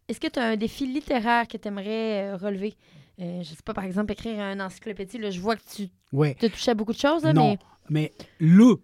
est-ce 0.07 0.19
que 0.19 0.27
tu 0.27 0.39
as 0.39 0.43
un 0.45 0.55
défi 0.57 0.85
littéraire 0.87 1.47
que 1.47 1.57
tu 1.57 1.67
aimerais 1.67 2.33
relever? 2.35 2.75
Euh, 3.19 3.43
je 3.43 3.49
sais 3.49 3.63
pas, 3.63 3.73
par 3.73 3.83
exemple, 3.83 4.11
écrire 4.11 4.39
une 4.39 4.61
encyclopédie. 4.61 5.17
Là, 5.17 5.29
je 5.29 5.39
vois 5.39 5.55
que 5.55 5.61
tu 5.75 5.89
ouais 6.11 6.35
te 6.35 6.47
touches 6.47 6.67
à 6.67 6.73
beaucoup 6.73 6.93
de 6.93 6.97
choses, 6.97 7.23
là, 7.23 7.33
non 7.33 7.51
mais 7.51 7.59
mais 7.89 8.13
le 8.39 8.81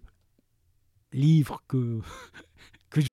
livre 1.12 1.64
que 1.68 2.02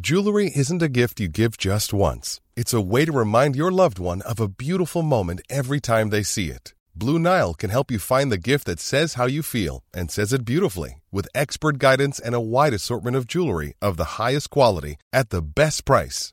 Jewelry 0.00 0.52
isn't 0.54 0.82
a 0.82 0.88
gift 0.88 1.18
you 1.18 1.28
give 1.28 1.58
just 1.58 1.92
once. 1.92 2.40
It's 2.56 2.72
a 2.72 2.80
way 2.80 3.04
to 3.04 3.12
remind 3.12 3.56
your 3.56 3.72
loved 3.72 3.98
one 3.98 4.22
of 4.22 4.38
a 4.38 4.46
beautiful 4.46 5.02
moment 5.02 5.40
every 5.50 5.80
time 5.80 6.10
they 6.10 6.22
see 6.22 6.46
it. 6.46 6.74
Blue 6.94 7.18
Nile 7.18 7.54
can 7.54 7.70
help 7.70 7.90
you 7.90 7.98
find 7.98 8.30
the 8.30 8.38
gift 8.38 8.66
that 8.66 8.78
says 8.78 9.14
how 9.14 9.26
you 9.26 9.42
feel 9.42 9.82
and 9.92 10.08
says 10.10 10.32
it 10.32 10.44
beautifully 10.44 11.02
with 11.10 11.28
expert 11.34 11.78
guidance 11.78 12.20
and 12.20 12.36
a 12.36 12.40
wide 12.40 12.72
assortment 12.72 13.16
of 13.16 13.26
jewelry 13.26 13.74
of 13.82 13.96
the 13.96 14.16
highest 14.16 14.50
quality 14.50 14.96
at 15.12 15.30
the 15.30 15.42
best 15.42 15.84
price. 15.84 16.32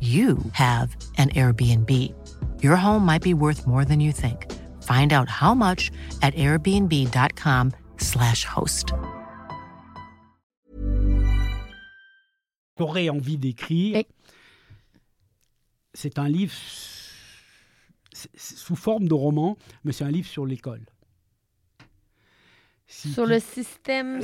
you 0.00 0.36
have 0.52 0.94
an 1.16 1.30
Airbnb. 1.30 1.90
Your 2.62 2.76
home 2.76 3.06
might 3.06 3.22
be 3.22 3.32
worth 3.34 3.66
more 3.66 3.84
than 3.86 4.00
you 4.00 4.12
think. 4.12 4.52
Find 4.82 5.12
out 5.14 5.30
how 5.30 5.54
much 5.54 5.90
at 6.20 6.34
airbnb.com/slash 6.34 8.44
host. 8.44 8.92
j'aurais 12.78 13.08
envie 13.08 13.38
d'écrire 13.38 13.96
Et- 13.98 14.08
c'est 15.94 16.18
un 16.18 16.28
livre 16.28 16.52
sous 18.36 18.76
forme 18.76 19.08
de 19.08 19.14
roman 19.14 19.56
mais 19.84 19.92
c'est 19.92 20.04
un 20.04 20.10
livre 20.10 20.28
sur 20.28 20.46
l'école 20.46 20.84
Si 22.96 23.12
sur 23.12 23.26
le 23.26 23.40
système 23.40 24.18
Ouais, 24.18 24.22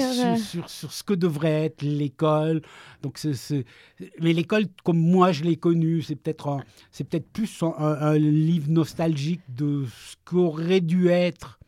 scolaire. 0.00 0.12
sur, 0.12 0.24
euh, 0.26 0.36
sur- 0.36 0.70
sur 0.70 0.90
ce 0.92 1.02
que 1.02 1.12
devrait 1.12 1.66
être 1.66 1.82
l'école. 1.82 2.62
Donc, 3.02 3.18
c'est- 3.18 3.34
c'est- 3.34 3.66
mais 4.22 4.32
l'école, 4.32 4.64
comme 4.84 4.98
moi 4.98 5.32
je 5.32 5.44
l'ai 5.44 5.56
connue, 5.56 6.00
c'est 6.00 6.16
peut-être 6.16 6.60
c'est 6.90 7.04
peut-être 7.04 7.28
plus 7.30 7.62
un, 7.62 8.16
livre 8.16 8.70
nostalgique 8.70 9.42
de 9.54 9.84
ce 9.84 10.16
qu'aurait 10.24 10.80
dû 10.80 11.08
être 11.08 11.58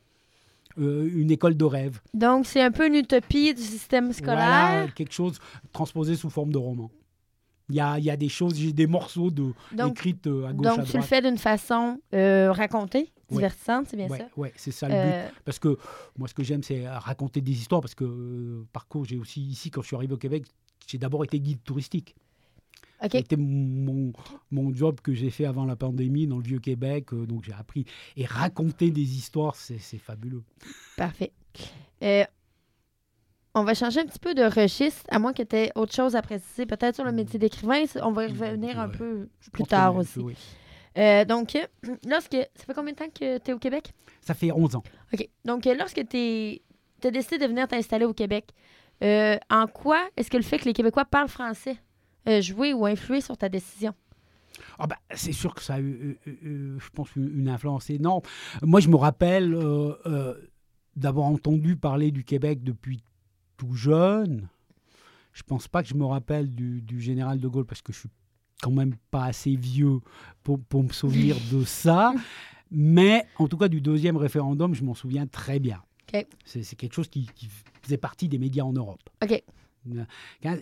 euh, 0.79 1.07
une 1.15 1.31
école 1.31 1.55
de 1.55 1.67
rêve. 1.67 2.01
Donc, 2.15 2.47
c'est 2.47 2.63
un 2.63 2.71
peu 2.71 2.87
une 2.87 2.95
utopie 2.95 3.53
du 3.53 3.61
système 3.61 4.11
Voilà, 4.11 4.71
scolaire. 4.81 4.95
quelque 4.95 5.13
chose 5.13 5.39
transposé 5.71 6.17
sous 6.17 6.31
forme 6.31 6.51
de 6.51 6.57
roman. 6.57 6.91
Il 7.69 7.75
y 7.77 7.81
a, 7.81 7.99
il 7.99 8.05
y 8.07 8.11
a 8.11 8.17
des 8.17 8.31
choses, 8.31 8.55
j'ai 8.57 8.73
des 8.73 8.87
morceaux 8.87 9.31
de, 9.31 9.53
Donc- 9.73 9.93
écrites 9.99 10.27
euh, 10.27 10.47
à 10.47 10.53
gauche, 10.55 10.67
à 10.67 10.77
Donc, 10.77 10.87
tu 10.87 10.97
le 10.97 11.03
fais 11.03 11.21
d'une 11.21 11.37
façon 11.37 11.99
euh, 12.15 12.51
racontée? 12.53 13.13
Divertissante, 13.37 13.87
c'est 13.89 13.97
bien 13.97 14.09
ça? 14.09 14.29
ouais, 14.37 14.53
c'est 14.57 14.71
ça 14.73 14.89
le 14.89 14.95
but. 14.95 15.01
Euh, 15.15 15.29
Parce 15.45 15.59
que 15.59 15.77
moi, 16.19 16.29
ce 16.29 16.35
que 16.35 16.43
j'aime, 16.43 16.63
c'est 16.63 16.89
raconter 16.89 17.41
des 17.41 17.53
histoires. 17.53 17.81
Parce 17.81 17.95
que, 17.95 18.05
euh, 18.05 18.65
parcours, 18.73 19.05
j'ai 19.05 19.19
aussi, 19.19 19.41
ici, 19.43 19.71
quand 19.71 19.83
je 19.83 19.89
suis 19.89 19.97
arrivé 19.97 20.15
au 20.15 20.19
Québec, 20.19 20.45
j'ai 20.87 20.99
d'abord 20.99 21.25
été 21.25 21.39
guide 21.41 21.63
touristique. 21.65 22.15
C'était 23.11 23.37
mon, 23.37 24.13
mon 24.53 24.73
job 24.73 25.01
que 25.03 25.13
j'ai 25.13 25.31
fait 25.31 25.45
avant 25.45 25.65
la 25.65 25.75
pandémie 25.75 26.29
dans 26.29 26.37
le 26.37 26.45
Vieux-Québec. 26.45 27.13
euh, 27.13 27.27
donc, 27.27 27.43
j'ai 27.45 27.53
appris. 27.53 27.85
Et 28.17 28.25
raconter 28.25 28.91
des 28.93 29.17
histoires, 29.17 29.57
c'est 29.57 29.79
fabuleux. 29.99 30.45
Parfait. 30.97 31.33
Euh, 32.05 32.23
on 33.55 33.65
va 33.65 33.75
changer 33.75 34.01
un 34.01 34.07
petit 34.07 34.21
peu 34.21 34.35
de 34.35 34.45
registre, 34.45 35.03
à 35.09 35.19
moins 35.19 35.33
que 35.33 35.43
tu 35.43 35.57
aies 35.57 35.73
autre 35.75 35.93
chose 35.93 36.15
à 36.17 36.23
préciser, 36.23 36.65
peut-être 36.65 36.95
sur 36.95 37.05
le 37.05 37.13
métier 37.13 37.39
d'écrivain. 37.41 37.83
On 38.03 38.13
va 38.13 38.25
y 38.27 38.29
revenir 38.33 38.79
un 38.79 38.89
Ouais. 38.89 38.97
peu 38.97 39.29
plus 39.53 39.65
tard 39.65 39.97
aussi. 39.97 40.21
oui. 40.21 40.37
Euh, 40.99 41.25
donc, 41.25 41.57
lorsque. 42.09 42.37
Ça 42.55 42.65
fait 42.65 42.75
combien 42.75 42.93
de 42.93 42.99
temps 42.99 43.09
que 43.09 43.39
tu 43.39 43.51
es 43.51 43.53
au 43.53 43.59
Québec? 43.59 43.93
Ça 44.21 44.35
fait 44.35 44.53
11 44.53 44.77
ans. 44.77 44.83
OK. 45.13 45.29
Donc, 45.45 45.67
euh, 45.67 45.75
lorsque 45.75 46.07
tu 46.09 46.61
as 47.05 47.11
décidé 47.11 47.39
de 47.39 47.47
venir 47.47 47.67
t'installer 47.69 48.05
au 48.05 48.15
Québec, 48.15 48.53
euh, 49.03 49.37
en 49.51 49.67
quoi 49.67 50.09
est-ce 50.17 50.31
que 50.31 50.37
le 50.37 50.43
fait 50.43 50.59
que 50.59 50.65
les 50.65 50.73
Québécois 50.73 51.05
parlent 51.05 51.29
français 51.29 51.77
euh, 52.29 52.41
joué 52.41 52.73
ou 52.73 52.87
influé 52.87 53.21
sur 53.21 53.37
ta 53.37 53.49
décision? 53.49 53.95
Ah 54.79 54.87
bah, 54.87 54.97
c'est 55.15 55.33
sûr 55.33 55.55
que 55.55 55.63
ça 55.63 55.75
a 55.75 55.81
eu, 55.81 56.19
je 56.25 56.91
pense, 56.95 57.15
une, 57.17 57.49
influence 57.49 57.91
énorme. 57.91 58.23
Moi, 58.63 58.81
je 58.81 58.89
me 58.89 58.97
rappelle 58.97 59.55
euh, 59.55 60.35
d'avoir 60.95 61.27
entendu 61.27 61.77
parler 61.77 62.11
du 62.11 62.23
Québec 62.23 62.63
depuis 62.63 63.03
tout 63.57 63.75
jeune. 63.75 64.49
Je 65.33 65.43
pense 65.43 65.67
pas 65.67 65.83
que 65.83 65.89
je 65.89 65.95
me 65.95 66.05
rappelle 66.05 66.55
du, 66.55 66.81
du 66.83 67.01
général 67.01 67.41
de 67.41 67.49
Gaulle 67.49 67.65
parce 67.65 67.83
que 67.83 67.93
je 67.93 68.01
suis 68.01 68.11
quand 68.63 68.71
même 68.71 68.95
pas 69.11 69.25
assez 69.27 69.55
vieux 69.57 69.99
pour, 70.43 70.59
pour 70.61 70.83
me 70.85 70.93
souvenir 70.93 71.37
de 71.51 71.65
ça. 71.65 72.15
Mais 72.71 73.27
en 73.39 73.49
tout 73.49 73.59
cas, 73.59 73.69
du 73.69 73.81
deuxième 73.83 74.17
référendum, 74.17 74.75
je 74.75 74.83
m'en 74.85 74.95
souviens 74.95 75.27
très 75.27 75.59
bien. 75.59 75.83
C'est 76.45 76.63
quelque 76.77 76.95
chose 76.95 77.09
qui, 77.09 77.29
qui 77.35 77.49
faisait 77.83 77.97
partie 77.99 78.29
des 78.29 78.39
médias 78.39 78.65
en 78.65 78.73
Europe. 78.73 79.01
OK. 79.23 79.43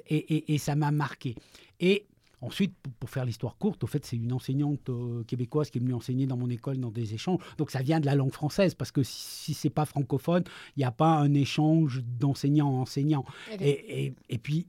Et, 0.08 0.16
et- 0.16 0.54
et 0.54 0.58
ça 0.58 0.74
m'a 0.76 0.90
marqué. 0.90 1.34
Et 1.78 2.06
ensuite, 2.40 2.74
pour, 2.82 2.92
pour 2.94 3.10
faire 3.10 3.24
l'histoire 3.24 3.56
courte, 3.58 3.84
au 3.84 3.86
fait, 3.86 4.04
c'est 4.06 4.16
une 4.16 4.32
enseignante 4.32 4.88
euh, 4.88 5.22
québécoise 5.24 5.70
qui 5.70 5.78
est 5.78 5.80
venue 5.80 5.92
enseigner 5.94 6.26
dans 6.26 6.36
mon 6.36 6.48
école 6.50 6.78
dans 6.78 6.90
des 6.90 7.14
échanges. 7.14 7.40
Donc 7.58 7.70
ça 7.70 7.82
vient 7.82 8.00
de 8.00 8.06
la 8.06 8.14
langue 8.14 8.32
française, 8.32 8.74
parce 8.74 8.90
que 8.92 9.02
si, 9.02 9.20
si 9.44 9.54
c'est 9.54 9.70
pas 9.70 9.84
francophone, 9.84 10.44
il 10.76 10.80
n'y 10.80 10.84
a 10.84 10.90
pas 10.92 11.16
un 11.18 11.34
échange 11.34 12.02
d'enseignant 12.18 12.68
en 12.68 12.80
enseignant. 12.82 13.24
OK. 13.52 13.60
Et, 13.60 14.04
et- 14.06 14.14
et 14.30 14.38
puis, 14.38 14.66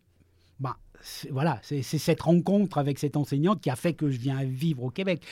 bah, 0.60 0.78
voilà, 1.32 1.60
c'est 1.64 1.82
cette 1.84 2.22
rencontre 2.22 2.78
avec 2.78 3.00
cette 3.00 3.18
enseignante 3.18 3.62
qui 3.62 3.70
a 3.70 3.76
fait 3.76 3.94
que 3.94 4.10
je 4.10 4.20
viens 4.20 4.44
vivre 4.44 4.84
au 4.84 4.90
Québec. 4.90 5.24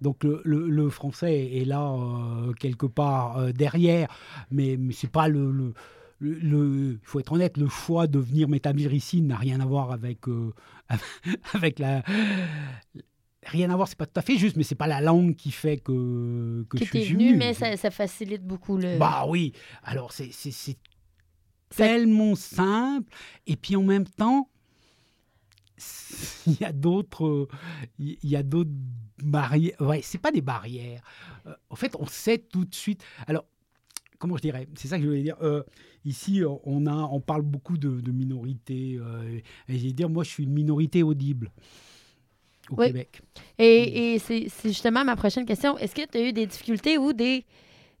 Donc 0.00 0.22
le, 0.24 0.40
le- 0.44 0.68
le 0.68 0.90
français 0.90 1.56
est 1.56 1.64
là 1.64 1.82
euh, 1.92 2.52
quelque 2.54 2.86
part 2.86 3.38
euh, 3.38 3.52
derrière, 3.52 4.08
mais, 4.50 4.76
mais 4.78 4.92
c'est 4.92 5.10
pas 5.10 5.28
le, 5.28 5.72
il 6.20 6.98
faut 7.02 7.20
être 7.20 7.32
honnête, 7.32 7.56
le 7.58 7.68
choix 7.68 8.06
de 8.06 8.18
venir 8.18 8.48
m'établir 8.48 8.92
ici 8.94 9.20
n'a 9.22 9.36
rien 9.36 9.60
à 9.60 9.66
voir 9.66 9.92
avec, 9.92 10.28
euh, 10.28 10.52
avec 11.54 11.78
la. 11.78 12.02
Rien 13.46 13.68
à 13.68 13.76
voir, 13.76 13.88
c'est 13.88 13.98
pas 13.98 14.06
tout 14.06 14.18
à 14.18 14.22
fait 14.22 14.38
juste, 14.38 14.56
mais 14.56 14.62
c'est 14.62 14.74
pas 14.74 14.86
la 14.86 15.02
langue 15.02 15.34
qui 15.36 15.50
fait 15.50 15.76
que, 15.76 16.64
que 16.70 16.78
je 16.78 16.84
suis 16.84 17.04
venu, 17.14 17.36
mais 17.36 17.52
ça, 17.52 17.76
ça 17.76 17.90
facilite 17.90 18.42
beaucoup 18.42 18.78
le. 18.78 18.96
Bah 18.98 19.26
oui, 19.28 19.52
alors 19.82 20.12
c'est 20.12 20.30
tellement 21.68 22.34
simple, 22.36 23.12
et 23.46 23.56
puis 23.56 23.76
en 23.76 23.82
même 23.82 24.06
temps, 24.06 24.48
il 26.46 26.60
y 26.60 26.64
a 26.64 26.72
d'autres 26.72 27.26
euh, 27.26 27.48
il 27.98 28.16
y 28.22 28.36
a 28.36 28.42
d'autres 28.42 28.70
barrières. 29.22 29.74
Ouais, 29.80 30.00
c'est 30.02 30.18
pas 30.18 30.30
des 30.32 30.40
barrières. 30.42 31.02
Euh, 31.46 31.54
en 31.70 31.76
fait, 31.76 31.94
on 31.98 32.06
sait 32.06 32.38
tout 32.38 32.64
de 32.64 32.74
suite. 32.74 33.02
Alors, 33.26 33.44
comment 34.18 34.36
je 34.36 34.42
dirais? 34.42 34.68
C'est 34.74 34.88
ça 34.88 34.96
que 34.96 35.02
je 35.02 35.08
voulais 35.08 35.22
dire. 35.22 35.36
Euh, 35.42 35.62
ici, 36.04 36.42
on, 36.64 36.86
a, 36.86 36.94
on 36.94 37.20
parle 37.20 37.42
beaucoup 37.42 37.76
de, 37.78 38.00
de 38.00 38.12
minorités. 38.12 38.96
euh, 39.00 39.40
et 39.68 39.78
je 39.78 39.84
vais 39.84 39.92
dire, 39.92 40.08
moi, 40.08 40.24
je 40.24 40.30
suis 40.30 40.44
une 40.44 40.52
minorité 40.52 41.02
audible 41.02 41.50
au 42.70 42.76
Oui. 42.76 42.86
Québec. 42.86 43.20
Et, 43.58 44.14
et 44.14 44.18
c'est 44.18 44.46
c'est 44.48 44.68
justement 44.68 45.04
ma 45.04 45.16
prochaine 45.16 45.44
question. 45.44 45.76
Est-ce 45.78 45.94
que 45.94 46.06
tu 46.10 46.18
as 46.18 46.28
eu 46.28 46.32
des 46.32 46.46
difficultés 46.46 46.98
ou 46.98 47.12
des, 47.12 47.44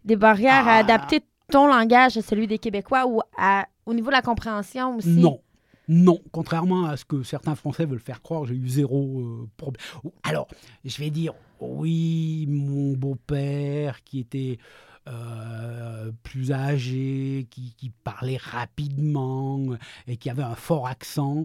des 0.04 0.16
barrières 0.16 0.66
à 0.68 0.76
Ah. 0.76 0.78
adapter 0.78 1.20
ton 1.50 1.66
langage 1.66 2.16
à 2.16 2.22
celui 2.22 2.46
des 2.46 2.58
Québécois 2.58 3.06
ou 3.06 3.20
à, 3.36 3.66
au 3.84 3.92
niveau 3.92 4.06
de 4.08 4.12
la 4.14 4.22
compréhension 4.22 4.96
aussi? 4.96 5.08
Non. 5.20 5.40
Non, 5.88 6.20
contrairement 6.32 6.86
à 6.86 6.96
ce 6.96 7.04
que 7.04 7.22
certains 7.22 7.54
Français 7.54 7.84
veulent 7.84 8.00
faire 8.00 8.22
croire, 8.22 8.46
j'ai 8.46 8.54
eu 8.54 8.68
zéro 8.68 9.20
euh, 9.20 9.48
problème. 9.56 9.82
Alors, 10.22 10.48
je 10.84 10.98
vais 10.98 11.10
dire, 11.10 11.34
oui, 11.60 12.46
mon 12.48 12.94
beau-père 12.94 14.02
qui 14.02 14.18
était 14.18 14.58
euh, 15.06 16.10
plus 16.22 16.52
âgé, 16.52 17.46
qui, 17.50 17.92
parlait 18.02 18.38
rapidement 18.38 19.60
et 20.06 20.16
qui 20.16 20.30
avait 20.30 20.42
un 20.42 20.54
fort 20.54 20.86
accent 20.86 21.44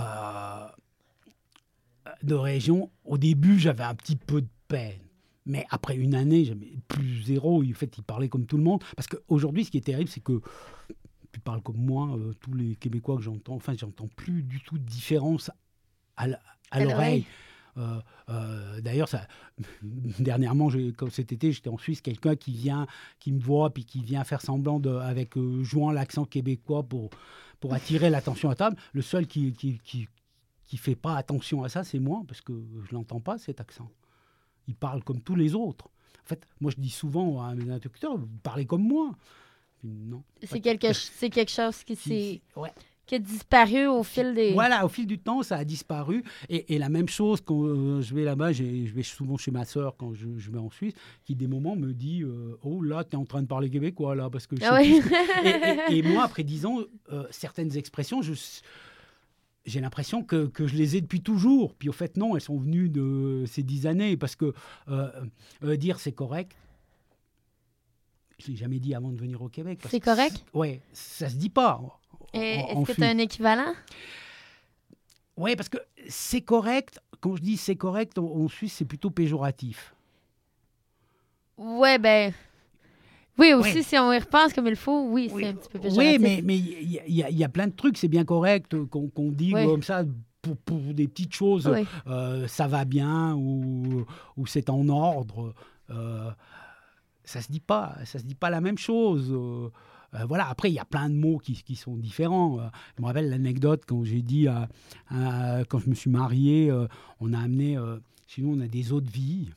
euh, 0.00 0.66
de 2.22 2.34
région, 2.34 2.90
au 3.04 3.18
début, 3.18 3.58
j'avais 3.58 3.84
un 3.84 3.94
petit 3.94 4.16
peu 4.16 4.42
de 4.42 4.48
peine. 4.66 5.00
Mais 5.46 5.64
après 5.70 5.96
une 5.96 6.14
année, 6.14 6.44
j'avais 6.44 6.74
plus 6.88 7.22
zéro. 7.22 7.62
En 7.62 7.74
fait, 7.74 7.96
il 7.96 8.02
parlait 8.02 8.28
comme 8.28 8.46
tout 8.46 8.56
le 8.58 8.64
monde. 8.64 8.82
Parce 8.96 9.06
qu'aujourd'hui, 9.06 9.64
ce 9.64 9.70
qui 9.70 9.78
est 9.78 9.82
terrible, 9.82 10.10
c'est 10.10 10.22
que 10.22 10.40
tu 11.38 11.42
parles 11.42 11.62
comme 11.62 11.76
moi, 11.76 12.16
euh, 12.16 12.32
tous 12.40 12.52
les 12.52 12.74
Québécois 12.74 13.16
que 13.16 13.22
j'entends, 13.22 13.54
enfin, 13.54 13.74
j'entends 13.78 14.08
plus 14.16 14.42
du 14.42 14.60
tout 14.60 14.76
de 14.76 14.84
différence 14.84 15.52
à, 16.16 16.26
l'oreille. 16.80 17.26
Euh, 17.76 18.00
euh, 18.28 18.80
D'ailleurs, 18.80 19.08
ça, 19.08 19.28
dernièrement, 20.18 20.68
comme 20.96 21.10
cet 21.10 21.32
été, 21.32 21.52
j'étais 21.52 21.70
en 21.70 21.78
Suisse, 21.78 22.00
quelqu'un 22.00 22.34
qui 22.34 22.52
vient, 22.52 22.88
qui 23.20 23.30
me 23.30 23.40
voit, 23.40 23.70
puis 23.70 23.84
qui 23.84 24.02
vient 24.02 24.24
faire 24.24 24.40
semblant 24.40 24.80
de, 24.80 24.90
avec 24.90 25.36
euh, 25.36 25.62
jouant 25.62 25.92
l'accent 25.92 26.24
québécois 26.24 26.82
pour 26.82 27.10
pour 27.60 27.74
attirer 27.74 28.08
l'attention 28.10 28.50
à 28.50 28.54
table. 28.54 28.76
Le 28.92 29.02
seul 29.02 29.26
qui 29.26 29.52
qui, 29.52 29.78
qui 29.78 30.08
qui 30.64 30.76
fait 30.76 30.96
pas 30.96 31.16
attention 31.16 31.62
à 31.62 31.68
ça, 31.68 31.84
c'est 31.84 32.00
moi, 32.00 32.22
parce 32.26 32.40
que 32.40 32.52
je 32.84 32.94
l'entends 32.94 33.20
pas 33.20 33.38
cet 33.38 33.60
accent. 33.60 33.90
Il 34.66 34.74
parle 34.74 35.04
comme 35.04 35.20
tous 35.20 35.36
les 35.36 35.54
autres. 35.54 35.86
En 36.24 36.28
fait, 36.28 36.46
moi, 36.60 36.70
je 36.70 36.80
dis 36.80 36.90
souvent 36.90 37.42
à 37.42 37.54
mes 37.54 37.70
interlocuteurs, 37.70 38.18
vous 38.18 38.26
parlez 38.42 38.66
comme 38.66 38.82
moi. 38.82 39.12
Non. 39.84 40.22
C'est 40.42 40.60
quelque, 40.60 40.92
c'est 40.92 41.30
quelque 41.30 41.50
chose 41.52 41.84
qui, 41.84 41.94
s'est- 41.96 42.40
ouais. 42.56 42.72
qui 43.06 43.14
a 43.14 43.18
disparu 43.18 43.86
au 43.86 44.02
fil 44.02 44.34
des. 44.34 44.52
Voilà, 44.52 44.84
au 44.84 44.88
fil 44.88 45.06
du 45.06 45.18
temps, 45.18 45.42
ça 45.42 45.56
a 45.56 45.64
disparu. 45.64 46.24
Et, 46.48 46.74
et 46.74 46.78
la 46.78 46.88
même 46.88 47.08
chose, 47.08 47.40
quand 47.40 47.62
euh, 47.64 48.00
je 48.02 48.14
vais 48.14 48.24
là-bas, 48.24 48.52
je 48.52 48.64
vais 48.64 49.02
souvent 49.02 49.36
chez 49.36 49.50
ma 49.50 49.64
sœur 49.64 49.96
quand 49.96 50.14
je, 50.14 50.26
je 50.36 50.50
vais 50.50 50.58
en 50.58 50.70
Suisse, 50.70 50.94
qui 51.24 51.34
des 51.34 51.46
moments 51.46 51.76
me 51.76 51.92
dit 51.92 52.22
euh, 52.22 52.56
Oh 52.62 52.82
là, 52.82 53.04
tu 53.04 53.12
es 53.12 53.16
en 53.16 53.24
train 53.24 53.40
de 53.42 53.46
parler 53.46 53.70
québécois 53.70 54.14
là, 54.14 54.28
parce 54.30 54.46
que 54.46 54.56
je 54.56 54.62
sais 54.62 54.68
Ah 54.70 54.82
et, 55.92 55.92
et- 55.94 55.98
et 55.98 56.02
moi, 56.02 56.24
après 56.24 56.42
dix 56.44 56.66
ans, 56.66 56.80
euh, 57.12 57.24
certaines 57.30 57.76
expressions, 57.76 58.20
je, 58.20 58.32
j'ai 59.64 59.80
l'impression 59.80 60.22
que, 60.22 60.46
que 60.46 60.66
je 60.66 60.76
les 60.76 60.96
ai 60.96 61.00
depuis 61.00 61.20
toujours. 61.20 61.74
Puis 61.74 61.88
au 61.88 61.92
fait, 61.92 62.16
non, 62.16 62.34
elles 62.36 62.42
sont 62.42 62.58
venues 62.58 62.88
de 62.88 63.44
ces 63.46 63.62
dix 63.62 63.86
années, 63.86 64.16
parce 64.16 64.34
que 64.34 64.54
dire 65.76 66.00
c'est 66.00 66.12
correct, 66.12 66.56
je 68.38 68.48
l'ai 68.50 68.56
jamais 68.56 68.78
dit 68.78 68.94
avant 68.94 69.10
de 69.10 69.16
venir 69.18 69.40
au 69.42 69.48
Québec. 69.48 69.80
C'est 69.88 70.00
correct? 70.00 70.44
Ouais, 70.54 70.80
ça 70.92 71.28
se 71.28 71.36
dit 71.36 71.50
pas. 71.50 71.80
Est-ce 72.32 72.84
que 72.86 72.92
tu 72.92 73.02
as 73.04 73.08
un 73.08 73.18
équivalent? 73.18 73.72
Oui, 75.36 75.56
parce 75.56 75.68
que 75.68 75.78
c'est 76.08 76.40
correct. 76.42 77.00
Quand 77.20 77.36
je 77.36 77.42
dis 77.42 77.56
c'est 77.56 77.76
correct, 77.76 78.18
en, 78.18 78.48
Suisse, 78.48 78.74
c'est 78.74 78.84
plutôt 78.84 79.10
péjoratif. 79.10 79.94
Ouais, 81.56 81.98
ben. 81.98 82.32
Oui, 83.38 83.52
aussi, 83.52 83.76
Ouais. 83.78 83.82
si 83.82 83.96
on 83.98 84.12
y 84.12 84.18
repense 84.18 84.52
comme 84.52 84.66
il 84.66 84.74
faut, 84.76 85.08
oui, 85.10 85.30
c'est 85.34 85.46
un 85.46 85.54
petit 85.54 85.68
peu 85.68 85.78
péjoratif. 85.78 85.98
Oui, 86.12 86.18
mais 86.20 86.40
mais 86.42 86.58
il 86.58 86.90
y, 86.90 86.98
a- 86.98 87.06
il 87.30 87.36
y 87.36 87.38
y 87.40 87.44
a 87.44 87.48
plein 87.48 87.68
de 87.68 87.72
trucs, 87.72 87.96
c'est 87.96 88.08
bien 88.08 88.24
correct 88.24 88.74
qu'on 88.86 89.08
qu'on 89.08 89.30
dit 89.30 89.52
Oui. 89.54 89.64
comme 89.64 89.82
ça 89.84 90.02
pour, 90.42 90.56
pour 90.58 90.78
des 90.94 91.06
petites 91.06 91.34
choses. 91.34 91.68
Oui. 91.68 91.86
euh, 92.08 92.48
ça 92.48 92.66
va 92.66 92.84
bien 92.84 93.34
ou, 93.34 94.04
ou 94.36 94.46
c'est 94.46 94.70
en 94.70 94.88
ordre. 94.88 95.54
euh, 95.90 96.30
ça 97.28 97.40
se 97.42 97.50
dit 97.52 97.60
pas, 97.60 97.96
ça 98.04 98.18
se 98.18 98.24
dit 98.24 98.34
pas 98.34 98.50
la 98.50 98.60
même 98.60 98.78
chose. 98.78 99.30
euh, 99.32 99.68
euh, 100.14 100.24
voilà. 100.26 100.48
Après, 100.48 100.70
il 100.70 100.74
y 100.74 100.78
a 100.78 100.84
plein 100.86 101.10
de 101.10 101.14
mots 101.14 101.38
qui, 101.38 101.52
qui 101.62 101.76
sont 101.76 101.96
différents. 101.96 102.60
Euh, 102.60 102.66
je 102.96 103.02
me 103.02 103.06
rappelle 103.06 103.28
l'anecdote 103.28 103.82
quand 103.86 104.02
j'ai 104.04 104.22
dit, 104.22 104.48
à- 104.48 104.68
à- 105.10 105.64
quand 105.68 105.78
je 105.78 105.90
me 105.90 105.94
suis 105.94 106.10
marié, 106.10 106.70
euh, 106.70 106.86
on 107.20 107.32
a 107.34 107.38
amené, 107.40 107.76
chez 108.26 108.40
nous, 108.42 108.54
on 108.56 108.60
a 108.60 108.68
des 108.68 108.92
eaux 108.92 109.00
de 109.02 109.10
vie. 109.10 109.50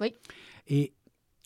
Oui. 0.00 0.14
Et 0.68 0.92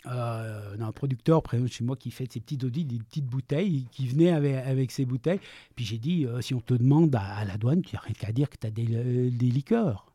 on 0.05 0.11
a 0.11 0.85
un 0.85 0.93
producteur 0.93 1.43
près 1.43 1.59
de 1.61 1.67
chez 1.69 1.85
moi 1.85 1.97
qui 1.97 2.11
fait 2.11 2.31
ces 2.31 2.41
petites 2.41 2.65
eaux 2.65 2.69
de 2.71 2.75
vie, 2.75 2.85
des 2.85 2.99
petites 2.99 3.25
bouteilles, 3.27 3.87
qui 3.93 4.07
venait 4.09 4.33
avec, 4.33 4.55
avec 4.57 4.91
ces 4.91 5.05
bouteilles. 5.07 5.41
Puis 5.77 5.85
j'ai 5.85 5.99
dit, 5.99 6.27
si 6.41 6.53
on 6.55 6.61
te 6.61 6.75
demande 6.75 7.15
à, 7.15 7.23
à 7.37 7.45
la 7.45 7.57
douane, 7.57 7.83
tu 7.83 7.95
n'as 7.95 8.03
rien 8.03 8.13
qu'à 8.15 8.33
dire 8.33 8.51
que 8.51 8.57
tu 8.61 8.67
as 8.67 8.71
des, 8.71 9.31
des 9.31 9.47
liqueurs. 9.47 10.13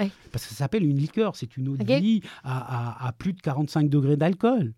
Oui. 0.00 0.10
Parce 0.32 0.44
que 0.44 0.50
ça 0.50 0.56
s'appelle 0.56 0.84
une 0.84 0.98
liqueur, 0.98 1.36
c'est 1.36 1.56
une 1.56 1.68
eau 1.68 1.76
de 1.76 1.84
vie 2.00 2.20
à, 2.44 3.04
à- 3.04 3.08
à 3.08 3.12
plus 3.12 3.32
de 3.32 3.40
45 3.40 3.88
degrés 3.88 4.16
d'alcool. 4.16 4.74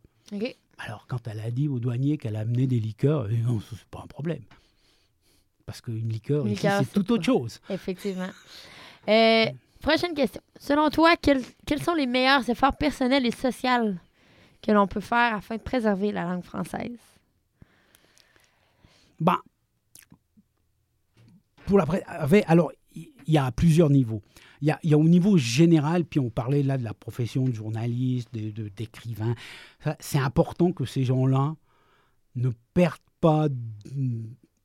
Alors, 0.78 1.06
quand 1.08 1.26
elle 1.28 1.40
a 1.40 1.50
dit 1.50 1.68
au 1.68 1.78
douanier 1.78 2.16
qu'elle 2.18 2.36
amenait 2.36 2.66
des 2.66 2.80
liqueurs, 2.80 3.28
dit, 3.28 3.38
non, 3.38 3.60
c'est 3.60 3.84
pas 3.84 4.00
un 4.02 4.06
problème. 4.06 4.42
Parce 5.66 5.80
qu'une 5.80 6.08
liqueur, 6.08 6.46
ici, 6.48 6.66
c'est 6.78 6.92
tout 6.92 7.12
autre 7.12 7.24
chose. 7.24 7.60
Effectivement. 7.68 8.30
Euh, 9.08 9.46
prochaine 9.80 10.14
question. 10.14 10.40
Selon 10.58 10.90
toi, 10.90 11.16
quels, 11.20 11.42
quels 11.66 11.82
sont 11.82 11.94
les 11.94 12.06
meilleurs 12.06 12.48
efforts 12.48 12.76
personnels 12.76 13.26
et 13.26 13.30
sociaux 13.30 13.94
que 14.62 14.72
l'on 14.72 14.86
peut 14.86 15.00
faire 15.00 15.34
afin 15.36 15.56
de 15.56 15.62
préserver 15.62 16.12
la 16.12 16.24
langue 16.24 16.44
française? 16.44 16.98
Ben, 19.18 19.38
pour 21.66 21.78
la 21.78 21.86
pré- 21.86 22.04
alors, 22.46 22.72
il 22.94 23.08
y 23.26 23.38
a 23.38 23.50
plusieurs 23.52 23.90
niveaux. 23.90 24.22
Il 24.60 24.68
y 24.68 24.70
a, 24.70 24.78
il 24.82 24.90
y 24.90 24.94
a 24.94 24.98
au 24.98 25.04
niveau 25.08 25.38
général, 25.38 26.04
puis 26.04 26.20
on 26.20 26.28
parlait 26.30 26.62
là 26.62 26.76
de 26.76 26.84
la 26.84 26.92
profession 26.94 27.44
de 27.46 27.52
journaliste, 27.52 28.32
de- 28.34 28.50
de- 28.50 28.68
d'écrivain. 28.68 29.34
Ça, 29.82 29.96
C'est 30.00 30.18
important 30.18 30.72
que 30.72 30.84
ces 30.84 31.04
gens-là 31.04 31.54
ne 32.36 32.50
perdent 32.74 32.98
pas 33.20 33.48
de, 33.48 34.22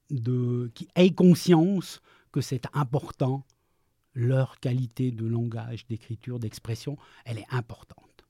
de- 0.09 0.71
qui 0.73 0.87
aient 0.95 1.11
conscience 1.13 2.01
que 2.31 2.41
c'est 2.41 2.63
important. 2.73 3.45
Leur 4.13 4.59
qualité 4.59 5.11
de 5.11 5.25
langage, 5.25 5.85
d'écriture, 5.87 6.39
d'expression, 6.39 6.97
elle 7.25 7.37
est 7.37 7.47
importante. 7.51 8.25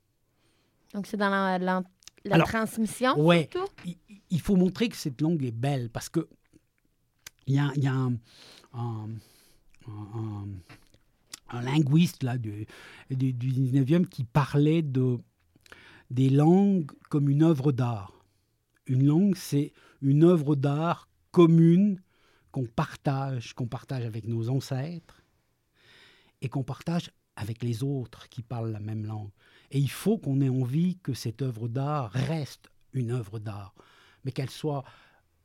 Donc, 0.93 1.05
c'est 1.07 1.17
dans 1.17 1.29
la, 1.29 1.57
la- 1.59 1.83
la 2.23 2.35
Alors, 2.35 2.47
transmission, 2.47 3.19
ouais. 3.19 3.49
surtout? 3.51 3.71
il, 3.85 3.97
il 4.31 4.41
faut 4.41 4.55
montrer 4.55 4.89
que 4.89 4.95
cette 4.97 5.21
langue 5.21 5.43
est 5.43 5.51
belle 5.51 5.89
parce 5.91 6.09
que 6.09 6.27
il 7.47 7.53
y 7.55 7.59
a, 7.59 7.71
y 7.75 7.85
a 7.85 7.93
un, 7.93 8.13
un- 8.73 9.09
un- 9.88 11.61
linguiste 11.61 12.23
là, 12.23 12.38
du, 12.38 12.65
du, 13.09 13.31
du 13.33 13.51
19e 13.51 14.05
qui 14.07 14.23
parlait 14.23 14.81
de, 14.81 15.17
des 16.09 16.29
langues 16.29 16.91
comme 17.09 17.29
une 17.29 17.43
œuvre 17.43 17.71
d'art. 17.71 18.11
Une 18.88 19.05
langue, 19.05 19.36
c'est 19.36 19.71
une 20.01 20.23
œuvre 20.23 20.55
d'art 20.55 21.09
commune 21.31 22.01
qu'on 22.51 22.65
partage, 22.65 23.53
qu'on 23.53 23.67
partage 23.67 24.05
avec 24.05 24.25
nos 24.27 24.49
ancêtres 24.49 25.21
et 26.41 26.49
qu'on 26.49 26.63
partage 26.63 27.11
avec 27.36 27.63
les 27.63 27.83
autres 27.83 28.29
qui 28.29 28.41
parlent 28.41 28.71
la 28.71 28.79
même 28.79 29.05
langue. 29.05 29.31
Et 29.71 29.79
il 29.79 29.89
faut 29.89 30.17
qu'on 30.17 30.41
ait 30.41 30.49
envie 30.49 30.97
que 30.99 31.13
cette 31.13 31.41
œuvre 31.41 31.67
d'art 31.67 32.11
reste 32.11 32.69
une 32.93 33.11
œuvre 33.11 33.39
d'art, 33.39 33.73
mais 34.23 34.31
qu'elle 34.31 34.49
soit 34.49 34.83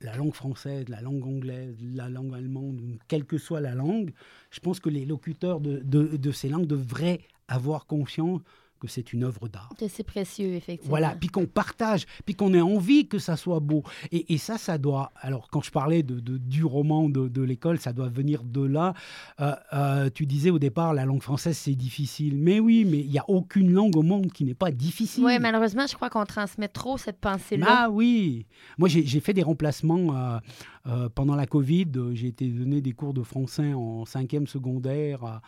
la 0.01 0.17
langue 0.17 0.35
française, 0.35 0.89
la 0.89 1.01
langue 1.01 1.27
anglaise, 1.27 1.77
la 1.81 2.09
langue 2.09 2.35
allemande, 2.35 2.81
quelle 3.09 3.25
que 3.25 3.39
soit 3.39 3.61
la 3.61 3.75
langue, 3.75 4.13
je 4.51 4.61
pense 4.61 4.81
que 4.81 4.89
les 4.89 5.05
locuteurs 5.05 5.61
de 5.61 6.33
ces 6.33 6.49
langues 6.49 6.67
devraient 6.67 7.21
avoir 7.49 7.87
conscience 7.87 8.41
que 8.81 8.89
c'est 8.89 9.13
une 9.13 9.25
œuvre 9.25 9.47
d'art. 9.49 9.69
Que 9.79 9.87
c'est 9.89 10.03
précieux, 10.03 10.55
effectivement. 10.55 10.89
Voilà, 10.91 11.15
puis 11.15 11.29
qu'on 11.29 11.47
partage, 11.47 12.07
puis 12.25 12.35
qu'on 12.35 12.53
ait 12.55 12.61
envie 12.61 13.07
que 13.07 13.19
ça 13.19 13.37
soit 13.37 13.61
beau. 13.61 13.83
Et, 14.11 14.33
et 14.35 14.39
ça, 14.39 14.59
ça 14.59 14.79
doit. 14.79 15.13
Alors, 15.21 15.49
quand 15.51 15.61
je 15.61 15.71
parlais 15.71 16.03
de, 16.03 16.19
de- 16.19 16.39
du 16.39 16.65
roman 16.65 17.09
de, 17.09 17.29
de 17.29 17.43
l'école, 17.43 17.79
ça 17.79 17.93
doit 17.93 18.09
venir 18.09 18.43
de 18.43 18.63
là. 18.63 18.95
Euh, 19.41 19.53
euh, 19.73 20.11
tu 20.13 20.27
disais 20.27 20.51
au 20.51 20.59
départ, 20.59 20.95
la 20.95 21.05
langue 21.05 21.23
française, 21.23 21.57
c'est 21.57 21.75
difficile. 21.75 22.37
Mais 22.39 22.59
oui, 22.59 22.85
mais 22.85 23.01
il 23.01 23.11
n'y 23.11 23.19
a 23.19 23.25
aucune 23.29 23.71
langue 23.73 23.97
au 23.97 24.03
monde 24.03 24.33
qui 24.33 24.45
n'est 24.45 24.55
pas 24.55 24.71
difficile. 24.71 25.25
Oui, 25.25 25.39
malheureusement, 25.39 25.87
je 25.87 25.95
crois 25.95 26.11
qu'on 26.11 26.25
transmet 26.25 26.69
trop 26.69 26.97
cette 26.99 27.19
pensée-là. 27.21 27.67
Ah 27.69 27.91
oui 27.91 28.47
Moi, 28.79 28.89
j'ai 28.89 29.21
fait 29.21 29.35
des 29.35 29.43
remplacements 29.43 30.41
euh, 30.87 31.09
pendant 31.15 31.35
la 31.37 31.47
Covid. 31.47 31.87
J'ai 32.15 32.29
été 32.29 32.49
donner 32.49 32.81
des 32.81 32.93
cours 32.93 33.13
de 33.15 33.23
français 33.23 33.75
en 33.75 34.05
cinquième 34.07 34.47
secondaire 34.47 35.41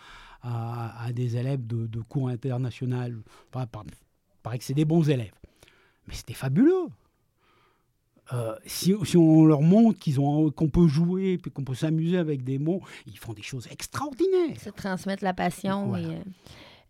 à, 0.43 1.13
des 1.13 1.37
élèves 1.37 1.67
de, 1.67 1.87
de 1.87 2.01
cours 2.01 2.29
international. 2.29 3.17
Par- 3.51 3.67
paraît 4.43 4.59
que 4.59 4.65
c'est 4.65 4.75
des 4.75 4.85
bons 4.85 5.09
élèves. 5.09 5.35
Mais 6.07 6.15
c'était 6.15 6.35
fabuleux. 6.35 6.89
Euh, 8.33 8.55
si, 8.65 8.95
si 9.05 9.17
on 9.17 9.45
leur 9.45 9.61
montre 9.61 9.99
qu'ils 9.99 10.19
ont 10.19 10.51
qu'on 10.51 10.69
peut 10.69 10.87
jouer 10.87 11.39
puis 11.39 11.51
qu'on 11.51 11.65
peut 11.65 11.75
s'amuser 11.75 12.17
avec 12.17 12.45
des 12.45 12.59
mots, 12.59 12.81
ils 13.07 13.19
font 13.19 13.33
des 13.33 13.43
choses 13.43 13.69
extraordinaires. 13.71 14.57
De 14.65 14.71
transmettre 14.71 15.23
la 15.23 15.35
passion. 15.35 15.89
Voilà. 15.89 16.09
et, 16.09 16.11
euh, 16.11 16.21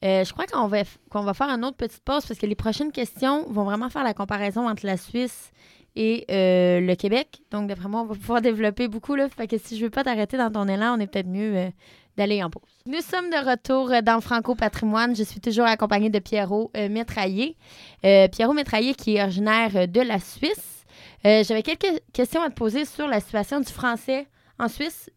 euh, 0.04 0.24
je 0.24 0.32
crois 0.32 0.46
qu'on 0.46 0.66
va, 0.66 0.82
qu'on 1.10 1.22
va 1.22 1.34
faire 1.34 1.48
une 1.48 1.64
autre 1.64 1.76
petite 1.76 2.02
pause 2.02 2.26
parce 2.26 2.38
que 2.38 2.46
les 2.46 2.54
prochaines 2.54 2.92
questions 2.92 3.50
vont 3.50 3.64
vraiment 3.64 3.88
faire 3.88 4.04
la 4.04 4.14
comparaison 4.14 4.68
entre 4.68 4.84
la 4.84 4.96
Suisse 4.96 5.52
et 5.94 6.24
euh, 6.30 6.80
le 6.80 6.94
Québec. 6.96 7.42
Donc, 7.50 7.68
d'après 7.68 7.88
moi, 7.88 8.02
on 8.02 8.06
va 8.06 8.14
pouvoir 8.14 8.40
développer 8.40 8.88
beaucoup. 8.88 9.14
Là, 9.14 9.28
fait 9.28 9.46
que 9.46 9.58
si 9.58 9.78
je 9.78 9.84
veux 9.84 9.90
pas 9.90 10.02
t'arrêter 10.04 10.36
dans 10.36 10.50
ton 10.50 10.66
élan, 10.66 10.96
on 10.96 11.00
est 11.00 11.06
peut-être 11.06 11.28
mieux 11.28 11.70
d'aller 12.16 12.42
en 12.42 12.50
pause. 12.50 12.62
Nous 12.86 13.00
sommes 13.00 13.30
de 13.30 13.50
retour 13.50 13.90
euh, 13.90 14.00
dans 14.02 14.20
Franco 14.20 14.54
Patrimoine. 14.54 15.16
Je 15.16 15.22
suis 15.22 15.40
toujours 15.40 15.66
accompagnée 15.66 16.10
de 16.10 16.18
Pierrot 16.18 16.70
euh, 16.76 16.88
Métraillé. 16.88 17.56
Euh, 18.04 18.28
Pierrot 18.28 18.52
Métraillé 18.52 18.94
qui 18.94 19.16
est 19.16 19.22
originaire 19.22 19.70
euh, 19.76 19.86
de 19.86 20.00
la 20.00 20.18
Suisse. 20.18 20.84
Euh, 21.24 21.42
J'avais 21.44 21.62
quelques 21.62 22.00
questions 22.12 22.42
à 22.42 22.50
te 22.50 22.54
poser 22.54 22.84
sur 22.84 23.06
la 23.08 23.20
situation 23.20 23.60
du 23.60 23.72
français 23.72 24.26
en 24.58 24.68
Suisse 24.68 25.10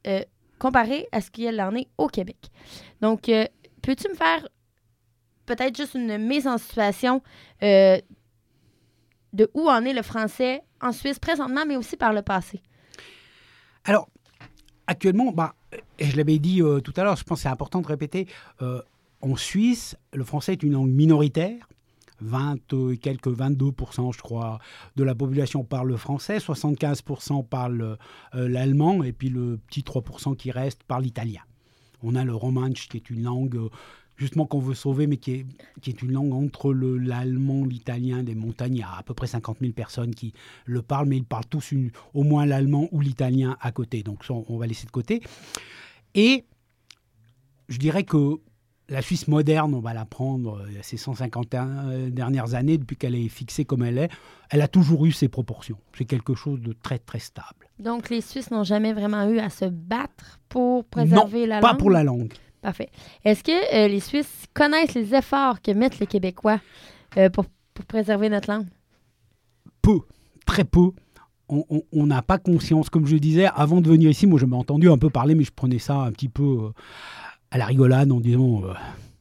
comparé 0.58 1.08
à 1.12 1.22
ce 1.22 1.30
qu'il 1.30 1.60
en 1.62 1.76
est 1.76 1.88
au 1.98 2.08
Québec. 2.08 2.38
Donc, 3.02 3.24
peux-tu 3.82 4.10
me 4.10 4.16
faire 4.16 4.48
peut-être 5.46 5.76
juste 5.76 5.94
une 5.94 6.18
mise 6.18 6.48
en 6.48 6.58
situation 6.58 7.22
de 7.62 8.02
où 9.54 9.70
en 9.70 9.84
est 9.84 9.94
le 9.94 10.02
français 10.02 10.64
en 10.82 10.92
Suisse 10.94 11.20
présentement, 11.20 11.66
mais 11.68 11.76
aussi 11.76 11.98
par 11.98 12.14
le 12.14 12.22
passé? 12.22 12.62
Alors, 13.84 14.08
actuellement, 14.88 15.32
bah, 15.32 15.56
et 16.00 16.06
je 16.06 16.18
l'avais 16.18 16.40
dit 16.40 16.62
euh, 16.62 16.80
tout 16.80 16.94
à 16.98 17.04
l'heure, 17.04 17.16
je 17.16 17.24
pense 17.24 17.40
que 17.40 17.44
c'est 17.44 17.50
important 17.50 17.82
de 17.82 17.88
répéter, 17.88 18.28
euh, 18.62 18.82
en 19.22 19.36
Suisse, 19.36 19.96
le 20.14 20.24
français 20.24 20.54
est 20.54 20.64
une 20.64 20.74
langue 20.74 20.92
minoritaire. 20.92 21.68
20 22.22 22.74
et 22.92 22.98
quelques 22.98 23.28
22%, 23.28 24.14
je 24.14 24.22
crois, 24.22 24.60
de 24.96 25.04
la 25.04 25.16
population 25.16 25.64
parle 25.64 25.90
le 25.90 25.98
français, 25.98 26.38
75% 26.38 27.46
parle 27.46 27.98
euh, 28.36 28.48
l'allemand, 28.48 29.04
et 29.04 29.12
puis 29.12 29.30
le 29.30 29.60
petit 29.68 29.82
3% 29.82 30.36
qui 30.36 30.52
reste 30.52 30.84
parle 30.84 31.04
l'italien. 31.04 31.42
On 32.04 32.16
a 32.16 32.24
le 32.24 32.36
romanche, 32.36 32.88
qui 32.88 32.98
est 32.98 33.10
une 33.10 33.24
langue, 33.24 33.58
euh, 33.58 33.70
justement, 34.18 34.46
qu'on 34.46 34.60
veut 34.60 34.74
sauver, 34.76 35.08
mais 35.08 35.18
qui 35.18 35.32
est, 35.32 35.46
qui 35.82 35.90
est 35.90 36.02
une 36.02 36.12
langue 36.12 36.34
entre 36.34 36.74
le- 36.74 36.98
l'allemand, 36.98 37.66
l'italien, 37.66 38.24
des 38.24 38.36
montagnes. 38.36 38.76
Il 38.76 38.80
y 38.80 38.84
a 38.84 38.96
à 38.98 39.04
peu 39.04 39.14
près 39.14 39.28
50 39.28 39.58
000 39.62 39.74
personnes 39.74 40.14
qui 40.16 40.34
le 40.66 40.82
parlent, 40.82 41.08
mais 41.08 41.18
ils 41.18 41.26
parlent 41.26 41.46
tous 41.50 41.72
une- 41.72 41.92
au 42.14 42.24
moins 42.24 42.46
l'allemand 42.46 42.88
ou 42.92 43.02
l'italien 43.02 43.58
à 43.62 43.72
côté. 43.72 44.04
Donc 44.04 44.24
ça, 44.24 44.34
on 44.34 44.58
va 44.58 44.68
laisser 44.68 44.86
de 44.86 44.92
côté. 44.92 45.22
Et 46.14 46.46
je 47.70 47.78
dirais 47.78 48.04
que 48.04 48.40
la 48.88 49.02
Suisse 49.02 49.28
moderne, 49.28 49.74
on 49.74 49.80
va 49.80 49.96
la 49.96 50.06
prendre 50.06 50.60
euh, 50.62 50.68
ces 50.84 50.96
151 50.98 52.10
dernières 52.10 52.54
années, 52.54 52.78
depuis 52.78 52.96
qu'elle 52.96 53.16
est 53.16 53.28
fixée 53.30 53.66
comme 53.66 53.82
elle 53.84 53.98
est, 53.98 54.10
elle 54.52 54.62
a 54.62 54.68
toujours 54.68 55.08
eu 55.08 55.12
ses 55.12 55.28
proportions. 55.28 55.78
C'est 55.98 56.06
quelque 56.06 56.36
chose 56.36 56.62
de 56.62 56.72
très, 56.74 57.00
très 57.00 57.18
stable. 57.18 57.68
Donc, 57.80 58.12
les 58.12 58.22
Suisses 58.22 58.52
n'ont 58.52 58.64
jamais 58.64 58.94
vraiment 58.94 59.28
eu 59.28 59.40
à 59.40 59.50
se 59.50 59.66
battre 59.66 60.40
pour 60.50 60.86
préserver 60.86 61.42
non, 61.42 61.48
la 61.48 61.60
pas 61.62 61.70
langue? 61.72 61.80
pour 61.80 61.90
la 61.90 62.04
langue. 62.04 62.34
Parfait. 62.66 62.90
Est-ce 63.24 63.44
que 63.44 63.76
euh, 63.76 63.88
les 63.88 64.00
Suisses 64.00 64.46
connaissent 64.56 64.96
les 64.96 65.14
efforts 65.14 65.62
que 65.62 65.70
mettent 65.70 66.00
les 66.00 66.08
Québécois 66.08 66.60
euh, 67.16 67.30
pour, 67.30 67.46
pour 67.76 67.86
préserver 67.86 68.28
notre 68.28 68.52
langue? 68.52 68.66
Peu, 69.84 70.00
très 70.48 70.64
peu. 70.64 70.90
On- 71.48 72.08
n'a 72.08 72.24
pas 72.24 72.40
conscience. 72.40 72.90
Comme 72.90 73.06
je 73.06 73.18
disais, 73.18 73.46
avant 73.54 73.82
de 73.82 73.88
venir 73.88 74.10
ici, 74.10 74.26
moi, 74.26 74.40
je 74.40 74.48
m'ai 74.48 74.56
entendu 74.56 74.90
un 74.90 74.98
peu 74.98 75.12
parler, 75.12 75.36
mais 75.36 75.44
je 75.44 75.52
prenais 75.52 75.78
ça 75.78 75.98
un 75.98 76.12
petit 76.12 76.28
peu 76.28 76.42
euh, 76.64 76.70
à 77.52 77.60
la 77.60 77.68
rigolade 77.68 78.12
en 78.12 78.20
disant, 78.20 78.64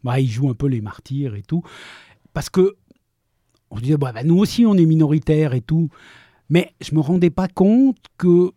bah, 0.02 0.18
ils 0.20 0.30
jouent 0.30 0.48
un 0.48 0.54
peu 0.54 0.66
les 0.68 0.80
martyrs 0.80 1.34
et 1.34 1.42
tout. 1.42 1.62
Parce 2.32 2.48
que 2.48 2.76
on 3.70 3.76
se 3.76 3.82
disait, 3.82 3.98
bah, 3.98 4.12
bah, 4.12 4.24
nous 4.24 4.38
aussi, 4.38 4.64
on 4.64 4.74
est 4.74 4.86
minoritaires 4.86 5.52
et 5.52 5.60
tout. 5.60 5.90
Mais 6.48 6.72
je 6.80 6.94
me 6.94 7.00
rendais 7.00 7.28
pas 7.28 7.48
compte 7.48 7.98
que 8.16 8.52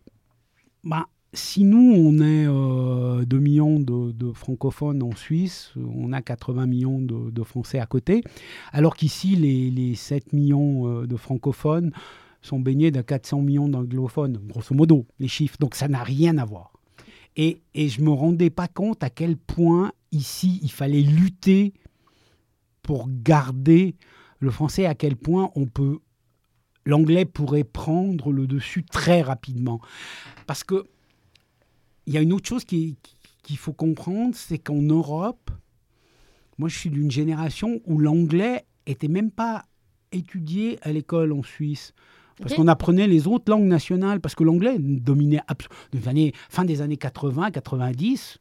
bah, 0.82 1.08
si 1.34 1.64
nous, 1.64 1.92
on 1.94 2.18
est 2.20 2.46
euh, 2.46 3.24
2 3.24 3.38
millions 3.38 3.80
de, 3.80 4.32
francophones 4.32 5.02
en 5.02 5.14
Suisse, 5.14 5.72
on 5.76 6.12
a 6.12 6.22
80 6.22 6.66
millions 6.66 7.00
de, 7.00 7.42
Français 7.42 7.78
à 7.78 7.86
côté, 7.86 8.22
alors 8.72 8.96
qu'ici, 8.96 9.36
les, 9.36 9.70
les 9.70 9.94
7 9.94 10.32
millions 10.32 10.86
euh, 11.02 11.06
de 11.06 11.16
francophones 11.16 11.92
sont 12.40 12.60
baignés 12.60 12.90
de 12.90 13.00
400 13.00 13.42
millions 13.42 13.68
d'anglophones, 13.68 14.38
grosso 14.46 14.74
modo, 14.74 15.06
les 15.18 15.28
chiffres. 15.28 15.56
Donc 15.60 15.74
ça 15.74 15.88
n'a 15.88 16.02
rien 16.02 16.38
à 16.38 16.44
voir. 16.44 16.72
Et, 17.36 17.62
et 17.74 17.88
je 17.88 18.00
ne 18.00 18.06
me 18.06 18.10
rendais 18.10 18.50
pas 18.50 18.68
compte 18.68 19.02
à 19.02 19.10
quel 19.10 19.36
point 19.36 19.92
ici, 20.12 20.58
il 20.62 20.70
fallait 20.70 21.02
lutter 21.02 21.74
pour 22.82 23.08
garder 23.08 23.96
le 24.38 24.50
français, 24.50 24.86
à 24.86 24.94
quel 24.94 25.16
point 25.16 25.50
on 25.54 25.66
peut 25.66 25.98
l'anglais 26.86 27.26
pourrait 27.26 27.64
prendre 27.64 28.32
le 28.32 28.46
dessus 28.46 28.82
très 28.82 29.20
rapidement. 29.20 29.80
Parce 30.46 30.64
que 30.64 30.86
il 32.08 32.14
y 32.14 32.18
a 32.18 32.22
une 32.22 32.32
autre 32.32 32.48
chose 32.48 32.64
qui- 32.64 32.96
qu'il 33.42 33.58
faut 33.58 33.72
comprendre, 33.74 34.34
c'est 34.34 34.58
qu'en 34.58 34.80
Europe, 34.80 35.50
moi 36.58 36.68
je 36.68 36.76
suis 36.78 36.90
d'une 36.90 37.10
génération 37.10 37.80
où 37.86 37.98
l'anglais 37.98 38.64
était 38.86 39.08
même 39.08 39.30
pas 39.30 39.64
étudié 40.10 40.78
à 40.82 40.90
l'école 40.92 41.32
en 41.32 41.42
Suisse. 41.42 41.92
Parce 42.40 42.54
qu'on 42.54 42.68
apprenait 42.68 43.06
les 43.08 43.26
autres 43.26 43.50
langues 43.50 43.66
nationales, 43.66 44.20
parce 44.20 44.34
que 44.34 44.44
l'anglais 44.44 44.76
dominait 44.78 45.40
des 45.92 46.08
années, 46.08 46.32
fin 46.48 46.64
des 46.64 46.80
années 46.80 46.96
80, 46.96 47.50
90. 47.50 48.38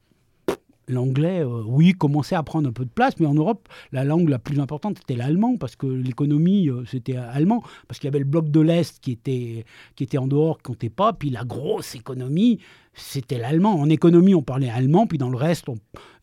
L'anglais, 0.89 1.41
euh, 1.41 1.63
oui, 1.65 1.91
commençait 1.91 2.35
à 2.35 2.43
prendre 2.43 2.69
un 2.69 2.71
peu 2.71 2.85
de 2.85 2.89
place, 2.89 3.19
mais 3.19 3.25
en 3.25 3.33
Europe, 3.33 3.67
la 3.91 4.05
langue 4.05 4.29
la 4.29 4.39
plus 4.39 4.59
importante, 4.61 4.99
c'était 4.99 5.17
l'allemand, 5.17 5.57
parce 5.57 5.75
que 5.75 5.85
l'économie, 5.85 6.69
euh, 6.69 6.85
c'était 6.85 7.17
allemand, 7.17 7.61
parce 7.87 7.99
qu'il 7.99 8.07
y 8.07 8.11
avait 8.11 8.19
le 8.19 8.25
bloc 8.25 8.49
de 8.49 8.61
l'Est 8.61 8.99
qui 9.01 9.11
était, 9.11 9.65
qui 9.95 10.05
était 10.05 10.17
en 10.17 10.27
dehors, 10.27 10.57
qui 10.57 10.63
comptait 10.63 10.89
pas, 10.89 11.11
puis 11.11 11.29
la 11.29 11.43
grosse 11.43 11.93
économie, 11.93 12.59
c'était 12.93 13.37
l'allemand. 13.37 13.75
En 13.75 13.89
économie, 13.89 14.33
on 14.33 14.41
parlait 14.41 14.69
allemand, 14.69 15.07
puis 15.07 15.17
dans 15.17 15.29
le 15.29 15.37
reste, 15.37 15.65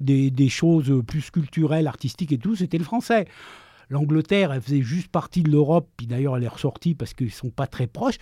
des, 0.00 0.30
des 0.30 0.48
choses 0.48 1.02
plus 1.06 1.30
culturelles, 1.30 1.86
artistiques 1.86 2.32
et 2.32 2.38
tout, 2.38 2.56
c'était 2.56 2.78
le 2.78 2.84
français. 2.84 3.26
L'Angleterre, 3.90 4.50
elle 4.50 4.62
faisait 4.62 4.82
juste 4.82 5.08
partie 5.08 5.42
de 5.42 5.50
l'Europe, 5.50 5.90
puis 5.96 6.06
d'ailleurs 6.06 6.36
elle 6.38 6.44
est 6.44 6.48
ressortie 6.48 6.94
parce 6.94 7.12
qu'ils 7.12 7.26
ne 7.26 7.32
sont 7.32 7.50
pas 7.50 7.66
très 7.66 7.86
proches. 7.86 8.16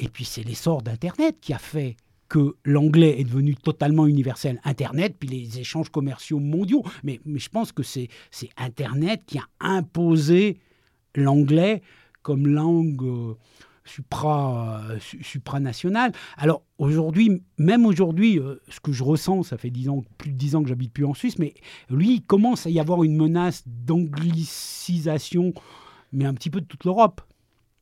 Et 0.00 0.08
puis 0.08 0.24
c'est 0.24 0.42
l'essor 0.42 0.82
d'Internet 0.82 1.36
qui 1.40 1.52
a 1.52 1.58
fait 1.58 1.96
que 2.28 2.56
l'anglais 2.64 3.20
est 3.20 3.24
devenu 3.24 3.54
totalement 3.54 4.06
universel. 4.06 4.60
Internet, 4.64 5.16
puis 5.18 5.28
les 5.28 5.58
échanges 5.60 5.88
commerciaux 5.88 6.40
mondiaux. 6.40 6.84
Mais, 7.02 7.20
je 7.26 7.48
pense 7.48 7.72
que 7.72 7.82
c'est 7.82 8.08
Internet 8.56 9.22
qui 9.26 9.38
a 9.38 9.44
imposé 9.60 10.58
l'anglais 11.14 11.82
comme 12.22 12.46
langue 12.46 13.02
euh, 13.02 13.34
supra, 13.88 14.82
euh, 14.90 14.98
supranationale. 15.00 16.12
Alors 16.36 16.62
aujourd'hui, 16.76 17.42
même 17.56 17.86
aujourd'hui, 17.86 18.38
euh, 18.38 18.56
ce 18.68 18.80
que 18.80 18.92
je 18.92 19.02
ressens, 19.02 19.44
ça 19.44 19.56
fait 19.56 19.72
ans, 19.88 20.04
plus 20.18 20.30
de 20.30 20.36
dix 20.36 20.54
ans 20.54 20.62
que 20.62 20.68
j'habite 20.68 20.92
plus 20.92 21.06
en 21.06 21.14
Suisse, 21.14 21.38
mais 21.38 21.54
lui, 21.88 22.16
il 22.16 22.22
commence 22.22 22.66
à 22.66 22.70
y 22.70 22.78
avoir 22.78 23.02
une 23.02 23.16
menace 23.16 23.64
d'anglicisation, 23.66 25.54
mais 26.12 26.26
un 26.26 26.34
petit 26.34 26.50
peu 26.50 26.60
de 26.60 26.66
toute 26.66 26.84
l'Europe. 26.84 27.22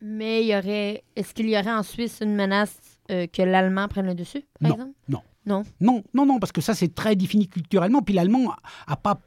Mais 0.01 0.44
y 0.44 0.55
aurait, 0.57 1.03
est-ce 1.16 1.34
qu'il 1.34 1.49
y 1.49 1.59
aurait 1.59 1.72
en 1.72 1.82
Suisse 1.82 2.20
une 2.22 2.36
menace 2.36 2.78
que 3.09 3.43
l'allemand 3.43 3.89
prenne 3.89 4.07
le 4.07 4.15
dessus, 4.15 4.45
par 4.61 4.71
non, 4.71 4.75
exemple? 4.77 4.93
Non. 5.09 5.21
Non? 5.47 5.63
Non, 5.81 6.03
non, 6.13 6.27
non, 6.27 6.39
parce 6.41 6.51
que 6.51 6.61
ça, 6.61 6.75
c'est 6.75 6.93
très 6.93 7.15
défini 7.15 7.47
culturellement. 7.47 8.03
Puis 8.03 8.15
l'allemand 8.15 8.53
n'a 8.89 8.97
pas 8.97 9.21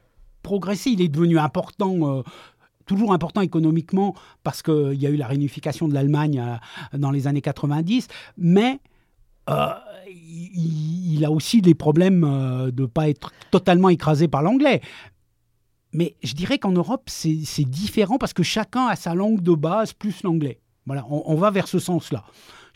progressé. 0.44 0.90
Il 0.90 1.02
est 1.02 1.08
devenu 1.08 1.40
important 1.40 2.24
toujours 2.90 3.14
important 3.14 3.42
économiquement 3.42 4.16
parce 4.44 4.64
qu'il 4.64 4.96
y 4.96 5.06
a 5.06 5.10
eu 5.12 5.16
la 5.16 5.28
réunification 5.28 5.88
de 5.88 5.94
l'Allemagne 5.94 6.40
euh, 6.40 6.98
dans 6.98 7.12
les 7.12 7.28
années 7.28 7.42
90, 7.42 8.08
mais 8.38 8.80
euh, 9.48 9.68
il, 10.08 11.24
a 11.24 11.30
aussi 11.30 11.62
des 11.62 11.76
problèmes 11.76 12.24
euh, 12.24 12.72
de 12.72 12.82
ne 12.82 12.88
pas 12.88 13.08
être 13.08 13.32
totalement 13.52 13.90
écrasé 13.90 14.28
par 14.28 14.42
l'anglais. 14.42 14.82
Mais 15.94 16.16
je 16.24 16.34
dirais 16.34 16.58
qu'en 16.58 16.72
Europe, 16.72 17.04
c'est 17.08 17.64
différent 17.64 18.18
parce 18.18 18.34
que 18.34 18.44
chacun 18.44 18.88
a 18.88 18.96
sa 18.96 19.14
langue 19.14 19.42
de 19.42 19.54
base 19.54 19.94
plus 19.94 20.24
l'anglais. 20.24 20.60
Voilà, 20.86 21.06
on 21.10 21.36
va 21.36 21.52
vers 21.52 21.68
ce 21.68 21.78
sens-là 21.78 22.24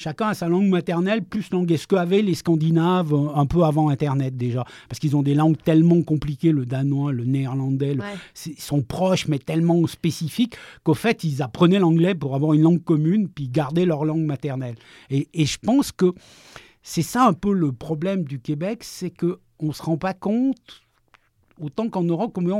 chacun 0.03 0.27
a 0.27 0.33
sa 0.33 0.49
langue 0.49 0.67
maternelle, 0.67 1.23
plus 1.23 1.49
langue. 1.51 1.73
ce 1.73 1.87
qu'avaient 1.87 2.21
les 2.21 2.35
Scandinaves 2.35 3.13
euh, 3.13 3.29
un 3.35 3.45
peu 3.45 3.63
avant 3.63 3.87
Internet 3.87 4.35
déjà 4.35 4.65
Parce 4.89 4.99
qu'ils 4.99 5.15
ont 5.15 5.23
des 5.23 5.33
langues 5.33 5.57
tellement 5.57 6.01
compliquées, 6.01 6.51
le 6.51 6.65
danois, 6.65 7.13
le 7.13 7.23
néerlandais, 7.23 7.97
ils 8.45 8.59
sont 8.59 8.81
proches 8.81 9.27
mais 9.29 9.39
tellement 9.39 9.87
spécifiques 9.87 10.57
qu'au 10.83 10.93
fait, 10.93 11.23
ils 11.23 11.41
apprenaient 11.41 11.79
l'anglais 11.79 12.15
pour 12.15 12.35
avoir 12.35 12.53
une 12.53 12.61
langue 12.61 12.83
commune, 12.83 13.29
puis 13.29 13.47
garder 13.47 13.85
leur 13.85 14.03
langue 14.03 14.25
maternelle. 14.25 14.75
Et, 15.09 15.27
je 15.45 15.57
pense 15.57 15.91
que 15.91 16.13
c'est 16.81 17.01
ça 17.01 17.25
un 17.25 17.33
peu 17.33 17.53
le 17.53 17.71
problème 17.71 18.23
du 18.25 18.39
Québec, 18.39 18.83
c'est 18.83 19.11
qu'on 19.11 19.37
ne 19.61 19.71
se 19.71 19.81
rend 19.81 19.97
pas 19.97 20.13
compte, 20.13 20.81
autant 21.61 21.89
qu'en 21.89 22.03
Europe, 22.03 22.31
combien 22.33 22.59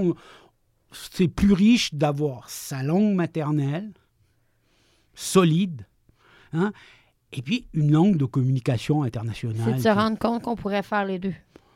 c'est 0.91 1.28
plus 1.28 1.52
riche 1.52 1.94
d'avoir 1.94 2.50
sa 2.50 2.84
langue 2.84 3.16
maternelle 3.16 3.91
solide, 5.16 5.88
hein, 6.54 6.72
et 7.38 7.41
puis 7.41 7.65
une 7.73 7.91
langue 7.91 8.17
de 8.17 8.25
communication 8.25 9.03
internationale. 9.03 9.61
C'est 9.65 9.73
de 9.73 9.79
se 9.79 9.89
rendre 9.89 10.17
compte 10.17 10.43
qu'on 10.43 10.55
pourrait 10.55 10.84
faire 10.84 11.05
les 11.05 11.19
deux. 11.19 11.34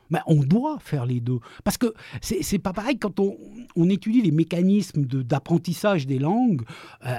Ben, 0.09 0.21
on 0.25 0.41
doit 0.41 0.77
faire 0.79 1.05
les 1.05 1.19
deux. 1.19 1.39
Parce 1.63 1.77
que 1.77 1.93
c'est 2.21 2.59
pas 2.59 2.73
pareil 2.73 2.97
quand 2.97 3.19
on, 3.19 3.37
on 3.75 3.89
étudie 3.89 4.21
les 4.21 4.31
mécanismes 4.31 5.05
d'apprentissage 5.05 6.07
des 6.07 6.19
langues. 6.19 6.61
Euh, 7.05 7.15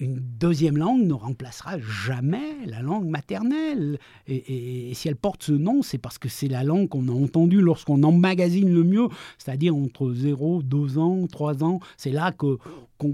une 0.00 0.20
deuxième 0.20 0.76
langue 0.76 1.02
ne 1.02 1.12
remplacera 1.12 1.78
jamais 1.80 2.64
la 2.66 2.82
langue 2.82 3.08
maternelle. 3.08 3.98
Et, 4.26 4.92
si 4.94 5.08
elle 5.08 5.16
porte 5.16 5.42
ce 5.42 5.52
nom, 5.52 5.82
c'est 5.82 5.98
parce 5.98 6.18
que 6.18 6.28
c'est 6.28 6.48
la 6.48 6.62
langue 6.62 6.88
qu'on 6.88 7.08
a 7.08 7.12
entendue 7.12 7.60
lorsqu'on 7.60 8.02
emmagasine 8.02 8.72
le 8.72 8.84
mieux, 8.84 9.08
c'est-à-dire 9.38 9.74
entre 9.74 10.12
0, 10.12 10.62
2 10.62 10.98
ans, 10.98 11.26
3 11.26 11.64
ans. 11.64 11.80
C'est 11.96 12.12
là 12.12 12.32
qu'on 12.32 12.58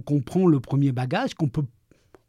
comprend 0.04 0.46
le 0.46 0.60
premier 0.60 0.92
bagage, 0.92 1.34
qu'on 1.34 1.48
peut 1.48 1.64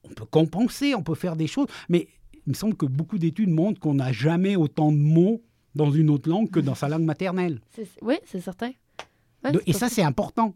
on 0.10 0.14
peut 0.14 0.26
compenser, 0.26 0.96
on 0.96 1.04
peut 1.04 1.16
faire 1.16 1.36
des 1.36 1.48
choses, 1.48 1.68
mais 1.90 2.08
il 2.46 2.52
me 2.52 2.54
semble 2.54 2.76
que 2.76 2.86
beaucoup 2.86 3.18
d'études 3.18 3.50
montrent 3.50 3.80
qu'on 3.80 3.96
n'a 3.96 4.12
jamais 4.12 4.56
autant 4.56 4.92
de 4.92 4.98
mots 4.98 5.42
dans 5.74 5.92
une 5.92 6.10
autre 6.10 6.30
langue 6.30 6.50
que 6.50 6.60
dans 6.60 6.76
sa 6.76 6.88
langue 6.88 7.04
maternelle. 7.04 7.60
Oui, 8.02 8.16
c'est 8.26 8.40
certain. 8.40 8.72
et 9.66 9.74
ça, 9.74 9.90
c'est 9.90 10.04
important. 10.04 10.54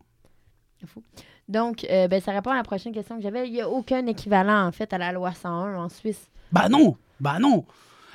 Donc, 1.48 1.86
euh, 1.90 2.08
ben, 2.08 2.22
ça 2.22 2.32
répond 2.32 2.52
à 2.52 2.56
la 2.56 2.64
prochaine 2.64 2.94
question 2.94 3.18
que 3.18 3.24
j'avais. 3.24 3.48
Il 3.48 3.54
n'y 3.54 3.62
a 3.62 3.70
aucun 3.70 4.06
équivalent, 4.06 4.68
en 4.68 4.72
fait, 4.72 4.94
à 4.94 4.98
la 4.98 5.12
loi 5.12 5.34
101 5.34 5.76
en 5.76 5.90
Suisse. 5.90 6.30
Bah 6.52 6.70
non, 6.70 6.96
bah 7.20 7.40
non. 7.40 7.66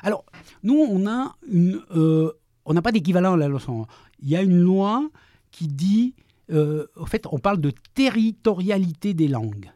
Alors, 0.02 0.24
nous, 0.62 0.76
on 0.76 1.06
a 1.06 1.34
une, 1.48 1.80
euh, 1.96 2.32
on 2.64 2.74
n'a 2.74 2.82
pas 2.82 2.92
d'équivalent 2.92 3.34
à 3.34 3.36
la 3.36 3.48
loi 3.48 3.60
101. 3.60 3.86
Il 4.20 4.28
y 4.28 4.36
a 4.36 4.42
une 4.42 4.58
loi 4.58 5.08
qui 5.50 5.66
dit 5.66 6.14
euh, 6.50 6.86
en 6.96 7.06
fait, 7.06 7.26
on 7.30 7.38
parle 7.38 7.60
de 7.60 7.72
territorialité 7.94 9.14
des 9.14 9.28
langues. 9.28 9.70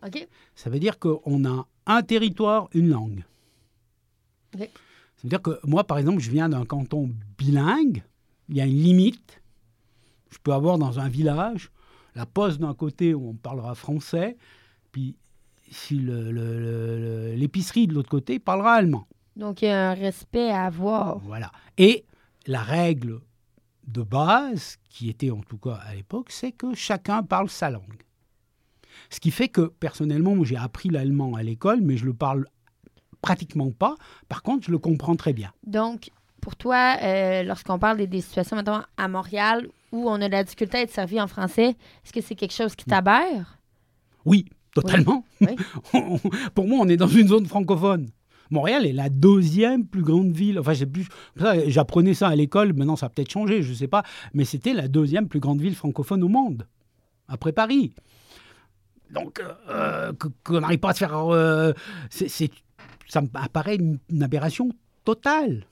Ça 0.54 0.70
veut 0.70 0.78
dire 0.78 0.98
qu'on 0.98 1.44
a 1.44 1.66
un 1.86 2.02
territoire, 2.02 2.68
une 2.72 2.88
langue. 2.88 3.24
Ça 4.52 4.66
veut 5.24 5.30
dire 5.30 5.42
que 5.42 5.58
moi, 5.64 5.84
par 5.84 5.98
exemple, 5.98 6.20
je 6.20 6.30
viens 6.30 6.48
d'un 6.48 6.64
canton 6.64 7.10
bilingue, 7.36 8.02
il 8.48 8.56
y 8.56 8.60
a 8.60 8.66
une 8.66 8.82
limite. 8.82 9.40
Je 10.30 10.38
peux 10.42 10.52
avoir 10.52 10.78
dans 10.78 11.00
un 11.00 11.08
village 11.08 11.70
la 12.14 12.26
poste 12.26 12.58
d'un 12.58 12.74
côté 12.74 13.14
où 13.14 13.30
on 13.30 13.34
parlera 13.34 13.74
français, 13.74 14.36
puis 14.92 15.16
si 15.70 15.98
l'épicerie 15.98 17.86
de 17.86 17.94
l'autre 17.94 18.10
côté 18.10 18.38
parlera 18.38 18.74
allemand. 18.74 19.06
Donc 19.36 19.62
il 19.62 19.66
y 19.66 19.68
a 19.68 19.90
un 19.90 19.94
respect 19.94 20.50
à 20.50 20.64
avoir. 20.64 21.18
Voilà. 21.20 21.52
Et 21.76 22.04
la 22.46 22.62
règle 22.62 23.20
de 23.89 24.03
base, 24.03 24.76
qui 24.91 25.09
était 25.09 25.30
en 25.30 25.41
tout 25.41 25.59
cas 25.59 25.80
à 25.86 25.95
l'époque, 25.95 26.30
c'est 26.30 26.53
que 26.53 26.74
chacun 26.74 27.22
parle 27.22 27.49
sa 27.49 27.70
langue. 27.70 28.03
Ce 29.11 29.20
qui 29.20 29.30
fait 29.30 29.49
que 29.49 29.72
personnellement, 29.80 30.43
j'ai 30.45 30.57
appris 30.57 30.91
l'allemand 30.91 31.34
à 31.34 31.43
l'école, 31.43 31.80
mais 31.80 31.97
je 31.97 32.05
le 32.05 32.14
parle 32.14 32.47
pratiquement 33.22 33.70
pas. 33.70 33.97
Par 34.28 34.43
contre, 34.43 34.66
je 34.66 34.70
le 34.70 34.78
comprends 34.78 35.16
très 35.16 35.32
bien. 35.32 35.53
Donc, 35.66 36.11
pour 36.41 36.57
toi, 36.57 36.97
euh, 37.03 37.43
lorsqu'on 37.43 37.78
parle 37.78 38.07
des, 38.07 38.20
situations, 38.20 38.57
maintenant 38.57 38.82
à 38.97 39.09
Montréal, 39.09 39.68
où 39.93 40.09
on 40.09 40.20
a 40.20 40.28
la 40.28 40.45
difficulté 40.45 40.78
à 40.78 40.80
être 40.82 40.93
servi 40.93 41.20
en 41.20 41.26
français, 41.26 41.70
est-ce 42.05 42.12
que 42.12 42.20
c'est 42.20 42.34
quelque 42.34 42.55
chose 42.55 42.74
qui 42.76 42.84
t'aberre? 42.84 43.59
Oui, 44.24 44.45
totalement. 44.74 45.24
pour 46.55 46.66
moi, 46.66 46.80
on 46.82 46.89
est 46.89 46.97
dans 46.97 47.09
une 47.09 47.28
zone 47.28 47.47
francophone. 47.47 48.11
Montréal 48.51 48.86
est 48.86 48.92
la 48.92 49.09
deuxième 49.09 49.86
plus 49.86 50.03
grande 50.03 50.32
ville. 50.32 50.59
Enfin, 50.59 50.72
j'apprenais 51.66 52.14
ça 52.14 52.28
à 52.28 52.36
l'école. 52.36 52.72
Maintenant, 52.72 52.96
ça 52.96 53.07
a 53.07 53.09
peut-être 53.09 53.30
changé, 53.30 53.62
je 53.62 53.70
ne 53.70 53.74
sais 53.74 53.88
pas. 53.88 54.03
Mais 54.34 54.44
c'était 54.44 54.72
la 54.72 54.88
deuxième 54.88 55.28
plus 55.28 55.40
grande 55.40 55.61
ville 55.61 55.74
francophone 55.74 56.22
au 56.22 56.28
monde, 56.28 56.66
après 57.28 57.53
Paris. 57.53 57.92
Donc, 59.11 59.42
euh, 59.68 60.12
qu'on 60.44 60.61
n'arrive 60.61 60.78
pas 60.78 60.90
à 60.90 60.94
se 60.94 60.99
faire. 60.99 61.16
Euh, 61.16 61.72
ça 62.11 63.22
me 63.22 63.49
paraît 63.49 63.76
une, 63.76 64.22
aberration 64.22 64.70
totale. 65.05 65.66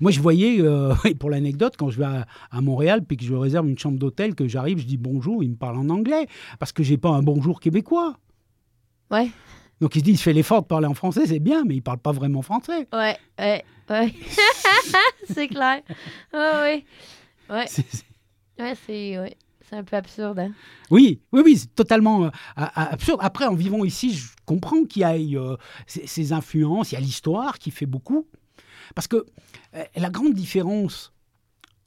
Moi, 0.00 0.10
je 0.10 0.20
voyais, 0.20 0.60
euh, 0.60 0.94
pour 1.18 1.30
l'anecdote, 1.30 1.74
quand 1.76 1.90
je 1.90 1.98
vais 1.98 2.06
à, 2.50 2.60
Montréal, 2.60 3.04
puis 3.04 3.16
que 3.16 3.24
je 3.24 3.34
réserve 3.34 3.68
une 3.68 3.78
chambre 3.78 3.98
d'hôtel, 3.98 4.34
que 4.34 4.46
j'arrive, 4.46 4.78
je 4.78 4.86
dis 4.86 4.98
bonjour, 4.98 5.42
il 5.42 5.50
me 5.50 5.56
parle 5.56 5.76
en 5.78 5.88
anglais, 5.88 6.26
parce 6.58 6.72
que 6.72 6.82
j'ai 6.82 6.98
pas 6.98 7.10
un 7.10 7.22
bonjour 7.22 7.60
québécois. 7.60 8.16
Ouais. 9.10 9.30
Donc 9.80 9.94
il 9.94 10.00
se 10.00 10.04
dit, 10.04 10.12
il 10.12 10.18
fait 10.18 10.32
l'effort 10.32 10.62
de 10.62 10.66
parler 10.66 10.86
en 10.86 10.94
français, 10.94 11.26
c'est 11.26 11.38
bien, 11.38 11.64
mais 11.64 11.76
il 11.76 11.82
parle 11.82 11.98
pas 11.98 12.12
vraiment 12.12 12.42
français. 12.42 12.88
Ouais, 12.92 13.16
ouais, 13.38 13.64
ouais. 13.90 14.14
c'est 15.28 15.48
clair. 15.48 15.82
Oh, 16.32 16.52
oui. 16.64 16.84
Ouais. 17.50 17.66
C'est, 17.68 17.84
ouais, 18.58 18.74
c'est, 18.86 19.18
ouais. 19.18 19.36
c'est 19.68 19.76
un 19.76 19.84
peu 19.84 19.96
absurde. 19.96 20.38
Hein? 20.38 20.52
Oui, 20.90 21.20
oui, 21.32 21.42
oui, 21.44 21.58
c'est 21.58 21.74
totalement 21.74 22.24
euh, 22.24 22.30
absurde. 22.56 23.20
Après, 23.22 23.44
en 23.44 23.54
vivant 23.54 23.84
ici, 23.84 24.14
je 24.14 24.28
comprends 24.46 24.84
qu'il 24.84 25.02
y 25.02 25.04
ait 25.04 25.36
euh, 25.36 25.56
ces, 25.86 26.32
influences, 26.32 26.92
il 26.92 26.94
y 26.94 26.98
a 26.98 27.00
l'histoire 27.00 27.58
qui 27.58 27.70
fait 27.70 27.86
beaucoup. 27.86 28.26
Parce 28.94 29.08
que 29.08 29.26
euh, 29.74 29.84
la 29.94 30.10
grande 30.10 30.34
différence 30.34 31.12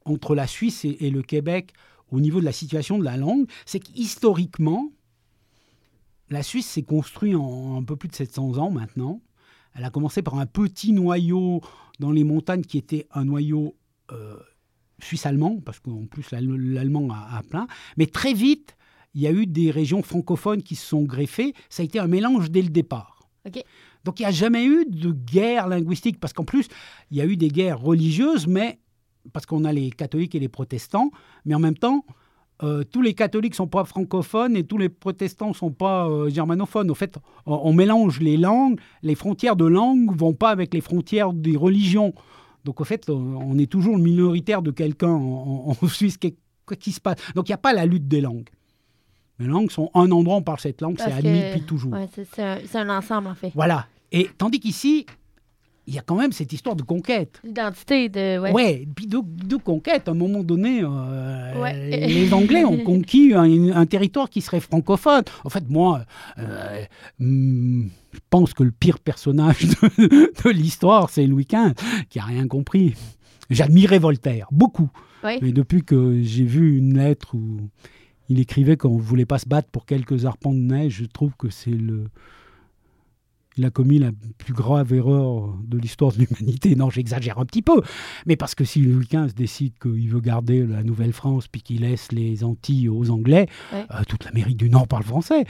entre 0.05 0.35
la 0.35 0.47
Suisse 0.47 0.85
et 0.85 1.09
le 1.09 1.21
Québec 1.21 1.73
au 2.11 2.19
niveau 2.19 2.39
de 2.39 2.45
la 2.45 2.51
situation 2.51 2.97
de 2.97 3.03
la 3.03 3.17
langue, 3.17 3.47
c'est 3.65 3.79
qu'historiquement, 3.79 4.91
la 6.29 6.43
Suisse 6.43 6.67
s'est 6.67 6.83
construite 6.83 7.35
en 7.35 7.77
un 7.77 7.83
peu 7.83 7.95
plus 7.95 8.09
de 8.09 8.15
700 8.15 8.57
ans 8.57 8.71
maintenant. 8.71 9.21
Elle 9.73 9.83
a 9.83 9.89
commencé 9.89 10.21
par 10.21 10.35
un 10.35 10.45
petit 10.45 10.91
noyau 10.93 11.61
dans 11.99 12.11
les 12.11 12.23
montagnes 12.23 12.63
qui 12.63 12.77
était 12.77 13.07
un 13.11 13.25
noyau 13.25 13.75
euh, 14.11 14.37
suisse-allemand, 15.01 15.59
parce 15.63 15.79
qu'en 15.79 16.05
plus 16.05 16.31
l'allemand 16.31 17.07
a, 17.11 17.41
plein. 17.43 17.67
Mais 17.97 18.05
très 18.05 18.33
vite, 18.33 18.75
il 19.13 19.21
y 19.21 19.27
a 19.27 19.31
eu 19.31 19.45
des 19.45 19.71
régions 19.71 20.03
francophones 20.03 20.63
qui 20.63 20.75
se 20.75 20.85
sont 20.85 21.03
greffées. 21.03 21.53
Ça 21.69 21.81
a 21.81 21.85
été 21.85 21.99
un 21.99 22.07
mélange 22.07 22.51
dès 22.51 22.61
le 22.61 22.69
départ. 22.69 23.29
Donc 24.03 24.19
il 24.19 24.23
n'y 24.23 24.27
a 24.27 24.31
jamais 24.31 24.65
eu 24.65 24.85
de 24.85 25.11
guerre 25.11 25.67
linguistique, 25.67 26.19
parce 26.19 26.33
qu'en 26.33 26.45
plus, 26.45 26.67
il 27.11 27.17
y 27.17 27.21
a 27.21 27.25
eu 27.25 27.37
des 27.37 27.49
guerres 27.49 27.79
religieuses, 27.79 28.47
mais 28.47 28.79
parce 29.33 29.45
qu'on 29.45 29.65
a 29.65 29.73
les 29.73 29.89
catholiques 29.89 30.35
et 30.35 30.39
les 30.39 30.47
protestants, 30.49 31.11
mais 31.45 31.55
en 31.55 31.59
même 31.59 31.77
temps, 31.77 32.05
euh, 32.61 32.83
tous 32.83 33.01
les 33.01 33.13
catholiques 33.13 33.55
sont 33.55 33.67
pas 33.67 33.85
francophones 33.85 34.57
et 34.57 34.63
tous 34.65 34.77
les 34.77 34.89
protestants 34.89 35.53
sont 35.53 35.71
pas 35.71 36.09
euh, 36.09 36.29
germanophones. 36.29 36.91
Au 36.91 36.95
fait, 36.95 37.17
on, 37.45 37.71
mélange 37.71 38.19
les 38.19 38.35
langues, 38.35 38.79
les 39.01 39.15
frontières 39.15 39.55
de 39.55 39.65
langue 39.65 40.13
vont 40.17 40.33
pas 40.33 40.49
avec 40.49 40.73
les 40.73 40.81
frontières 40.81 41.31
des 41.31 41.55
religions. 41.55 42.13
Donc 42.65 42.81
au 42.81 42.83
fait, 42.83 43.09
on 43.09 43.57
est 43.57 43.71
toujours 43.71 43.95
le 43.95 44.03
minoritaire 44.03 44.61
de 44.61 44.71
quelqu'un 44.71 45.11
en, 45.11 45.73
Suisse. 45.87 46.17
Qu'est-ce 46.17 46.75
qui 46.75 46.91
se 46.91 46.99
passe 46.99 47.17
Donc 47.33 47.47
il 47.47 47.51
n'y 47.51 47.55
a 47.55 47.59
pas 47.59 47.71
la 47.71 47.85
lutte 47.85 48.09
des 48.09 48.19
langues. 48.19 48.49
Les 49.39 49.47
langues 49.47 49.71
sont 49.71 49.89
un 49.93 50.11
endroit, 50.11 50.35
on 50.35 50.41
parle 50.41 50.59
cette 50.59 50.81
langue, 50.81 50.97
c'est 50.97 51.13
admis 51.13 51.39
depuis 51.39 51.61
toujours. 51.61 51.93
ouais, 51.93 52.09
c'est 52.13 52.27
c'est 52.33 52.43
un, 52.43 52.57
c'est 52.65 52.77
un 52.77 52.89
ensemble, 52.89 53.29
en 53.29 53.35
fait. 53.35 53.51
Voilà. 53.55 53.87
Et 54.11 54.29
tandis 54.37 54.59
qu'ici, 54.59 55.05
il 55.89 55.95
y 55.95 55.97
a 55.97 56.03
quand 56.03 56.15
même 56.15 56.31
cette 56.31 56.53
histoire 56.53 56.75
de 56.75 56.83
conquête. 56.83 57.41
L'identité 57.43 58.09
de. 58.09 58.39
Ouais. 58.39 58.51
Ouais, 58.53 58.87
puis 58.95 59.07
de, 59.07 59.19
de 59.23 59.55
conquête. 59.55 60.07
À 60.07 60.11
un 60.11 60.13
moment 60.13 60.43
donné, 60.43 60.81
euh, 60.83 61.59
Ouais. 61.61 62.07
les 62.07 62.31
Anglais 62.31 62.63
ont 62.63 62.77
conquis 62.85 63.33
un, 63.33 63.71
un 63.75 63.85
territoire 63.87 64.29
qui 64.29 64.41
serait 64.41 64.59
francophone. 64.59 65.23
En 65.43 65.49
fait, 65.49 65.67
moi, 65.67 66.05
euh, 66.37 66.83
hmm, 67.17 67.87
je 68.13 68.19
pense 68.29 68.53
que 68.53 68.61
le 68.63 68.71
pire 68.71 68.99
personnage 68.99 69.61
de, 69.65 70.43
de 70.43 70.49
l'histoire, 70.51 71.09
c'est 71.09 71.25
Louis 71.25 71.47
XV, 71.51 71.73
qui 72.09 72.19
a 72.19 72.23
rien 72.23 72.47
compris. 72.47 72.93
J'admirais 73.49 73.97
Voltaire, 73.99 74.47
beaucoup. 74.51 74.89
Ouais. 75.23 75.39
Mais 75.41 75.51
depuis 75.51 75.83
que 75.83 76.21
j'ai 76.21 76.45
vu 76.45 76.77
une 76.77 76.97
lettre 76.97 77.33
où 77.33 77.57
il 78.29 78.39
écrivait 78.39 78.77
qu'on 78.77 78.95
ne 78.95 79.01
voulait 79.01 79.25
pas 79.25 79.39
se 79.39 79.47
battre 79.49 79.69
pour 79.71 79.87
quelques 79.87 80.25
arpents 80.25 80.53
de 80.53 80.59
neige, 80.59 80.97
je 80.99 81.05
trouve 81.05 81.31
que 81.35 81.49
c'est 81.49 81.71
le. 81.71 82.03
Il 83.59 83.65
a 83.65 83.71
commis 83.71 83.99
la 83.99 84.11
plus 84.37 84.53
grave 84.53 84.93
erreur 84.93 85.53
de 85.67 85.77
l'histoire 85.77 86.13
de 86.13 86.19
l'humanité. 86.19 86.77
Non, 86.77 86.89
j'exagère 86.89 87.39
un 87.39 87.45
petit 87.45 87.61
peu. 87.61 87.81
Mais 88.25 88.37
parce 88.37 88.55
que 88.55 88.63
si 88.63 88.79
Louis 88.79 89.05
XV 89.05 89.33
décide 89.35 89.73
qu'il 89.81 90.07
veut 90.09 90.21
garder 90.21 90.65
la 90.65 90.81
Nouvelle-France 90.81 91.49
puis 91.49 91.61
qu'il 91.61 91.81
laisse 91.81 92.13
les 92.13 92.45
Antilles 92.45 92.87
aux 92.87 93.09
Anglais, 93.09 93.47
Ouais. 93.73 93.85
euh, 93.91 94.03
toute 94.07 94.23
l'Amérique 94.23 94.55
du 94.55 94.69
Nord 94.69 94.87
parle 94.87 95.03
français. 95.03 95.43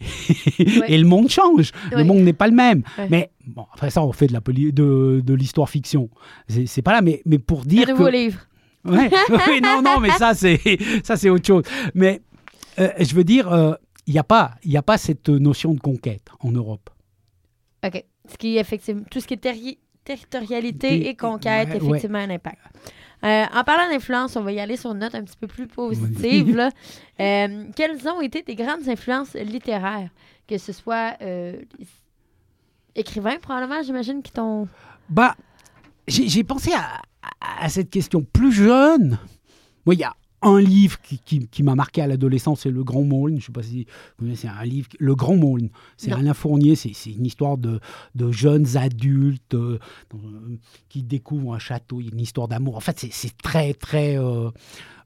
Et 0.88 0.98
le 0.98 1.06
monde 1.06 1.30
change. 1.30 1.72
Le 1.90 2.04
monde 2.04 2.18
n'est 2.18 2.34
pas 2.34 2.48
le 2.48 2.54
même. 2.54 2.82
Mais 3.08 3.30
bon, 3.46 3.64
après 3.72 3.88
ça, 3.88 4.04
on 4.04 4.12
fait 4.12 4.26
de 4.26 4.34
la 4.34 4.40
de, 4.40 5.22
de 5.24 5.34
l'histoire 5.34 5.70
fiction. 5.70 6.10
C'est 6.48 6.82
pas 6.82 6.92
là, 6.92 7.00
mais, 7.00 7.22
mais 7.24 7.38
pour 7.38 7.60
Un 7.60 7.64
dire 7.64 7.88
nouveau 7.88 8.04
que... 8.06 8.10
livre. 8.10 8.40
Ouais. 8.84 9.10
Oui, 9.48 9.60
non, 9.62 9.80
non, 9.82 10.00
mais 10.00 10.10
ça, 10.10 10.34
c'est 10.34 10.60
ça, 11.02 11.16
c'est 11.16 11.30
autre 11.30 11.46
chose. 11.46 11.62
Mais 11.94 12.20
euh, 12.78 12.90
je 13.00 13.14
veux 13.14 13.24
dire, 13.24 13.50
euh, 13.50 13.72
il 14.06 14.12
n'y 14.12 14.18
a 14.18 14.24
pas, 14.24 14.50
il 14.64 14.70
y 14.72 14.76
a 14.76 14.82
pas 14.82 14.98
cette 14.98 15.30
notion 15.30 15.72
de 15.72 15.80
conquête 15.80 16.26
en 16.40 16.52
Europe. 16.52 16.90
OK. 17.84 18.04
Ce 18.30 18.36
qui, 18.38 18.56
effectivement, 18.58 19.04
tout 19.10 19.20
ce 19.20 19.26
qui 19.26 19.34
est 19.34 19.42
terri- 19.44 19.78
territorialité 20.04 20.98
Des- 20.98 21.06
et 21.06 21.14
conquête, 21.16 21.68
ouais, 21.68 21.76
effectivement, 21.76 22.18
un 22.18 22.30
impact. 22.30 22.58
Euh, 23.24 23.44
en 23.54 23.64
parlant 23.64 23.88
d'influence, 23.90 24.36
on 24.36 24.42
va 24.42 24.52
y 24.52 24.60
aller 24.60 24.76
sur 24.76 24.92
une 24.92 24.98
note 24.98 25.14
un 25.14 25.22
petit 25.24 25.36
peu 25.36 25.46
plus 25.46 25.66
positive. 25.66 26.54
là. 26.56 26.70
Euh, 27.20 27.66
quelles 27.76 28.08
ont 28.08 28.20
été 28.20 28.42
tes 28.42 28.56
grandes 28.56 28.88
influences 28.88 29.34
littéraires? 29.34 30.10
Que 30.48 30.58
ce 30.58 30.72
soit 30.72 31.14
euh, 31.22 31.60
les 31.78 31.86
écrivains, 32.96 33.38
probablement, 33.38 33.82
j'imagine, 33.82 34.20
qui 34.20 34.32
t'ont... 34.32 34.66
Bah, 35.08 35.36
j'ai 36.08 36.28
j'ai 36.28 36.42
pensé 36.42 36.72
à, 36.72 37.00
à- 37.40 37.64
à 37.64 37.68
cette 37.68 37.88
question 37.90 38.22
plus 38.24 38.50
jeune. 38.52 39.18
Moi, 39.86 39.94
il 39.94 40.00
y 40.00 40.04
a 40.04 40.12
un 40.44 40.60
livre 40.60 41.00
qui, 41.02 41.18
qui- 41.18 41.46
qui 41.48 41.62
m'a 41.62 41.74
marqué 41.74 42.02
à 42.02 42.06
l'adolescence, 42.06 42.60
c'est 42.60 42.70
Le 42.70 42.84
Grand 42.84 43.02
Maulne. 43.02 43.34
Je 43.36 43.40
ne 43.40 43.46
sais 43.46 43.52
pas 43.52 43.62
si 43.62 43.86
vous 44.18 44.24
connaissez 44.26 44.48
un 44.48 44.64
livre, 44.64 44.88
Le 44.98 45.14
Grand 45.14 45.36
Maulne. 45.36 45.70
C'est. 45.96 46.12
Alain 46.12 46.34
Fournier, 46.34 46.76
c'est 46.76 46.92
une 47.10 47.26
histoire 47.26 47.56
de, 47.58 47.80
de 48.14 48.30
jeunes 48.30 48.76
adultes 48.76 49.54
euh, 49.54 49.78
dans- 50.10 50.18
qui 50.88 51.02
découvrent 51.02 51.54
un 51.54 51.58
château. 51.58 52.00
Il 52.00 52.06
y 52.06 52.08
a 52.10 52.12
une 52.12 52.20
histoire 52.20 52.46
d'amour. 52.48 52.76
En 52.76 52.80
fait, 52.80 52.98
c'est- 53.10 53.36
très, 53.42 53.74
très. 53.74 54.18
euh, 54.18 54.50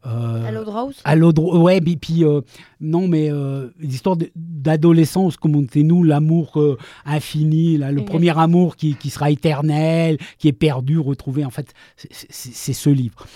euh, 0.06 0.44
À 0.66 0.70
rose? 0.70 1.00
à 1.04 1.16
ouais, 1.16 1.80
puis, 1.80 1.96
puis, 1.96 2.24
euh, 2.24 2.40
non, 2.80 3.08
mais 3.08 3.32
euh, 3.32 3.68
l'histoire 3.80 4.16
d'adolescence, 4.36 5.36
comme 5.36 5.56
on 5.56 5.62
était 5.62 5.82
nous, 5.82 6.02
l'amour 6.04 6.52
euh, 6.60 6.76
infini, 7.04 7.76
là, 7.78 7.90
le 7.92 8.00
Oui. 8.00 8.04
premier 8.06 8.38
amour 8.38 8.76
qui, 8.76 8.94
qui 8.94 9.10
sera 9.10 9.30
éternel, 9.30 10.18
qui 10.38 10.48
est 10.48 10.52
perdu, 10.52 10.98
retrouvé. 10.98 11.44
En 11.44 11.50
fait, 11.50 11.72
c'est 11.96 12.72
ce 12.72 12.90
livre. 12.90 13.26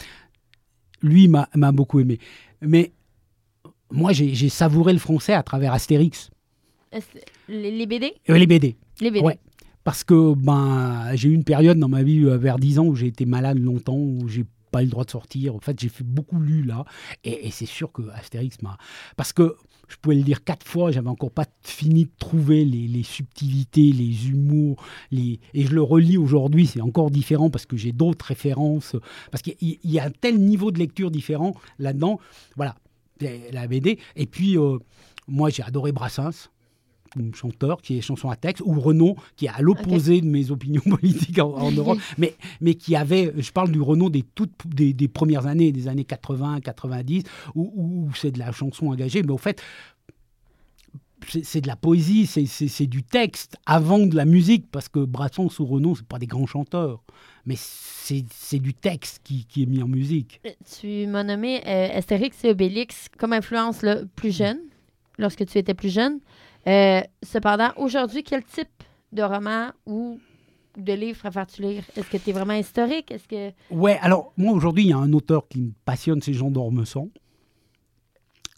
Lui 1.03 1.28
m'a 1.28 1.48
beaucoup 1.72 2.00
aimé. 2.00 2.18
Mais 2.61 2.92
moi, 3.90 4.12
j'ai 4.12 4.48
savouré 4.48 4.92
le 4.92 4.98
français 4.98 5.32
à 5.34 5.42
travers 5.42 5.72
Astérix, 5.72 6.30
Les, 7.48 7.70
les 7.70 7.86
BD? 7.86 8.12
euh, 8.30 8.38
les 8.38 8.46
BD. 8.46 8.76
Les 9.00 9.11
BD. 9.11 9.24
Ouais. 9.24 9.38
Parce 9.84 10.05
que 10.05 10.34
ben, 10.34 11.11
j'ai 11.14 11.28
eu 11.28 11.34
une 11.34 11.44
période 11.44 11.78
dans 11.78 11.88
ma 11.88 12.03
vie 12.03 12.24
euh, 12.24 12.36
vers 12.38 12.59
10 12.59 12.78
ans 12.78 12.86
où 12.86 12.94
j'ai 12.94 13.09
été 13.09 13.26
malade 13.26 13.59
longtemps, 13.59 13.96
où 13.96 14.28
j'ai 14.28 14.44
pas 14.70 14.82
eu 14.82 14.84
le 14.86 14.90
droit 14.92 15.05
de 15.05 15.11
sortir. 15.11 15.55
En 15.57 15.61
fait, 15.61 15.78
j'ai 15.80 15.88
fait 15.88 16.05
beaucoup 16.05 16.38
lu 16.40 16.62
là. 16.62 16.84
Et, 17.24 17.46
et 17.46 17.50
c'est 17.50 17.66
sûr 17.66 17.90
que 17.90 18.03
Astérix 18.11 18.62
m'a. 18.62 18.78
Parce 19.16 19.32
que 19.32 19.57
je 19.93 19.97
pouvais 20.01 20.16
le 20.16 20.22
lire 20.22 20.43
quatre 20.43 20.66
fois, 20.66 20.90
j'avais 20.90 21.09
encore 21.09 21.30
pas 21.30 21.45
fini 21.62 22.05
de 22.07 22.11
trouver 22.18 22.64
les, 22.64 23.03
subtilités, 23.03 23.93
les 23.93 24.28
humours. 24.28 24.82
Les... 25.11 25.38
Et 25.55 25.66
je 25.66 25.74
le 25.74 25.82
relis 25.82 26.16
aujourd'hui, 26.16 26.66
c'est 26.66 26.80
encore 26.80 27.11
différent 27.11 27.51
parce 27.51 27.66
que 27.66 27.76
j'ai 27.76 27.93
d'autres 27.93 28.24
références. 28.24 28.97
Parce 29.30 29.43
qu'il 29.43 29.55
y- 29.61 29.78
il 29.84 29.90
y 29.90 29.99
a 29.99 30.05
un 30.07 30.11
tel 30.11 30.38
niveau 30.38 30.70
de 30.70 30.78
lecture 30.78 31.11
différent 31.11 31.55
là-dedans. 31.78 32.18
Voilà, 32.57 32.74
la 33.53 33.66
BD. 33.66 33.99
Et 34.16 34.26
puis, 34.26 34.57
euh, 34.57 34.78
moi, 35.28 35.51
j'ai 35.51 35.62
adoré 35.62 35.93
Brassens 35.93 36.49
chanteur 37.35 37.81
qui 37.83 37.99
est 37.99 38.01
chanson 38.01 38.31
à 38.31 38.37
texte, 38.37 38.63
ou 38.65 38.79
Renaud 38.81 39.17
qui 39.37 39.47
est 39.47 39.51
à 39.51 39.61
l'opposé 39.61 40.21
de 40.21 40.27
mes 40.27 40.51
opinions 40.51 40.83
politiques 41.01 41.39
en, 41.39 41.53
en 41.55 41.71
Europe, 41.73 41.99
mais, 42.19 42.35
mais 42.61 42.75
qui 42.75 42.97
avait, 42.97 43.33
je 43.37 43.51
parle 43.53 43.71
du 43.71 43.81
Renaud 43.81 44.11
des, 44.11 44.23
toutes, 44.23 44.53
des, 44.67 44.93
des 44.93 45.09
premières 45.09 45.47
années, 45.47 45.73
des 45.73 45.89
années 45.89 46.05
80, 46.05 46.61
90, 46.61 47.25
où, 47.55 47.73
où 47.75 48.09
c'est 48.15 48.31
de 48.31 48.39
la 48.39 48.53
chanson 48.53 48.87
engagée, 48.87 49.23
mais 49.23 49.33
au 49.33 49.39
fait, 49.39 49.61
c'est 51.45 51.61
de 51.61 51.69
la 51.69 51.77
poésie, 51.77 52.27
c'est- 52.27 52.87
du 52.87 53.05
texte 53.05 53.57
avant 53.65 54.01
de 54.01 54.17
la 54.17 54.25
musique, 54.25 54.67
parce 54.73 54.89
que 54.89 54.99
Brassens 55.05 55.61
ou 55.61 55.65
Renaud, 55.67 55.95
c'est 55.95 56.07
pas 56.07 56.19
des 56.19 56.27
grands 56.27 56.47
chanteurs, 56.47 57.01
mais 57.47 57.55
c'est 57.57 58.25
c'est 58.35 58.59
du 58.59 58.75
texte 58.75 59.21
qui, 59.23 59.45
qui 59.45 59.63
est 59.63 59.67
mis 59.67 59.83
en 59.83 59.89
musique. 59.89 60.41
Tu 60.81 61.07
m'as 61.07 61.23
nommé 61.23 61.63
euh, 61.67 61.97
Astérix 61.97 62.45
et 62.45 62.51
Obélix 62.51 63.07
comme 63.19 63.33
influence 63.33 63.83
là, 63.83 64.01
plus 64.17 64.37
jeune, 64.37 64.59
lorsque 65.17 65.47
tu 65.47 65.59
étais 65.59 65.75
plus 65.75 65.93
jeune. 65.93 66.19
Euh, 66.67 67.01
cependant, 67.23 67.71
aujourd'hui, 67.77 68.23
quel 68.23 68.45
type 68.45 68.69
de 69.13 69.23
roman 69.23 69.71
ou 69.87 70.19
de 70.79 70.93
livre 70.93 71.19
préfères-tu 71.19 71.63
lire? 71.63 71.85
Est-ce 71.97 72.09
que 72.09 72.17
tu 72.17 72.31
es 72.31 72.33
vraiment 72.33 72.55
historique? 72.55 73.11
Est-ce 73.11 73.27
que. 73.29 73.53
Ouais, 73.71 73.99
alors 74.01 74.33
moi 74.37 74.53
aujourd'hui, 74.55 74.85
il 74.85 74.91
y 74.91 74.93
a 74.93 74.99
un 74.99 75.13
auteur 75.13 75.49
qui 75.49 75.61
me 75.61 75.73
passionne, 75.85 76.23
c'est 76.23 76.33
Jean 76.33 76.51
d'Ormesson. 76.51 77.11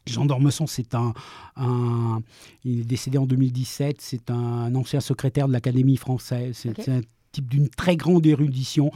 Jean 0.07 0.27
d'Ormesson, 0.27 0.67
c'est 0.67 0.95
un, 0.95 1.15
un- 1.57 2.21
Il 2.63 2.81
est 2.81 2.85
décédé 2.85 3.17
en 3.17 3.25
2017, 3.25 3.97
c'est 4.01 4.31
un 4.31 4.75
ancien 4.75 5.01
secrétaire 5.01 5.49
de 5.49 5.53
l'Académie 5.55 5.97
française. 5.97 6.59
C'est 6.59 6.89
un 6.91 7.01
type 7.33 7.49
d'une 7.49 7.71
très 7.71 7.97
grande 7.97 8.27
érudition. 8.27 8.91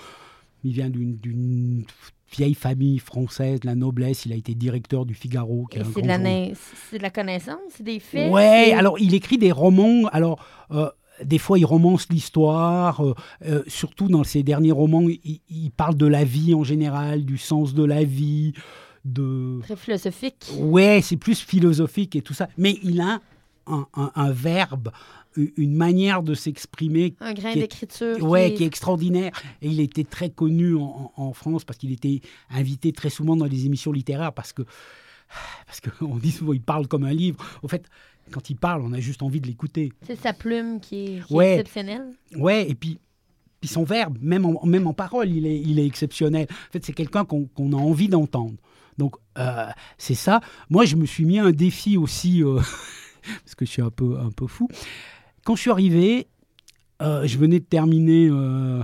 Il 0.64 0.72
vient 0.72 0.90
d'une 0.90 1.84
vieille 2.36 2.54
famille 2.54 2.98
française, 2.98 3.60
de 3.60 3.66
la 3.66 3.74
noblesse. 3.74 4.26
Il 4.26 4.32
a 4.32 4.36
été 4.36 4.54
directeur 4.54 5.04
du 5.06 5.14
Figaro. 5.14 5.66
qui 5.70 5.78
c'est 5.78 5.84
de, 6.02 6.06
la 6.06 6.14
journal. 6.16 6.22
nain- 6.22 6.52
c'est 6.90 6.98
de 6.98 7.02
la 7.02 7.10
connaissance? 7.10 7.58
C'est 7.76 7.82
des 7.82 8.00
faits? 8.00 8.30
C'est- 8.34 8.72
alors 8.72 8.98
il 8.98 9.14
écrit 9.14 9.38
des 9.38 9.52
romans. 9.52 10.08
Alors, 10.12 10.44
euh, 10.70 10.88
des 11.24 11.38
fois, 11.38 11.58
il 11.58 11.64
romance 11.64 12.06
l'histoire. 12.10 13.04
euh, 13.04 13.14
euh, 13.46 13.62
surtout 13.66 14.08
dans 14.08 14.24
ses 14.24 14.42
derniers 14.42 14.72
romans, 14.72 15.08
il, 15.08 15.40
il 15.50 15.70
parle 15.70 15.96
de 15.96 16.06
la 16.06 16.24
vie 16.24 16.54
en 16.54 16.62
général, 16.64 17.24
du 17.24 17.38
sens 17.38 17.74
de 17.74 17.82
la 17.84 18.04
vie, 18.04 18.52
de. 19.04 19.60
Très 19.62 19.76
philosophique. 19.76 20.46
Ouais, 20.58 21.00
c'est 21.02 21.16
plus 21.16 21.40
philosophique 21.40 22.14
et 22.16 22.22
tout 22.22 22.34
ça. 22.34 22.48
Mais 22.58 22.78
il 22.82 23.00
a 23.00 23.20
un, 23.66 23.86
un- 23.94 24.12
un 24.14 24.30
verbe, 24.30 24.90
une 25.56 25.74
manière 25.74 26.22
de 26.22 26.34
s'exprimer. 26.34 27.14
Un 27.20 27.32
grain 27.32 27.54
d'écriture. 27.54 28.22
Ouais, 28.22 28.50
qui 28.50 28.58
qui 28.58 28.64
est 28.64 28.66
extraordinaire. 28.66 29.32
Et 29.62 29.68
il 29.68 29.80
était 29.80 30.04
très 30.04 30.30
connu 30.30 30.74
en, 30.76 31.32
France 31.32 31.64
parce 31.64 31.78
qu'il 31.78 31.92
était 31.92 32.20
invité 32.50 32.92
très 32.92 33.10
souvent 33.10 33.36
dans 33.36 33.44
les 33.44 33.66
émissions 33.66 33.92
littéraires 33.92 34.32
parce 34.32 34.52
que 34.52 34.62
parce 35.66 35.80
qu'on 35.80 36.16
dit 36.16 36.32
souvent 36.32 36.54
il 36.54 36.62
parle 36.62 36.88
comme 36.88 37.04
un 37.04 37.12
livre. 37.12 37.44
Au 37.62 37.68
fait, 37.68 37.86
quand 38.30 38.50
il 38.50 38.56
parle, 38.56 38.82
on 38.82 38.92
a 38.92 39.00
juste 39.00 39.22
envie 39.22 39.40
de 39.40 39.46
l'écouter. 39.46 39.92
C'est 40.02 40.18
sa 40.18 40.32
plume 40.32 40.80
qui 40.80 41.04
est, 41.04 41.26
qui 41.26 41.36
est 41.38 41.52
exceptionnelle. 41.52 42.12
Ouais, 42.36 42.68
et 42.68 42.74
puis, 42.74 42.98
puis 43.60 43.68
son 43.68 43.84
verbe, 43.84 44.18
même 44.20 44.46
en, 44.46 44.64
même 44.64 44.86
en 44.86 44.94
parole, 44.94 45.30
il 45.30 45.46
est, 45.46 45.60
il 45.60 45.78
est 45.78 45.86
exceptionnel. 45.86 46.46
En 46.50 46.72
fait, 46.72 46.84
c'est 46.84 46.92
quelqu'un 46.92 47.24
qu'on 47.24 47.46
qu'on 47.46 47.72
a 47.72 47.76
envie 47.76 48.08
d'entendre. 48.08 48.56
Donc, 48.98 49.14
euh, 49.38 49.66
c'est 49.96 50.14
ça. 50.14 50.40
Moi, 50.68 50.84
je 50.84 50.96
me 50.96 51.06
suis 51.06 51.24
mis 51.24 51.38
un 51.38 51.52
défi 51.52 51.96
aussi, 51.96 52.42
euh, 52.42 52.56
parce 53.44 53.54
que 53.54 53.64
je 53.64 53.70
suis 53.70 53.82
un 53.82 53.90
peu, 53.90 54.18
un 54.18 54.30
peu 54.30 54.46
fou. 54.46 54.68
Quand 55.48 55.56
je 55.56 55.62
suis 55.62 55.70
arrivé, 55.70 56.26
euh, 57.00 57.26
je 57.26 57.38
venais 57.38 57.58
de 57.58 57.64
terminer 57.64 58.28
euh, 58.30 58.82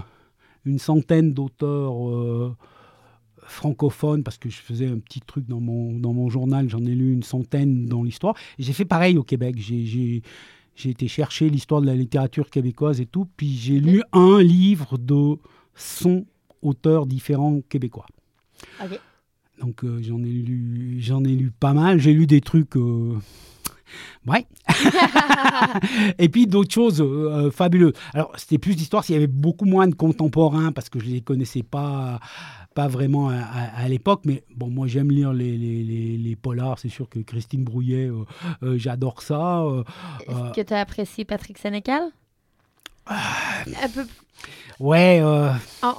une 0.64 0.78
centaine 0.78 1.34
d'auteurs 1.34 2.08
euh, 2.08 2.56
francophones, 3.36 4.22
parce 4.22 4.38
que 4.38 4.48
je 4.48 4.56
faisais 4.56 4.86
un 4.86 4.98
petit 4.98 5.20
truc 5.20 5.46
dans 5.46 5.60
mon, 5.60 5.92
dans 5.92 6.14
mon 6.14 6.30
journal, 6.30 6.70
j'en 6.70 6.82
ai 6.86 6.94
lu 6.94 7.12
une 7.12 7.22
centaine 7.22 7.84
dans 7.84 8.02
l'histoire. 8.02 8.34
J'ai 8.58 8.72
fait 8.72 8.86
pareil 8.86 9.18
au 9.18 9.22
Québec. 9.22 9.56
J'ai- 9.58 10.22
été 10.86 11.06
chercher 11.06 11.50
l'histoire 11.50 11.82
de 11.82 11.86
la 11.86 11.96
littérature 11.96 12.48
québécoise 12.48 12.98
et 12.98 13.06
tout, 13.06 13.28
puis 13.36 13.58
j'ai 13.58 13.78
lu 13.78 14.02
un 14.14 14.40
livre 14.40 14.96
de 14.96 15.36
100 15.74 16.22
auteurs 16.62 17.04
différents 17.04 17.60
québécois. 17.68 18.06
Donc 19.60 19.84
j'en 20.00 20.22
ai 20.24 20.32
lu, 20.32 20.98
ai 21.26 21.36
lu 21.36 21.50
pas 21.50 21.74
mal. 21.74 22.00
J'ai 22.00 22.14
lu 22.14 22.26
des 22.26 22.40
trucs, 22.40 22.78
ouais. 24.26 24.46
et 26.18 26.28
puis 26.28 26.46
d'autres 26.46 26.72
choses 26.72 27.00
euh, 27.00 27.04
euh, 27.46 27.50
fabuleuses. 27.50 27.92
Alors 28.12 28.32
c'était 28.36 28.58
plus 28.58 28.74
d'histoire 28.76 29.04
s'il 29.04 29.14
y 29.14 29.18
avait 29.18 29.26
beaucoup 29.26 29.64
moins 29.64 29.86
de 29.86 29.94
contemporains 29.94 30.72
parce 30.72 30.88
que 30.88 30.98
je 30.98 31.06
les 31.06 31.20
connaissais 31.20 31.62
pas 31.62 32.20
pas 32.74 32.88
vraiment 32.88 33.28
à, 33.28 33.34
à- 33.36 33.84
à 33.84 33.88
l'époque, 33.88 34.22
mais 34.24 34.42
bon, 34.56 34.68
moi 34.68 34.88
j'aime 34.88 35.10
lire 35.12 35.32
les, 35.32 35.56
les, 35.56 35.84
les- 35.84 36.16
les 36.18 36.36
polars. 36.36 36.78
C'est 36.80 36.88
sûr 36.88 37.08
que 37.08 37.20
Christine 37.20 37.62
Brouillet, 37.62 38.08
euh, 38.08 38.24
euh, 38.64 38.74
j'adore 38.78 39.22
ça. 39.22 39.62
Est-ce 40.28 40.52
que 40.52 40.60
tu 40.60 40.74
as 40.74 40.80
apprécié 40.80 41.24
Patrick 41.24 41.56
Sénécal? 41.58 42.02
Un 43.06 43.88
peu- 43.94 44.06
ouais, 44.80 45.20
euh, 45.22 45.50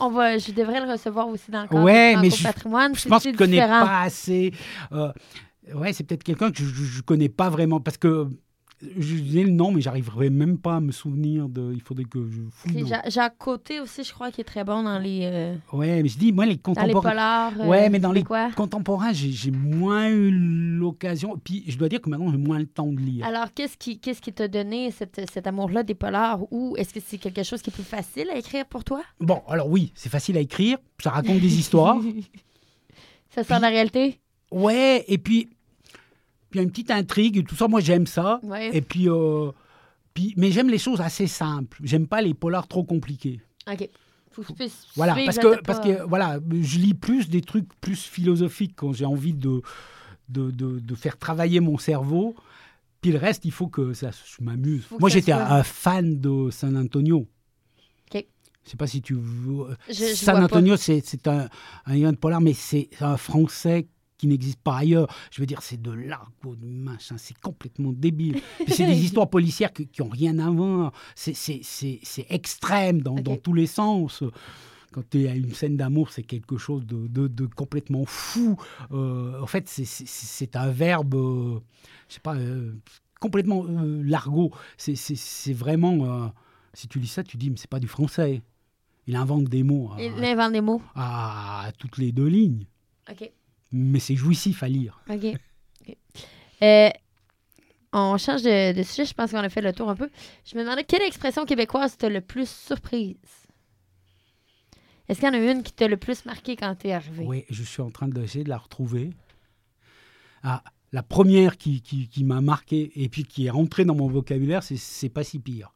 on, 0.01 0.09
va, 0.09 0.37
je 0.37 0.51
devrais 0.51 0.83
le 0.85 0.91
recevoir 0.91 1.27
aussi 1.29 1.49
dans 1.51 1.61
le 1.61 1.67
cadre 1.67 1.83
Ouais, 1.83 2.15
du 2.15 2.21
mais 2.21 2.29
je- 2.29 2.43
patrimoine. 2.43 2.93
je 2.95 3.07
pense 3.07 3.23
que 3.23 3.31
je 3.31 3.37
connais 3.37 3.59
pas 3.59 4.01
assez. 4.01 4.51
euh, 4.91 5.11
ouais, 5.73 5.93
c'est 5.93 6.03
peut-être 6.03 6.23
quelqu'un 6.23 6.51
que 6.51 6.57
je 6.63 6.97
ne 6.97 7.01
connais 7.01 7.29
pas 7.29 7.49
vraiment 7.49 7.79
parce 7.79 7.97
que 7.97 8.27
je 8.81 9.15
disais 9.15 9.43
le 9.43 9.51
nom, 9.51 9.71
mais 9.71 9.79
j'arriverai 9.79 10.29
même 10.29 10.57
pas 10.57 10.75
à 10.75 10.79
me 10.81 10.91
souvenir 10.91 11.47
de. 11.47 11.71
Il 11.73 11.81
faudrait 11.81 12.03
que 12.03 12.29
je 12.29 12.41
fouille. 12.51 12.83
Jacques 13.07 13.37
Côté 13.37 13.79
aussi, 13.79 14.03
je 14.03 14.11
crois, 14.13 14.31
qui 14.31 14.41
est 14.41 14.45
très 14.45 14.65
bon 14.65 14.83
dans 14.83 14.99
les, 14.99 15.21
euh, 15.23 15.55
Ouais, 15.71 16.03
mais 16.03 16.09
je 16.09 16.17
dis, 16.17 16.33
moi, 16.33 16.45
les 16.45 16.57
dans 16.57 16.73
les 16.83 16.91
contemporains. 16.91 17.09
polars. 17.11 17.53
euh, 17.61 17.67
Ouais, 17.69 17.89
mais 17.89 17.99
dans 17.99 18.11
les 18.11 18.23
contemporains, 18.55 19.13
j'ai 19.13 19.49
moins 19.51 20.09
eu 20.09 20.29
l'occasion. 20.29 21.39
Puis 21.41 21.63
je 21.67 21.77
dois 21.77 21.87
dire 21.87 22.01
que 22.01 22.09
maintenant, 22.09 22.29
j'ai 22.29 22.37
moins 22.37 22.59
le 22.59 22.65
temps 22.67 22.91
de 22.91 22.99
lire. 22.99 23.25
Alors, 23.25 23.53
qu'est-ce 23.53 23.77
qui 23.77 23.97
qu'est-ce 23.97 24.21
qui 24.21 24.33
t'a 24.33 24.49
donné 24.49 24.91
cette- 24.91 25.21
cet 25.31 25.47
amour-là 25.47 25.83
des 25.83 25.95
polars 25.95 26.41
ou 26.51 26.75
est-ce 26.77 26.93
que 26.93 26.99
c'est 27.03 27.17
quelque 27.17 27.43
chose 27.43 27.61
qui 27.61 27.69
est 27.69 27.73
plus 27.73 27.81
facile 27.83 28.29
à 28.29 28.37
écrire 28.37 28.65
pour 28.65 28.83
toi? 28.83 29.01
Bon, 29.21 29.41
alors 29.47 29.69
oui, 29.69 29.93
c'est 29.95 30.09
facile 30.11 30.35
à 30.37 30.41
écrire, 30.41 30.77
ça 31.01 31.11
raconte 31.11 31.39
des 31.39 31.57
histoires. 31.57 31.97
Ça 33.29 33.43
sent 33.43 33.59
la 33.59 33.67
réalité? 33.69 34.19
Ouais, 34.51 35.03
et 35.07 35.17
puis, 35.17 35.49
puis 36.55 36.59
il 36.59 36.61
y 36.61 36.61
a 36.61 36.63
une 36.63 36.71
petite 36.71 36.91
intrigue, 36.91 37.37
et 37.37 37.43
tout 37.43 37.55
ça, 37.55 37.67
moi 37.67 37.81
j'aime 37.81 38.07
ça. 38.07 38.39
Ouais. 38.43 38.75
Et 38.75 38.81
puis, 38.81 39.09
euh, 39.09 39.51
puis, 40.13 40.33
mais 40.37 40.51
j'aime 40.51 40.69
les 40.69 40.77
choses 40.77 41.01
assez 41.01 41.27
simples. 41.27 41.77
J'aime 41.83 42.07
pas 42.07 42.21
les 42.21 42.33
polars 42.33 42.67
trop 42.67 42.83
compliqués. 42.83 43.41
OK. 43.71 43.89
Faut 44.31 44.41
que 44.41 44.47
tu 44.47 44.53
puisses 44.53 44.87
Voilà, 44.95 45.15
parce 45.25 45.37
que, 45.37 45.61
parce 45.61 45.79
que 45.79 46.03
voilà, 46.07 46.39
je 46.61 46.77
lis 46.79 46.93
plus 46.93 47.29
des 47.29 47.41
trucs 47.41 47.67
plus 47.79 48.01
philosophiques 48.03 48.73
quand 48.75 48.91
j'ai 48.93 49.05
envie 49.05 49.33
de, 49.33 49.61
de, 50.29 50.51
de, 50.51 50.79
de 50.79 50.95
faire 50.95 51.17
travailler 51.17 51.59
mon 51.61 51.77
cerveau. 51.77 52.35
Puis 53.01 53.11
le 53.11 53.17
reste, 53.19 53.45
il 53.45 53.51
faut 53.51 53.67
que 53.67 53.93
ça, 53.93 54.11
je 54.11 54.43
m'amuse. 54.43 54.85
Moi, 54.99 55.09
j'étais 55.09 55.31
soit- 55.31 55.45
un 55.53 55.63
fan 55.63 56.19
de 56.19 56.49
San 56.51 56.75
Antonio. 56.75 57.27
OK. 58.13 58.25
Je 58.65 58.69
sais 58.71 58.77
pas 58.77 58.87
si 58.87 59.01
tu. 59.01 59.15
Je- 59.15 59.93
je 59.93 60.15
San. 60.15 60.43
Antonio, 60.43 60.75
c'est 60.75 61.27
un, 61.27 61.47
un 61.85 61.95
lien 61.95 62.11
de 62.11 62.17
polar, 62.17 62.41
mais 62.41 62.53
c'est 62.53 62.89
un 62.99 63.15
français 63.17 63.87
qui 64.17 64.27
n'existe 64.27 64.59
pas 64.59 64.77
ailleurs. 64.77 65.07
Je 65.31 65.41
veux 65.41 65.45
dire, 65.45 65.61
c'est 65.61 65.81
de 65.81 65.91
l'argot, 65.91 66.55
du 66.55 66.65
machin, 66.67 67.15
c'est 67.17 67.37
complètement 67.39 67.91
débile. 67.91 68.39
C'est 68.67 68.85
des 68.85 69.03
histoires 69.03 69.29
policières 69.29 69.73
qui 69.73 69.87
n'ont 69.99 70.09
rien 70.09 70.37
à 70.39 70.49
voir. 70.49 70.91
C'est- 71.15 71.35
extrême 72.29 73.01
dans, 73.01 73.15
tous 73.37 73.53
les 73.53 73.67
sens. 73.67 74.23
Quand 74.91 75.03
tu 75.09 75.23
es 75.23 75.27
à 75.27 75.35
une 75.35 75.53
scène 75.53 75.75
d'amour, 75.75 76.09
c'est 76.11 76.23
quelque 76.23 76.57
chose 76.57 76.85
de, 76.85 77.07
de- 77.07 77.27
de 77.27 77.45
complètement 77.47 78.05
fou. 78.05 78.55
Euh, 78.91 79.41
en 79.41 79.47
fait, 79.47 79.67
c'est- 79.67 80.55
un 80.55 80.69
verbe, 80.71 81.15
euh, 81.15 81.59
je 82.07 82.13
sais 82.13 82.19
pas, 82.21 82.35
euh, 82.35 82.73
complètement 83.19 83.65
euh, 83.67 84.01
largot. 84.03 84.51
C'est- 84.77 85.51
vraiment, 85.53 86.31
si 86.73 86.87
tu 86.87 86.99
lis 86.99 87.07
ça, 87.07 87.23
tu 87.23 87.35
dis, 87.35 87.49
mais 87.49 87.57
c'est 87.57 87.69
pas 87.69 87.79
du 87.81 87.87
français. 87.89 88.41
Il 89.07 89.15
invente 89.17 89.43
des 89.45 89.63
mots 89.63 89.91
à, 89.95 90.01
Il 90.01 90.23
invente 90.23 90.53
des 90.53 90.61
mots. 90.61 90.81
à 90.95 91.69
toutes 91.77 91.97
les 91.97 92.11
deux 92.13 92.27
lignes. 92.27 92.65
OK. 93.11 93.29
Mais 93.71 93.99
c'est 93.99 94.15
jouissif 94.15 94.63
à 94.63 94.67
lire. 94.67 95.01
OK. 95.09 95.25
OK. 95.81 95.97
Euh, 96.61 96.89
on 97.93 98.17
change 98.17 98.43
de, 98.43 98.73
de 98.73 98.83
sujet. 98.83 99.05
Je 99.05 99.13
pense 99.13 99.31
qu'on 99.31 99.37
a 99.37 99.49
fait 99.49 99.61
le 99.61 99.73
tour 99.73 99.89
un 99.89 99.95
peu. 99.95 100.09
Je 100.45 100.57
me 100.57 100.63
demandais 100.63 100.83
quelle 100.83 101.01
expression 101.01 101.45
québécoise 101.45 101.97
t'a 101.97 102.09
le 102.09 102.21
plus 102.21 102.49
surprise? 102.49 103.17
Est-ce 105.07 105.19
qu'il 105.19 105.27
y 105.27 105.31
en 105.31 105.35
a 105.35 105.51
une 105.51 105.63
qui 105.63 105.71
t'a 105.71 105.87
le 105.87 105.97
plus 105.97 106.25
marqué 106.25 106.55
quand 106.55 106.73
t'es 106.75 106.91
arrivé? 106.91 107.23
Oui, 107.25 107.45
je 107.49 107.63
suis 107.63 107.81
en 107.81 107.91
train 107.91 108.07
d'essayer 108.07 108.43
de 108.43 108.49
la 108.49 108.57
retrouver. 108.57 109.11
Ah, 110.43 110.63
la 110.91 111.03
première 111.03 111.57
qui, 111.57 111.81
qui, 111.81 112.07
qui 112.07 112.23
m'a 112.23 112.41
marqué 112.41 112.91
et 112.95 113.09
puis 113.09 113.23
qui 113.23 113.45
est 113.45 113.49
rentrée 113.49 113.85
dans 113.85 113.95
mon 113.95 114.07
vocabulaire, 114.07 114.63
c'est 114.63 114.77
c'est 114.77 115.09
pas 115.09 115.23
si 115.23 115.39
pire. 115.39 115.73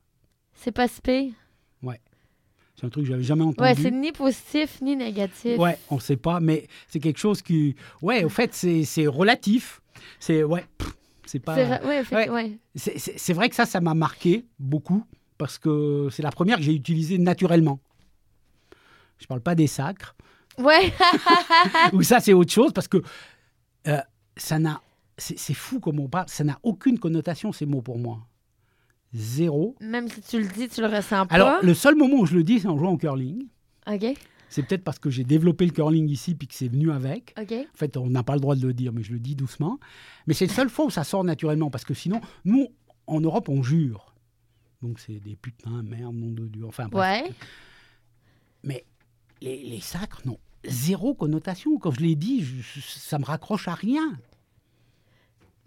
C'est 0.54 0.72
pas 0.72 0.88
si 0.88 1.02
pire? 1.02 1.34
C'est 2.80 2.86
un 2.86 2.90
truc 2.90 3.04
que 3.04 3.10
j'avais 3.12 3.24
jamais 3.24 3.44
entendu. 3.44 3.62
Ouais, 3.68 3.76
c'est 3.76 3.92
ni 3.92 4.14
positif 4.14 4.80
ni 4.82 4.96
négatif. 4.96 5.58
Ouais, 5.60 5.78
on 5.90 5.96
ne 5.96 6.00
sait 6.00 6.16
pas, 6.16 6.40
mais 6.40 6.68
c'est 6.88 7.00
quelque 7.00 7.18
chose 7.20 7.42
qui. 7.42 7.76
Ouais, 8.02 8.24
au 8.24 8.30
fait, 8.30 8.54
c'est 8.54 9.08
relatif. 9.08 9.82
C'est. 10.20 10.44
Ouais, 10.44 10.66
c'est 11.26 11.40
pas. 11.40 11.56
C'est 11.56 11.66
vrai- 11.66 11.82
ouais, 11.86 12.30
Ouais. 12.30 12.58
vrai 13.34 13.50
que 13.50 13.56
ça, 13.56 13.66
ça 13.66 13.82
m'a 13.82 13.94
marqué 13.94 14.46
beaucoup 14.60 15.04
parce 15.38 15.58
que 15.58 16.08
c'est 16.10 16.24
la 16.24 16.32
première 16.32 16.56
que 16.58 16.64
j'ai 16.64 16.74
utilisée 16.74 17.18
naturellement. 17.18 17.82
Je 19.18 19.26
parle 19.28 19.42
pas 19.42 19.56
des 19.56 19.68
sacres. 19.68 20.16
Ouais. 20.58 20.94
Ou 21.94 22.02
ça, 22.04 22.22
c'est 22.22 22.32
autre 22.32 22.52
chose 22.54 22.72
parce 22.72 22.88
que 22.88 23.02
euh, 23.88 23.98
ça 24.38 24.58
n'a. 24.58 24.82
C'est 25.18 25.54
fou 25.54 25.82
comme 25.82 26.00
on 26.00 26.08
parle. 26.08 26.30
Ça 26.30 26.46
n'a 26.46 26.58
aucune 26.64 26.98
connotation, 26.98 27.52
ces 27.52 27.66
mots 27.66 27.82
pour 27.82 27.98
moi. 28.00 28.26
Zéro. 29.14 29.76
Même 29.82 30.08
si 30.08 30.22
tu 30.22 30.40
le 30.40 30.48
dis, 30.48 30.68
tu 30.70 30.82
le 30.82 30.88
ressens 30.88 31.26
pas. 31.26 31.36
Alors, 31.36 31.64
le 31.64 31.74
seul 31.74 31.96
moment 31.96 32.18
où 32.20 32.26
je 32.26 32.36
le 32.36 32.44
dis, 32.44 32.60
c'est 32.60 32.68
en 32.68 32.78
jouant 32.78 32.92
au 32.92 32.98
curling. 32.98 33.48
OK. 33.92 34.06
C'est 34.50 34.64
peut-être 34.64 34.84
parce 34.84 34.98
que 35.00 35.10
j'ai 35.10 35.24
développé 35.24 35.66
le 35.66 35.72
curling 35.72 36.10
ici 36.10 36.34
puis 36.36 36.48
que 36.48 36.54
c'est 36.56 36.68
venu 36.68 36.92
avec. 36.92 37.34
OK. 37.40 37.52
En 37.54 37.78
fait, 37.78 37.98
on 37.98 38.08
n'a 38.08 38.24
pas 38.24 38.34
le 38.36 38.40
droit 38.40 38.56
de 38.56 38.66
le 38.66 38.74
dire, 38.74 38.92
mais 38.94 39.04
je 39.04 39.14
le 39.14 39.20
dis 39.20 39.36
doucement. 39.36 39.80
Mais 40.28 40.34
c'est 40.34 40.48
la 40.48 40.54
seule 40.54 40.70
fois 40.70 40.86
où 40.86 40.90
ça 40.90 41.04
sort 41.04 41.24
naturellement, 41.24 41.70
parce 41.70 41.86
que 41.86 41.94
sinon, 41.94 42.20
nous, 42.46 42.68
en 43.08 43.20
Europe, 43.22 43.50
on 43.50 43.62
jure. 43.64 44.14
Donc 44.82 45.00
c'est 45.00 45.20
des 45.20 45.36
putains, 45.36 45.84
merde, 45.84 46.16
nom 46.16 46.32
de 46.32 46.48
Dieu, 46.48 46.66
enfin 46.66 46.88
bref. 46.88 47.24
Ouais. 47.26 47.32
Mais 48.64 48.86
les, 49.42 49.64
les 49.64 49.82
sacres 49.82 50.22
n'ont 50.26 50.40
zéro 50.66 51.14
connotation. 51.14 51.78
Quand 51.78 51.92
je 51.92 52.02
l'ai 52.02 52.16
dit, 52.16 52.42
je- 52.44 52.80
ça 52.82 53.20
me 53.20 53.26
raccroche 53.26 53.68
à 53.68 53.74
rien. 53.74 54.18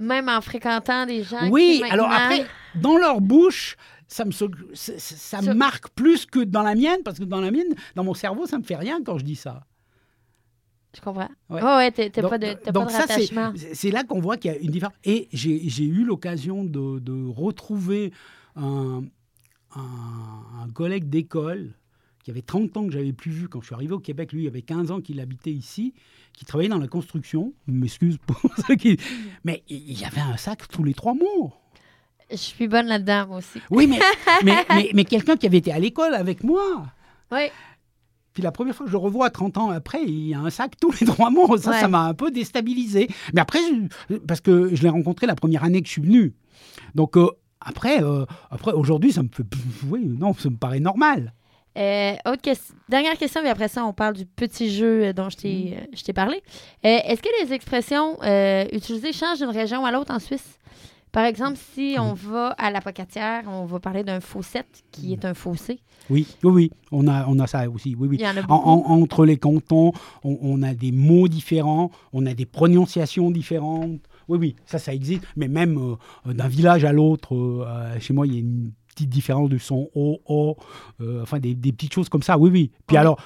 Même 0.02 0.28
en 0.28 0.40
fréquentant 0.40 1.06
des 1.06 1.22
gens 1.22 1.48
oui, 1.50 1.80
qui 1.84 1.90
alors 1.90 2.08
maintenant- 2.08 2.24
après, 2.24 2.46
dans 2.74 2.96
leur 2.96 3.20
bouche, 3.20 3.76
ça 4.08 4.24
me, 4.24 4.32
ça, 4.32 5.40
me 5.42 5.54
marque 5.54 5.88
plus 5.90 6.26
que 6.26 6.40
dans 6.40 6.62
la 6.62 6.74
mienne, 6.74 7.00
parce 7.04 7.18
que 7.18 7.24
dans 7.24 7.40
la 7.40 7.50
mienne, 7.50 7.74
dans 7.94 8.04
mon 8.04 8.14
cerveau, 8.14 8.46
ça 8.46 8.58
me 8.58 8.62
fait 8.64 8.76
rien 8.76 9.00
quand 9.04 9.16
je 9.18 9.24
dis 9.24 9.36
ça. 9.36 9.64
Je 10.94 11.00
comprends. 11.00 11.28
Ouais. 11.48 11.62
Ouais, 11.62 11.76
ouais, 11.76 12.10
Donc- 12.10 12.30
pas 12.30 12.38
de, 12.38 12.52
t'as 12.52 12.64
pas 12.66 12.72
donc 12.72 12.88
de 12.88 12.92
ça, 12.92 13.04
c'est- 13.06 13.12
rattachement. 13.14 13.52
c'est- 13.72 13.90
là 13.90 14.04
qu'on 14.04 14.20
voit 14.20 14.36
qu'il 14.36 14.52
y 14.52 14.54
a 14.54 14.58
une 14.58 14.70
différence. 14.70 14.94
Et 15.04 15.28
j'ai 15.32 15.66
j'ai 15.68 15.84
eu 15.84 16.04
l'occasion 16.04 16.64
de, 16.64 16.98
de 16.98 17.26
retrouver 17.28 18.12
un, 18.56 19.02
un- 19.74 20.62
un 20.64 20.68
collègue 20.74 21.08
d'école 21.08 21.72
qui 22.22 22.30
avait 22.30 22.42
30 22.42 22.76
ans 22.76 22.86
que 22.86 22.92
j'avais 22.92 23.12
plus 23.12 23.30
vu 23.32 23.48
quand 23.48 23.60
je 23.60 23.66
suis 23.66 23.74
arrivé 23.74 23.92
au 23.94 23.98
Québec. 23.98 24.32
Lui, 24.32 24.44
il 24.44 24.48
avait 24.48 24.62
15 24.62 24.90
ans 24.90 25.00
qu'il 25.00 25.18
habitait 25.20 25.50
ici, 25.52 25.92
qui 26.32 26.44
travaillait 26.44 26.68
dans 26.70 26.78
la 26.78 26.88
construction. 26.88 27.52
M'excuse 27.66 28.18
pour 28.26 28.40
qui... 28.78 28.96
Mais 29.44 29.62
il 29.68 29.98
y 30.00 30.04
avait 30.04 30.20
un 30.20 30.36
sac 30.36 30.68
tous 30.68 30.84
les 30.84 30.94
trois 30.94 31.14
mots. 31.14 31.52
Je 32.30 32.36
suis 32.36 32.68
bonne 32.68 32.86
là-dedans, 32.86 33.26
moi 33.28 33.38
aussi. 33.38 33.60
Oui, 33.70 33.86
mais, 33.86 33.98
mais, 34.44 34.64
mais, 34.70 34.90
mais 34.94 35.04
quelqu'un 35.04 35.36
qui 35.36 35.46
avait 35.46 35.58
été 35.58 35.72
à 35.72 35.78
l'école 35.78 36.14
avec 36.14 36.44
moi. 36.44 36.62
Oui. 37.30 37.48
Puis 38.32 38.42
la 38.42 38.52
première 38.52 38.74
fois 38.74 38.86
que 38.86 38.90
je 38.90 38.96
le 38.96 39.02
revois 39.02 39.28
30 39.28 39.58
ans 39.58 39.70
après, 39.70 40.02
il 40.02 40.28
y 40.28 40.32
a 40.34 40.40
un 40.40 40.48
sac 40.48 40.72
tous 40.80 40.92
les 41.00 41.06
trois 41.06 41.28
mots. 41.30 41.56
Ça, 41.58 41.70
Ouais. 41.72 41.80
ça 41.80 41.88
m'a 41.88 42.04
un 42.06 42.14
peu 42.14 42.30
déstabilisé. 42.30 43.08
Mais 43.34 43.40
après, 43.42 43.58
je- 44.08 44.16
parce 44.16 44.40
que 44.40 44.74
je 44.74 44.82
l'ai 44.82 44.88
rencontré 44.88 45.26
la 45.26 45.34
première 45.34 45.64
année 45.64 45.82
que 45.82 45.88
je 45.88 45.92
suis 45.92 46.02
venu. 46.02 46.32
Donc 46.94 47.18
euh, 47.18 47.26
après, 47.60 48.02
euh, 48.02 48.24
après 48.50 48.72
aujourd'hui, 48.72 49.12
ça 49.12 49.22
me 49.22 49.28
fait. 49.30 49.44
Oui, 49.86 50.06
non, 50.06 50.32
ça 50.34 50.48
me 50.48 50.56
paraît 50.56 50.80
normal. 50.80 51.34
Euh, 51.78 52.12
autre 52.26 52.42
question. 52.42 52.74
Dernière 52.88 53.16
question, 53.16 53.40
puis 53.40 53.48
après 53.50 53.68
ça, 53.68 53.84
on 53.84 53.92
parle 53.92 54.14
du 54.14 54.26
petit 54.26 54.70
jeu 54.70 55.04
euh, 55.06 55.12
dont 55.12 55.30
je 55.30 55.36
t'ai 55.38 55.74
euh, 55.80 55.84
je 55.94 56.02
t'ai 56.02 56.12
parlé. 56.12 56.36
Euh, 56.84 56.98
Est-ce 57.04 57.22
que 57.22 57.28
les 57.42 57.52
expressions 57.52 58.18
euh, 58.22 58.64
utilisées 58.72 59.12
changent 59.12 59.38
d'une 59.38 59.48
région 59.50 59.84
à 59.86 59.90
l'autre 59.92 60.12
en 60.14 60.18
Suisse? 60.18 60.58
Par 61.12 61.24
exemple, 61.24 61.58
si 61.74 61.96
Mm. 61.96 62.00
on 62.00 62.12
va 62.14 62.48
à 62.58 62.70
la 62.70 62.80
Pocatière, 62.80 63.42
on 63.46 63.64
va 63.66 63.80
parler 63.80 64.02
d'un 64.04 64.20
fossette 64.20 64.66
Mm. 64.66 64.90
qui 64.92 65.12
est 65.14 65.24
un 65.24 65.34
fossé. 65.34 65.80
Oui, 66.10 66.26
oui, 66.42 66.50
oui. 66.52 66.70
On 66.90 67.06
a, 67.08 67.26
on 67.28 67.38
a 67.38 67.46
ça 67.46 67.68
aussi. 67.70 67.94
Oui, 67.98 68.08
oui. 68.08 68.16
Il 68.20 68.24
y 68.24 68.28
en 68.28 68.36
a 68.36 68.44
En- 68.52 68.84
entre 69.00 69.24
les 69.24 69.36
cantons, 69.38 69.92
on, 70.24 70.38
on 70.42 70.62
a 70.62 70.74
des 70.74 70.90
mots 70.92 71.28
différents, 71.28 71.90
on 72.12 72.26
a 72.26 72.34
des 72.34 72.44
prononciations 72.46 73.30
différentes. 73.30 74.00
Oui, 74.28 74.38
oui, 74.38 74.56
ça, 74.66 74.78
ça 74.78 74.92
existe. 74.94 75.24
Mais 75.36 75.48
même 75.48 75.78
euh, 76.26 76.32
d'un 76.32 76.48
village 76.48 76.84
à 76.84 76.92
l'autre, 76.92 77.34
euh, 77.34 77.64
euh, 77.66 78.00
chez 78.00 78.12
moi, 78.14 78.26
il 78.26 78.32
y 78.34 78.36
a 78.36 78.40
une 78.40 78.72
petite 78.94 79.08
différence 79.08 79.48
de 79.48 79.58
son 79.58 79.90
O, 79.94 80.20
O, 80.26 80.56
euh, 81.00 81.22
enfin 81.22 81.38
des, 81.38 81.54
des 81.54 81.72
petites 81.72 81.92
choses 81.92 82.08
comme 82.08 82.22
ça. 82.22 82.38
Oui, 82.38 82.50
oui. 82.50 82.70
Puis 82.86 82.96
alors, 82.96 83.18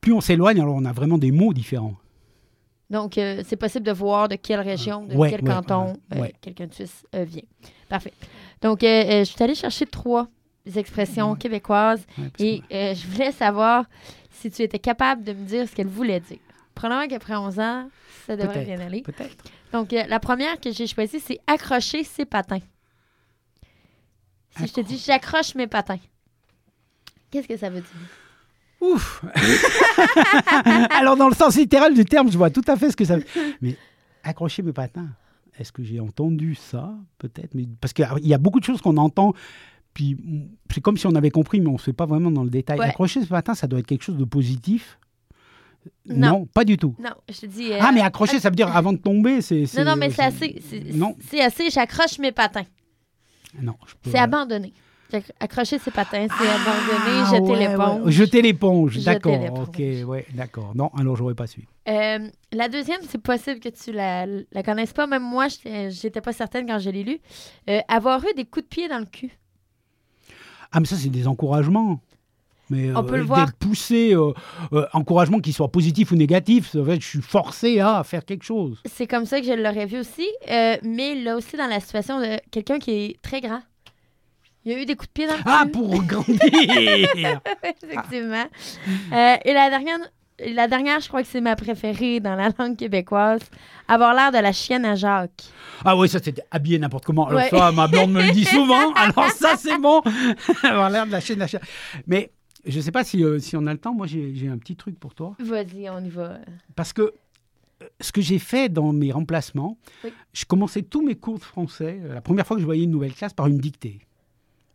plus 0.00 0.12
on 0.12 0.20
s'éloigne, 0.20 0.60
alors 0.60 0.74
on 0.74 0.84
a 0.84 0.92
vraiment 0.92 1.18
des 1.18 1.30
mots 1.30 1.52
différents. 1.52 1.94
Donc, 2.88 3.18
euh, 3.18 3.42
c'est 3.46 3.56
possible 3.56 3.86
de 3.86 3.92
voir 3.92 4.28
de 4.28 4.34
quelle 4.34 4.60
région, 4.60 5.04
de 5.04 5.14
Ouais, 5.14 5.30
quel 5.30 5.42
ouais, 5.42 5.50
canton 5.50 5.92
ouais, 6.12 6.20
euh, 6.20 6.26
quelqu'un 6.40 6.66
de 6.66 6.74
Suisse 6.74 7.04
vient. 7.14 7.42
Parfait. 7.88 8.12
Donc, 8.62 8.80
je 8.82 9.22
suis 9.24 9.42
allée 9.42 9.54
chercher 9.54 9.86
trois 9.86 10.28
expressions 10.76 11.34
québécoises 11.36 12.04
et 12.38 12.62
je 12.70 13.06
voulais 13.08 13.32
savoir 13.32 13.84
si 14.30 14.50
tu 14.50 14.62
étais 14.62 14.78
capable 14.78 15.22
de 15.22 15.32
me 15.32 15.44
dire 15.44 15.68
ce 15.68 15.74
qu'elle 15.74 15.86
voulait 15.86 16.20
dire. 16.20 16.38
Probablement 16.74 17.08
qu'après 17.08 17.36
11 17.36 17.60
ans, 17.60 17.88
ça 18.26 18.36
devrait 18.36 18.64
bien 18.64 18.80
aller. 18.80 19.02
Peut-être. 19.02 19.44
Donc, 19.72 19.92
la 19.92 20.18
première 20.18 20.58
que 20.58 20.72
j'ai 20.72 20.86
choisie, 20.86 21.20
c'est 21.20 21.38
accrocher 21.46 22.04
ses 22.04 22.24
patins. 22.24 22.60
Si 24.56 24.66
je 24.66 24.72
te 24.72 24.80
dis 24.80 24.98
j'accroche 24.98 25.54
mes 25.54 25.66
patins, 25.66 25.98
qu'est-ce 27.30 27.48
que 27.48 27.56
ça 27.56 27.70
veut 27.70 27.80
dire? 27.80 27.90
Ouf 28.80 29.22
Alors, 30.90 31.16
dans 31.16 31.28
le 31.28 31.34
sens 31.34 31.56
littéral 31.56 31.94
du 31.94 32.04
terme, 32.04 32.30
je 32.30 32.38
vois 32.38 32.50
tout 32.50 32.62
à 32.66 32.76
fait 32.76 32.90
ce 32.90 32.96
que 32.96 33.04
ça 33.04 33.16
veut 33.16 33.24
Mais 33.60 33.76
accrocher 34.22 34.62
mes 34.62 34.72
patins, 34.72 35.08
est-ce 35.58 35.70
que 35.72 35.82
j'ai 35.82 36.00
entendu 36.00 36.54
ça 36.54 36.94
Peut-être? 37.18 37.54
Mais... 37.54 37.66
Parce 37.80 37.92
qu'il 37.92 38.06
y 38.22 38.34
a 38.34 38.38
beaucoup 38.38 38.60
de 38.60 38.64
choses 38.64 38.80
qu'on 38.80 38.96
entend. 38.96 39.34
Puis 39.92 40.16
c'est 40.72 40.80
comme 40.80 40.96
si 40.96 41.06
on 41.06 41.14
avait 41.14 41.30
compris, 41.30 41.60
mais 41.60 41.68
on 41.68 41.74
ne 41.74 41.78
sait 41.78 41.92
pas 41.92 42.06
vraiment 42.06 42.30
dans 42.30 42.44
le 42.44 42.50
détail. 42.50 42.78
Ouais. 42.78 42.86
Accrocher 42.86 43.22
ce 43.22 43.26
patin, 43.26 43.54
ça 43.54 43.66
doit 43.66 43.80
être 43.80 43.86
quelque 43.86 44.04
chose 44.04 44.16
de 44.16 44.24
positif? 44.24 44.98
Non. 46.06 46.46
pas 46.46 46.64
du 46.64 46.76
tout. 46.76 46.94
Non, 46.98 47.10
je 47.28 47.40
te 47.40 47.46
dis. 47.46 47.72
euh, 47.72 47.78
Ah, 47.80 47.90
mais 47.92 48.00
accrocher, 48.02 48.38
ça 48.38 48.50
veut 48.50 48.56
dire 48.56 48.74
avant 48.74 48.92
de 48.92 48.98
tomber, 48.98 49.40
c'est. 49.40 49.64
Non, 49.76 49.84
non, 49.84 49.96
mais 49.96 50.10
c'est 50.10 50.22
assez. 50.22 50.62
Non. 50.92 51.16
C'est 51.28 51.40
assez, 51.40 51.70
j'accroche 51.70 52.18
mes 52.18 52.32
patins. 52.32 52.66
Non, 53.60 53.74
je 53.86 53.94
peux- 53.94 54.10
C'est 54.10 54.18
abandonner. 54.18 54.72
J'ac- 55.10 55.32
Accrocher 55.40 55.80
ses 55.80 55.90
patins, 55.90 56.28
c'est 56.28 56.48
abandonner, 56.48 57.24
Ah, 57.24 57.30
jeter 57.34 57.40
ouais, 57.52 57.68
l'éponge. 57.68 58.02
ouais. 58.04 58.12
Jeter 58.12 58.42
l'éponge, 58.42 58.98
d'accord. 59.02 59.58
Ok, 59.62 59.78
ouais, 60.06 60.24
d'accord. 60.34 60.72
Non, 60.76 60.90
alors 60.96 61.16
j'aurais 61.16 61.34
pas 61.34 61.48
su. 61.48 61.66
Euh, 61.88 62.28
la 62.52 62.68
deuxième, 62.68 63.00
c'est 63.08 63.20
possible 63.20 63.58
que 63.58 63.70
tu 63.70 63.90
la, 63.90 64.24
la 64.26 64.62
connaisses 64.62 64.92
pas. 64.92 65.08
Même 65.08 65.24
moi, 65.24 65.46
j'étais 65.88 66.20
pas 66.20 66.32
certaine 66.32 66.64
quand 66.66 66.78
je 66.78 66.90
l'ai 66.90 67.02
lu. 67.02 67.18
Euh, 67.68 67.80
avoir 67.88 68.22
eu 68.24 68.32
des 68.36 68.44
coups 68.44 68.64
de 68.66 68.68
pied 68.68 68.88
dans 68.88 69.00
le 69.00 69.06
cul. 69.06 69.32
Ah, 70.70 70.78
mais 70.78 70.86
ça, 70.86 70.94
c'est 70.94 71.08
des 71.08 71.26
encouragements. 71.26 71.98
Mais 72.70 72.90
On 72.94 73.02
peut 73.04 73.14
euh, 73.14 73.18
le 73.18 73.22
voir. 73.24 73.44
d'être 73.46 73.56
poussé, 73.58 74.14
euh, 74.14 74.32
euh, 74.72 74.86
encouragement 74.92 75.40
qu'il 75.40 75.52
soit 75.52 75.70
positif 75.70 76.12
ou 76.12 76.16
négatif, 76.16 76.70
ça 76.70 76.78
veut 76.78 76.84
dire 76.86 76.98
que 76.98 77.02
je 77.04 77.08
suis 77.08 77.20
forcé 77.22 77.80
à 77.80 78.02
faire 78.04 78.24
quelque 78.24 78.44
chose. 78.44 78.80
C'est 78.86 79.06
comme 79.06 79.26
ça 79.26 79.40
que 79.40 79.46
je 79.46 79.52
l'aurais 79.52 79.86
vu 79.86 79.98
aussi. 79.98 80.28
Mais 80.48 81.14
là 81.16 81.36
aussi, 81.36 81.56
dans 81.56 81.66
la 81.66 81.80
situation 81.80 82.20
de 82.20 82.38
quelqu'un 82.50 82.78
qui 82.78 82.90
est 82.92 83.22
très 83.22 83.40
grand. 83.40 83.60
Il 84.64 84.72
y 84.72 84.74
a 84.74 84.78
eu 84.82 84.84
des 84.84 84.94
coups 84.94 85.08
de 85.08 85.12
pied 85.12 85.26
dans 85.26 85.36
le 85.36 85.40
Ah, 85.46 85.62
cul. 85.64 85.70
pour 85.72 86.02
grandir 86.04 86.38
Effectivement. 87.82 88.44
Euh, 89.12 89.36
et 89.44 89.52
la 89.54 89.70
dernière, 89.70 89.98
la 90.38 90.68
dernière, 90.68 91.00
je 91.00 91.08
crois 91.08 91.22
que 91.22 91.28
c'est 91.28 91.40
ma 91.40 91.56
préférée 91.56 92.20
dans 92.20 92.34
la 92.34 92.50
langue 92.58 92.76
québécoise. 92.76 93.40
Avoir 93.88 94.14
l'air 94.14 94.30
de 94.32 94.38
la 94.38 94.52
chienne 94.52 94.84
à 94.84 94.94
Jacques. 94.96 95.44
Ah 95.84 95.96
oui, 95.96 96.08
ça 96.10 96.18
c'était 96.22 96.42
habillé 96.50 96.78
n'importe 96.78 97.04
comment. 97.06 97.26
Alors 97.26 97.40
Ouais. 97.40 97.48
ça, 97.48 97.72
ma 97.72 97.88
blonde 97.88 98.12
me 98.12 98.22
le 98.22 98.32
dit 98.32 98.44
souvent. 98.44 98.92
Alors 98.92 99.30
ça, 99.30 99.56
c'est 99.56 99.78
bon. 99.78 100.02
Avoir 100.62 100.90
l'air 100.90 101.06
de 101.06 101.12
la 101.12 101.20
chaîne, 101.20 101.38
la 101.38 101.46
chaîne. 101.46 101.60
Mais 102.06 102.30
je 102.64 102.76
ne 102.76 102.82
sais 102.82 102.92
pas 102.92 103.04
si, 103.04 103.22
euh, 103.24 103.38
si 103.38 103.56
on 103.56 103.66
a 103.66 103.72
le 103.72 103.78
temps. 103.78 103.94
Moi, 103.94 104.06
j'ai 104.06 104.48
un 104.48 104.58
petit 104.58 104.76
truc 104.76 104.98
pour 104.98 105.14
toi. 105.14 105.34
Vas-y, 105.38 105.88
on 105.90 106.00
y 106.04 106.08
va. 106.08 106.38
Parce 106.76 106.92
que 106.92 107.02
euh, 107.82 107.86
ce 108.00 108.12
que 108.12 108.20
j'ai 108.20 108.38
fait 108.38 108.68
dans 108.68 108.92
mes 108.92 109.12
remplacements, 109.12 109.78
Oui. 110.04 110.12
je 110.32 110.44
commençais 110.44 110.82
tous 110.82 111.02
mes 111.04 111.14
cours 111.14 111.38
de 111.38 111.44
français, 111.44 111.98
euh, 112.02 112.14
la 112.14 112.20
première 112.20 112.46
fois 112.46 112.56
que 112.56 112.60
je 112.60 112.66
voyais 112.66 112.84
une 112.84 112.90
nouvelle 112.90 113.14
classe, 113.14 113.32
par 113.32 113.46
une 113.46 113.58
dictée. 113.58 114.00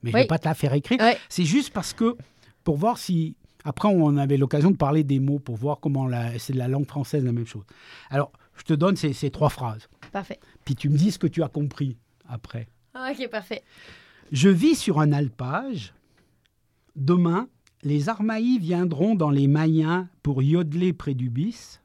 Mais 0.03 0.11
je 0.11 0.17
ne 0.17 0.21
vais 0.23 0.27
pas 0.27 0.37
te 0.39 0.47
la 0.47 0.53
faire 0.53 0.73
écrire. 0.73 0.99
C'est 1.29 1.45
juste 1.45 1.71
parce 1.73 1.93
que, 1.93 2.15
pour 2.63 2.77
voir 2.77 2.97
si... 2.97 3.35
Après, 3.67 3.87
on 3.87 4.15
avait 4.17 4.37
l'occasion 4.37 4.69
de 4.69 4.77
parler 4.77 5.03
des 5.03 5.19
mots 5.19 5.39
pour 5.39 5.55
voir 5.55 5.79
comment 5.79 6.07
la- 6.07 6.37
c'est 6.37 6.53
de 6.53 6.59
la 6.59 6.67
langue 6.67 6.85
française 6.87 7.25
la 7.25 7.31
même 7.31 7.47
chose. 7.47 7.63
Alors, 8.11 8.31
je 8.55 8.61
te 8.63 8.73
donne 8.73 8.95
ces, 8.95 9.11
ces 9.13 9.31
trois 9.31 9.49
phrases. 9.49 9.89
Parfait. 10.11 10.39
Puis 10.65 10.75
tu 10.75 10.87
me 10.89 10.95
dis 10.97 11.09
ce 11.11 11.17
que 11.17 11.25
tu 11.25 11.41
as 11.41 11.47
compris 11.47 11.97
après. 12.29 12.67
Ok, 12.93 13.27
parfait. 13.31 13.63
Je 14.31 14.49
vis 14.49 14.75
sur 14.75 14.99
un 14.99 15.11
alpage. 15.11 15.95
Demain, 16.95 17.47
les 17.85 18.09
Armaïs 18.09 18.59
viendront 18.59 19.15
dans 19.15 19.29
les 19.29 19.47
Mayens 19.47 20.09
pour 20.23 20.43
yodeler 20.43 20.91
près 20.91 21.13
du 21.13 21.29
bis. 21.29 21.79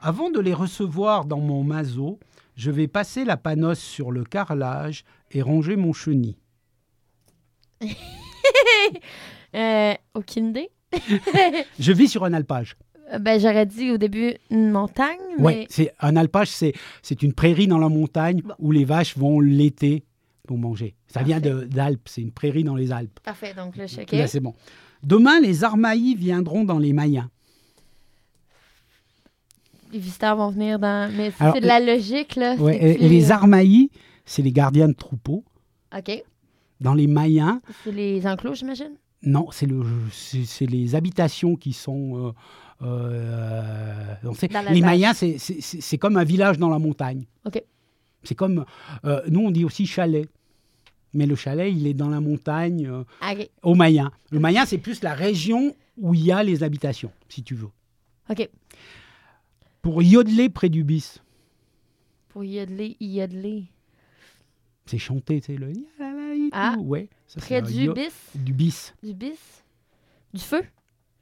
Avant 0.00 0.30
de 0.30 0.38
les 0.38 0.54
recevoir 0.54 1.24
dans 1.24 1.40
mon 1.40 1.64
mazo, 1.64 2.20
je 2.54 2.70
vais 2.70 2.86
passer 2.86 3.24
la 3.24 3.36
panosse 3.36 3.80
sur 3.80 4.12
le 4.12 4.22
carrelage 4.24 5.04
et 5.32 5.42
ranger 5.42 5.76
mon 5.76 5.92
chenil. 5.92 6.36
Euh, 9.54 9.94
aucune 10.14 10.48
idée. 10.50 10.68
Je 11.80 11.92
vis 11.92 12.08
sur 12.08 12.24
un 12.24 12.32
alpage. 12.34 12.76
Euh, 13.12 13.18
Ben, 13.18 13.40
j'aurais 13.40 13.64
dit 13.64 13.90
au 13.90 13.96
début 13.96 14.34
une 14.50 14.70
montagne, 14.70 15.18
mais 15.38 15.44
Ouais, 15.44 15.66
c'est 15.70 15.92
un 16.00 16.14
alpage, 16.16 16.48
c'est 16.48 16.74
c'est 17.00 17.22
une 17.22 17.32
prairie 17.32 17.66
dans 17.66 17.78
la 17.78 17.88
montagne 17.88 18.42
où 18.58 18.70
les 18.70 18.84
vaches 18.84 19.16
vont 19.16 19.40
l'été 19.40 20.04
pour 20.46 20.58
manger. 20.58 20.94
Ça 21.08 21.22
vient 21.22 21.40
de- 21.40 21.64
d'Alpes, 21.64 22.06
c'est 22.06 22.20
une 22.20 22.32
prairie 22.32 22.64
dans 22.64 22.74
les 22.76 22.92
Alpes. 22.92 23.18
parfait. 23.22 23.54
Donc 23.54 23.74
suis 23.86 24.02
OK. 24.02 24.12
Là, 24.12 24.26
c'est 24.26 24.40
bon. 24.40 24.54
Demain, 25.02 25.40
les 25.40 25.64
Armaïs 25.64 26.16
viendront 26.16 26.64
dans 26.64 26.78
les 26.78 26.92
Mayens. 26.92 27.30
Les 29.92 29.98
visiteurs 29.98 30.36
vont 30.36 30.50
venir 30.50 30.78
dans. 30.78 31.10
Mais 31.16 31.30
c'est 31.38 31.60
de 31.60 31.66
la 31.66 31.80
logique, 31.80 32.36
là. 32.36 32.56
Ouais, 32.56 32.96
plus- 32.96 33.08
les 33.08 33.30
Armaïs, 33.30 33.88
c'est 34.24 34.42
les 34.42 34.52
gardiens 34.52 34.88
de 34.88 34.94
troupeaux. 34.94 35.44
OK. 35.96 36.22
Dans 36.80 36.94
les 36.94 37.06
Mayens, 37.06 37.60
C'est 37.84 37.92
les 37.92 38.26
enclos, 38.26 38.54
j'imagine? 38.54 38.92
non, 39.22 39.48
c'est 39.50 39.66
le, 39.66 39.82
c'est 40.12 40.66
les 40.66 40.94
habitations 40.94 41.56
qui 41.56 41.72
sont. 41.72 42.26
euh, 42.26 42.32
euh, 42.82 44.14
on 44.24 44.34
les 44.72 44.80
c'est- 45.60 45.80
c'est 45.80 45.98
comme 45.98 46.16
un 46.16 46.24
village 46.24 46.58
dans 46.58 46.68
la 46.68 46.78
montagne. 46.78 47.24
OK. 47.46 47.62
C'est 48.24 48.34
comme. 48.34 48.64
euh, 49.04 49.22
nous, 49.28 49.40
on 49.40 49.50
dit 49.50 49.64
aussi 49.64 49.86
chalet. 49.86 50.28
Mais 51.16 51.24
le 51.26 51.34
chalet, 51.34 51.72
il 51.74 51.86
est 51.86 51.94
dans 51.94 52.10
la 52.10 52.20
montagne, 52.20 52.86
euh, 52.86 53.02
Ah, 53.22 53.32
au 53.62 53.74
Mayen. 53.74 54.10
Le 54.30 54.38
Mayen, 54.38 54.66
c'est 54.66 54.76
plus 54.78 55.02
la 55.02 55.14
région 55.14 55.74
où 55.96 56.12
il 56.14 56.24
y 56.26 56.30
a 56.30 56.42
les 56.42 56.62
habitations, 56.62 57.10
si 57.28 57.42
tu 57.42 57.54
veux. 57.54 57.70
OK. 58.28 58.48
Pour 59.80 60.02
yodeler 60.02 60.48
près 60.50 60.68
du 60.68 60.84
bis, 60.84 61.22
Pour 62.28 62.44
yodeler, 62.44 62.96
yodeler. 63.00 63.64
c'est 64.84 64.98
chanter, 64.98 65.40
tu 65.40 65.52
sais, 65.54 65.58
le. 65.58 65.72
Ah. 66.52 66.76
ouais. 66.78 67.08
ça, 67.26 67.40
c'est 67.40 67.60
Près 67.60 67.62
du 67.62 67.90
bis? 67.92 68.12
Du 68.34 68.52
bis. 68.52 68.94
Du 69.02 69.14
bis? 69.14 69.38
Du 70.34 70.40
feu? 70.40 70.62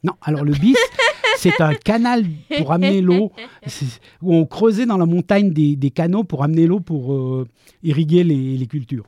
Non, 0.03 0.15
alors 0.23 0.45
le 0.45 0.53
bis, 0.53 0.77
c'est 1.39 1.61
un 1.61 1.75
canal 1.75 2.25
pour 2.59 2.73
amener 2.73 3.01
l'eau, 3.01 3.31
C'est- 3.67 4.01
où 4.21 4.35
on 4.35 4.45
creusait 4.45 4.87
dans 4.87 4.99
la 4.99 5.07
montagne 5.07 5.51
des, 5.53 5.77
des 5.77 5.91
canaux 5.91 6.25
pour 6.25 6.43
amener 6.43 6.67
l'eau 6.67 6.81
pour 6.81 7.13
euh, 7.15 7.47
irriguer 7.83 8.25
les, 8.25 8.57
les 8.59 8.67
cultures. 8.67 9.07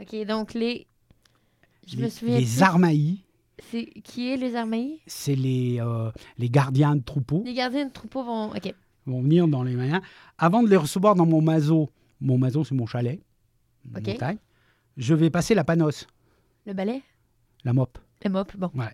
OK, 0.00 0.26
donc 0.26 0.54
les. 0.54 0.86
Je 1.86 1.96
me 1.98 2.08
souviens. 2.08 2.38
les. 2.38 2.62
Armaïs, 2.62 3.18
C'est 3.70 3.86
qui 4.02 4.30
est 4.32 4.36
les 4.36 4.56
armées? 4.56 5.00
c'est 5.06 5.34
les, 5.36 5.78
euh, 5.80 6.10
les 6.38 6.48
gardiens 6.50 6.96
de 6.96 7.02
troupeaux, 7.02 7.42
Les 7.44 7.54
gardiens 7.54 7.86
de 7.86 7.92
troupeaux 7.92 8.24
vont. 8.24 8.50
OK. 8.50 8.74
vont 9.06 9.20
venir 9.22 9.46
dans 9.48 9.62
les 9.62 9.74
Mayens. 9.74 10.02
Avant 10.38 10.62
de 10.62 10.68
les 10.68 10.76
recevoir 10.76 11.14
dans 11.14 11.26
mon 11.26 11.40
mazo, 11.42 11.90
mon 12.20 12.38
mazo 12.38 12.64
c'est 12.64 12.74
mon 12.74 12.86
chalet, 12.86 13.20
Ok. 13.96 14.06
montagne, 14.08 14.38
je 14.96 15.14
vais 15.14 15.30
passer 15.30 15.54
la 15.54 15.62
panosse, 15.64 16.06
Le 16.66 16.72
balai? 16.72 17.02
la 17.64 17.72
mop, 17.72 17.98
Le 18.24 18.30
mop, 18.30 18.50
bon. 18.56 18.70
ouais. 18.74 18.86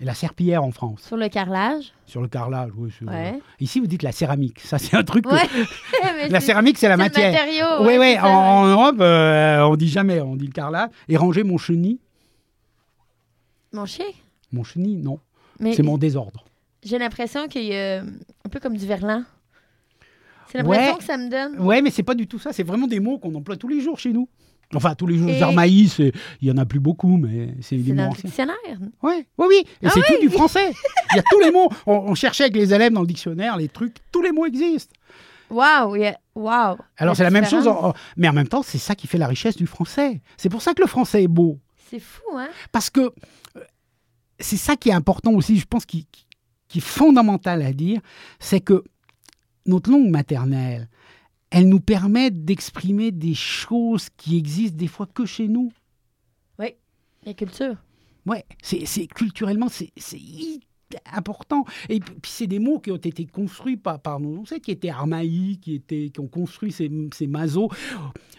et 0.00 0.04
la 0.04 0.12
serpillière 0.14 0.62
en 0.62 0.70
France, 0.70 1.00
Sur 1.02 1.16
le 1.16 1.28
carrelage. 1.30 1.94
sur 2.04 2.20
le 2.20 2.28
carrelage. 2.28 2.70
oui, 2.76 2.90
Ouais. 3.02 3.40
Ici, 3.58 3.80
vous 3.80 3.86
dites 3.86 4.02
la 4.02 4.12
céramique, 4.12 4.60
ça 4.60 4.76
c'est 4.78 4.94
un 4.96 5.02
truc 5.02 5.24
que- 5.24 5.30
Ouais. 5.32 5.48
Mais 6.16 6.28
La 6.28 6.40
céramique, 6.40 6.76
c'est 6.76 6.88
la 6.88 6.98
matière. 6.98 7.32
matériau, 7.32 7.86
Oui, 7.86 7.96
oui, 7.98 8.18
en, 8.20 8.66
Europe, 8.66 8.96
euh, 9.00 9.60
on 9.62 9.76
dit 9.76 9.88
jamais, 9.88 10.20
on 10.20 10.36
dit 10.36 10.46
le 10.46 10.52
carrelage. 10.52 10.90
Et 11.08 11.16
ranger 11.16 11.42
mon 11.42 11.56
chenil, 11.56 11.98
Mon 13.72 13.86
chien? 13.86 14.04
mon 14.52 14.62
chenil, 14.64 14.98
non, 15.02 15.20
c'est 15.58 15.82
mon 15.82 15.96
désordre. 15.98 16.44
j'ai 16.82 16.98
l'impression 16.98 17.48
qu'il 17.48 17.64
y 17.64 17.74
a 17.76 18.00
un 18.02 18.48
peu 18.50 18.60
comme 18.60 18.76
du 18.76 18.86
verlan. 18.86 19.24
C'est 20.52 20.58
l'impression 20.58 20.96
que 20.98 21.04
ça 21.04 21.16
me 21.16 21.28
donne. 21.28 21.58
Ouais, 21.60 21.82
mais 21.82 21.90
c'est 21.90 22.02
pas 22.04 22.14
du 22.14 22.26
tout 22.28 22.38
ça. 22.38 22.52
C'est 22.52 22.62
vraiment 22.62 22.86
des 22.86 23.00
mots 23.00 23.18
qu'on 23.18 23.34
emploie 23.34 23.56
tous 23.56 23.68
les 23.68 23.80
jours 23.80 23.98
chez 23.98 24.12
nous. 24.12 24.28
Enfin, 24.74 24.94
tous 24.96 25.06
les 25.06 25.16
jours, 25.16 25.28
c'est- 25.88 26.12
il 26.40 26.48
y 26.48 26.50
en 26.50 26.56
a 26.56 26.66
plus 26.66 26.80
beaucoup, 26.80 27.16
mais 27.16 27.54
c'est 27.60 27.76
des 27.76 27.84
C'est 27.84 27.90
mots 27.92 27.96
dans 27.96 28.02
le 28.04 28.08
anciens. 28.10 28.22
dictionnaire. 28.24 28.56
Ouais, 29.02 29.26
oui, 29.38 29.46
oui. 29.48 29.62
Et 29.82 29.86
Ah 29.86 29.90
c'est 29.94 30.02
tout 30.02 30.20
du 30.20 30.28
français. 30.28 30.72
Il 31.12 31.16
y 31.16 31.20
a 31.20 31.22
tous 31.30 31.38
les 31.40 31.50
mots. 31.52 31.68
On, 31.86 31.92
on 31.92 32.14
cherchait 32.16 32.44
avec 32.44 32.56
les 32.56 32.74
élèves 32.74 32.92
dans 32.92 33.02
le 33.02 33.06
dictionnaire, 33.06 33.56
les 33.56 33.68
trucs, 33.68 33.96
tous 34.10 34.22
les 34.22 34.32
mots 34.32 34.44
existent. 34.46 34.92
Waouh, 35.50 35.94
il 35.96 36.02
y 36.02 36.06
a- 36.06 36.18
waouh. 36.34 36.76
Alors, 36.96 37.14
c'est 37.16 37.22
la 37.22 37.30
même 37.30 37.44
chose, 37.44 37.62
différence. 37.62 37.84
en- 37.84 37.88
en- 37.90 37.94
mais 38.16 38.28
en 38.28 38.32
même 38.32 38.48
temps, 38.48 38.62
c'est 38.64 38.78
ça 38.78 38.96
qui 38.96 39.06
fait 39.06 39.18
la 39.18 39.28
richesse 39.28 39.56
du 39.56 39.66
français. 39.68 40.20
C'est 40.36 40.48
pour 40.48 40.60
ça 40.62 40.74
que 40.74 40.80
le 40.82 40.88
français 40.88 41.22
est 41.22 41.28
beau. 41.28 41.60
C'est 41.88 42.00
fou, 42.00 42.22
hein? 42.36 42.48
Parce 42.72 42.90
que 42.90 43.00
euh, 43.56 43.60
c'est 44.40 44.56
ça 44.56 44.74
qui 44.74 44.88
est 44.88 44.92
important 44.92 45.30
aussi, 45.32 45.56
je 45.58 45.66
pense, 45.66 45.86
qui, 45.86 46.06
qui- 46.10 46.26
qui 46.66 46.78
est 46.78 46.84
fondamental 46.84 47.62
à 47.62 47.72
dire, 47.72 48.00
c'est 48.40 48.58
que 48.60 48.82
notre 49.66 49.90
langue 49.92 50.10
maternelle, 50.10 50.88
elle 51.50 51.68
nous 51.68 51.80
permet 51.80 52.30
d'exprimer 52.30 53.12
des 53.12 53.34
choses 53.34 54.08
qui 54.16 54.36
existent 54.36 54.76
des 54.76 54.88
fois 54.88 55.06
que 55.06 55.24
chez 55.24 55.48
nous. 55.48 55.72
La 57.26 57.34
culture. 57.34 57.74
Ouais, 58.24 58.44
c'est 58.62 59.06
culturellement, 59.08 59.68
c'est 59.68 59.90
important. 61.12 61.64
Et 61.88 61.98
puis, 61.98 62.30
c'est 62.30 62.46
des 62.46 62.60
mots 62.60 62.78
qui 62.78 62.92
ont 62.92 62.96
été 62.96 63.26
construits 63.26 63.76
par, 63.76 64.00
par 64.00 64.20
nos 64.20 64.40
ancêtres, 64.40 64.64
qui 64.64 64.70
étaient 64.70 64.90
armaïques, 64.90 65.62
qui, 65.62 65.74
étaient, 65.74 66.10
qui 66.10 66.20
ont 66.20 66.28
construit 66.28 66.70
ces, 66.70 66.90
ces 67.12 67.26
mazos. 67.26 67.68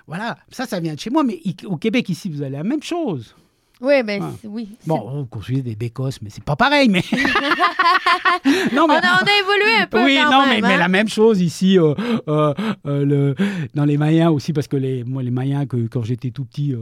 Voilà, 0.08 0.38
ça, 0.50 0.66
ça 0.66 0.80
vient 0.80 0.96
de 0.96 1.00
chez 1.00 1.10
moi. 1.10 1.24
Mais 1.24 1.42
au 1.66 1.76
Québec, 1.76 2.08
ici, 2.08 2.30
vous 2.30 2.42
avez 2.42 2.56
la 2.56 2.64
même 2.64 2.82
chose. 2.82 3.36
Oui, 3.80 4.02
ben 4.04 4.24
c'est- 4.42 4.48
oui. 4.48 4.70
c'est- 4.80 4.88
Bon, 4.88 5.04
on 5.08 5.26
construisait 5.26 5.62
des 5.62 5.76
bécosses, 5.76 6.22
mais 6.22 6.30
c'est 6.32 6.44
pas 6.44 6.56
pareil. 6.56 6.90
Mais 6.90 7.04
non, 8.74 8.86
on, 8.86 8.90
a, 8.90 9.00
on 9.00 9.26
a 9.26 9.40
évolué 9.40 9.76
un 9.82 9.88
peu. 9.88 10.04
oui, 10.04 10.18
quand 10.24 10.32
non, 10.32 10.46
même, 10.48 10.62
mais, 10.62 10.68
mais 10.68 10.74
hein. 10.76 10.78
la 10.80 10.88
même 10.88 11.08
chose 11.10 11.42
ici 11.42 11.78
euh, 11.78 11.94
euh, 12.28 12.54
euh, 12.86 13.06
le, 13.06 13.36
dans 13.76 13.86
les 13.86 13.98
Mayens 13.98 14.32
aussi, 14.32 14.54
parce 14.54 14.68
que 14.68 14.78
les, 14.78 15.04
moi, 15.04 15.22
les 15.24 15.32
Mayens, 15.32 15.66
que, 15.66 15.88
quand 15.88 16.04
j'étais 16.04 16.32
tout 16.32 16.46
petit, 16.46 16.74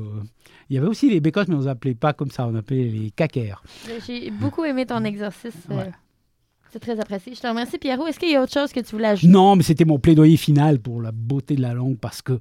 il 0.70 0.76
y 0.76 0.78
avait 0.78 0.88
aussi 0.88 1.10
les 1.10 1.20
bécosses, 1.20 1.48
mais 1.48 1.56
on 1.56 1.60
ne 1.62 1.68
appelait 1.68 1.96
pas 1.96 2.14
comme 2.14 2.32
ça, 2.32 2.48
on 2.48 2.56
appelait 2.56 2.86
les 2.86 3.12
cacaires. 3.12 3.62
J'ai 4.08 4.32
beaucoup 4.32 4.64
aimé 4.64 4.86
ton 4.86 5.04
exercice. 5.04 5.54
Ouais. 5.70 5.91
C'est 6.72 6.80
très 6.80 7.00
apprécié. 7.00 7.34
Je 7.34 7.39
te 7.39 7.48
remercie, 7.48 7.78
Pierrot. 7.78 8.06
Est-ce 8.08 8.20
qu'il 8.20 8.32
y 8.32 8.36
a 8.36 8.41
autre 8.41 8.52
chose 8.52 8.74
que 8.74 8.82
tu 8.82 8.91
voulais 8.91 9.08
ajouter? 9.08 9.32
Non, 9.32 9.56
mais 9.56 9.64
c'était 9.64 9.86
mon 9.86 9.98
plaidoyer 9.98 10.36
final 10.36 10.80
pour 10.80 11.02
la 11.02 11.14
beauté 11.14 11.56
de 11.56 11.62
la 11.62 11.74
langue, 11.74 11.98
parce 11.98 12.22
que 12.22 12.38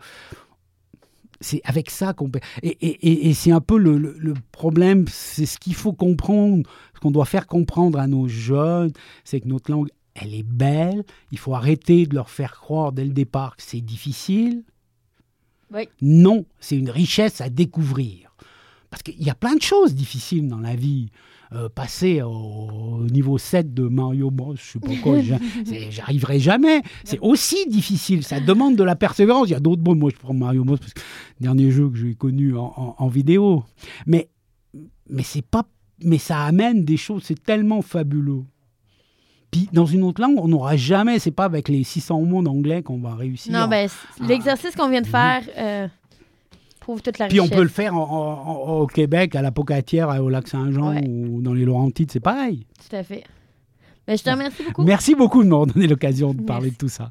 c'est 1.40 1.60
avec 1.64 1.90
ça 1.90 2.12
qu'on 2.12 2.28
peut. 2.30 2.40
Et, 2.62 3.28
et- 3.28 3.34
c'est 3.34 3.50
un 3.52 3.60
peu 3.60 3.76
le, 3.78 3.98
le- 3.98 4.16
le 4.18 4.34
problème, 4.52 5.04
c'est 5.08 5.46
ce 5.46 5.58
qu'il 5.58 5.74
faut 5.74 5.92
comprendre, 5.92 6.68
ce 6.94 7.00
qu'on 7.00 7.10
doit 7.10 7.24
faire 7.24 7.46
comprendre 7.46 7.98
à 7.98 8.06
nos 8.06 8.28
jeunes, 8.28 8.92
c'est 9.24 9.40
que 9.40 9.48
notre 9.48 9.70
langue, 9.70 9.88
elle 10.14 10.34
est 10.34 10.42
belle. 10.46 11.04
Il 11.32 11.38
faut 11.38 11.54
arrêter 11.54 12.06
de 12.06 12.14
leur 12.14 12.30
faire 12.30 12.54
croire 12.60 12.92
dès 12.92 13.04
le 13.04 13.12
départ 13.12 13.56
que 13.56 13.62
c'est 13.62 13.80
difficile. 13.80 14.62
Oui. 15.72 15.88
Non, 16.00 16.44
c'est 16.60 16.76
une 16.76 16.90
richesse 16.90 17.40
à 17.40 17.48
découvrir. 17.50 18.33
Parce 18.94 19.02
qu'il 19.02 19.20
y 19.24 19.28
a 19.30 19.34
plein 19.34 19.56
de 19.56 19.62
choses 19.62 19.92
difficiles 19.92 20.46
dans 20.46 20.60
la 20.60 20.76
vie. 20.76 21.08
Euh, 21.52 21.68
passer 21.68 22.22
au, 22.22 22.28
au 22.30 23.02
niveau 23.10 23.38
7 23.38 23.74
de 23.74 23.82
Mario 23.86 24.30
Bros, 24.30 24.54
je 24.56 24.62
sais 24.62 24.78
pas 24.80 24.94
quoi, 25.02 25.18
j'arriverai 25.90 26.38
jamais. 26.40 26.80
C'est 27.04 27.18
aussi 27.20 27.66
difficile, 27.68 28.24
ça 28.24 28.40
demande 28.40 28.76
de 28.76 28.82
la 28.84 28.96
persévérance. 28.96 29.48
Il 29.48 29.52
y 29.52 29.54
a 29.56 29.60
d'autres 29.60 29.82
bons, 29.82 29.94
moi 29.94 30.10
je 30.12 30.16
prends 30.18 30.32
Mario 30.34 30.64
Bros, 30.64 30.76
parce 30.76 30.92
que 30.94 31.00
dernier 31.40 31.70
jeu 31.70 31.88
que 31.90 31.96
j'ai 31.96 32.14
connu 32.14 32.56
en, 32.56 32.72
en- 32.76 32.94
en 32.98 33.08
vidéo. 33.08 33.62
Mais, 34.06 34.28
mais, 35.10 35.22
c'est 35.22 35.44
pas, 35.46 35.64
mais 36.02 36.18
ça 36.18 36.40
amène 36.42 36.84
des 36.84 36.96
choses, 36.96 37.22
c'est 37.24 37.40
tellement 37.40 37.82
fabuleux. 37.82 38.42
Puis 39.50 39.68
dans 39.72 39.86
une 39.86 40.02
autre 40.02 40.20
langue, 40.20 40.38
on 40.38 40.48
n'aura 40.48 40.76
jamais, 40.76 41.18
c'est 41.20 41.30
pas 41.30 41.44
avec 41.44 41.68
les 41.68 41.84
600 41.84 42.20
mots 42.22 42.42
d'anglais 42.42 42.82
qu'on 42.82 42.98
va 42.98 43.14
réussir. 43.14 43.52
Non, 43.52 43.68
ben, 43.68 43.88
l'exercice 44.26 44.74
qu'on 44.74 44.88
vient 44.88 45.02
de 45.02 45.06
faire 45.06 45.42
euh, 45.56 45.86
prouve 46.84 47.02
toute 47.02 47.18
la 47.18 47.28
Puis 47.28 47.40
on 47.40 47.48
peut 47.48 47.62
le 47.62 47.68
faire 47.68 47.94
en- 47.96 48.02
en- 48.02 48.68
en- 48.68 48.80
au 48.80 48.86
Québec, 48.86 49.34
à 49.34 49.42
la 49.42 49.50
Pocatière, 49.50 50.08
au 50.22 50.28
lac 50.28 50.46
Saint-Jean 50.48 50.90
Ouais. 50.94 51.04
ou 51.08 51.40
dans 51.42 51.54
les 51.54 51.64
Laurentides, 51.64 52.10
c'est 52.12 52.20
pareil. 52.20 52.66
Tout 52.88 52.94
à 52.96 53.02
fait. 53.02 53.24
Ben, 54.06 54.18
je 54.18 54.22
te 54.22 54.28
remercie 54.30 54.62
beaucoup. 54.64 54.84
Merci 54.84 55.14
beaucoup 55.14 55.42
de 55.42 55.48
me 55.48 55.66
donner 55.72 55.86
l'occasion 55.86 56.34
de 56.34 56.42
parler 56.42 56.70
de 56.70 56.76
tout 56.76 56.88
ça. 56.90 57.10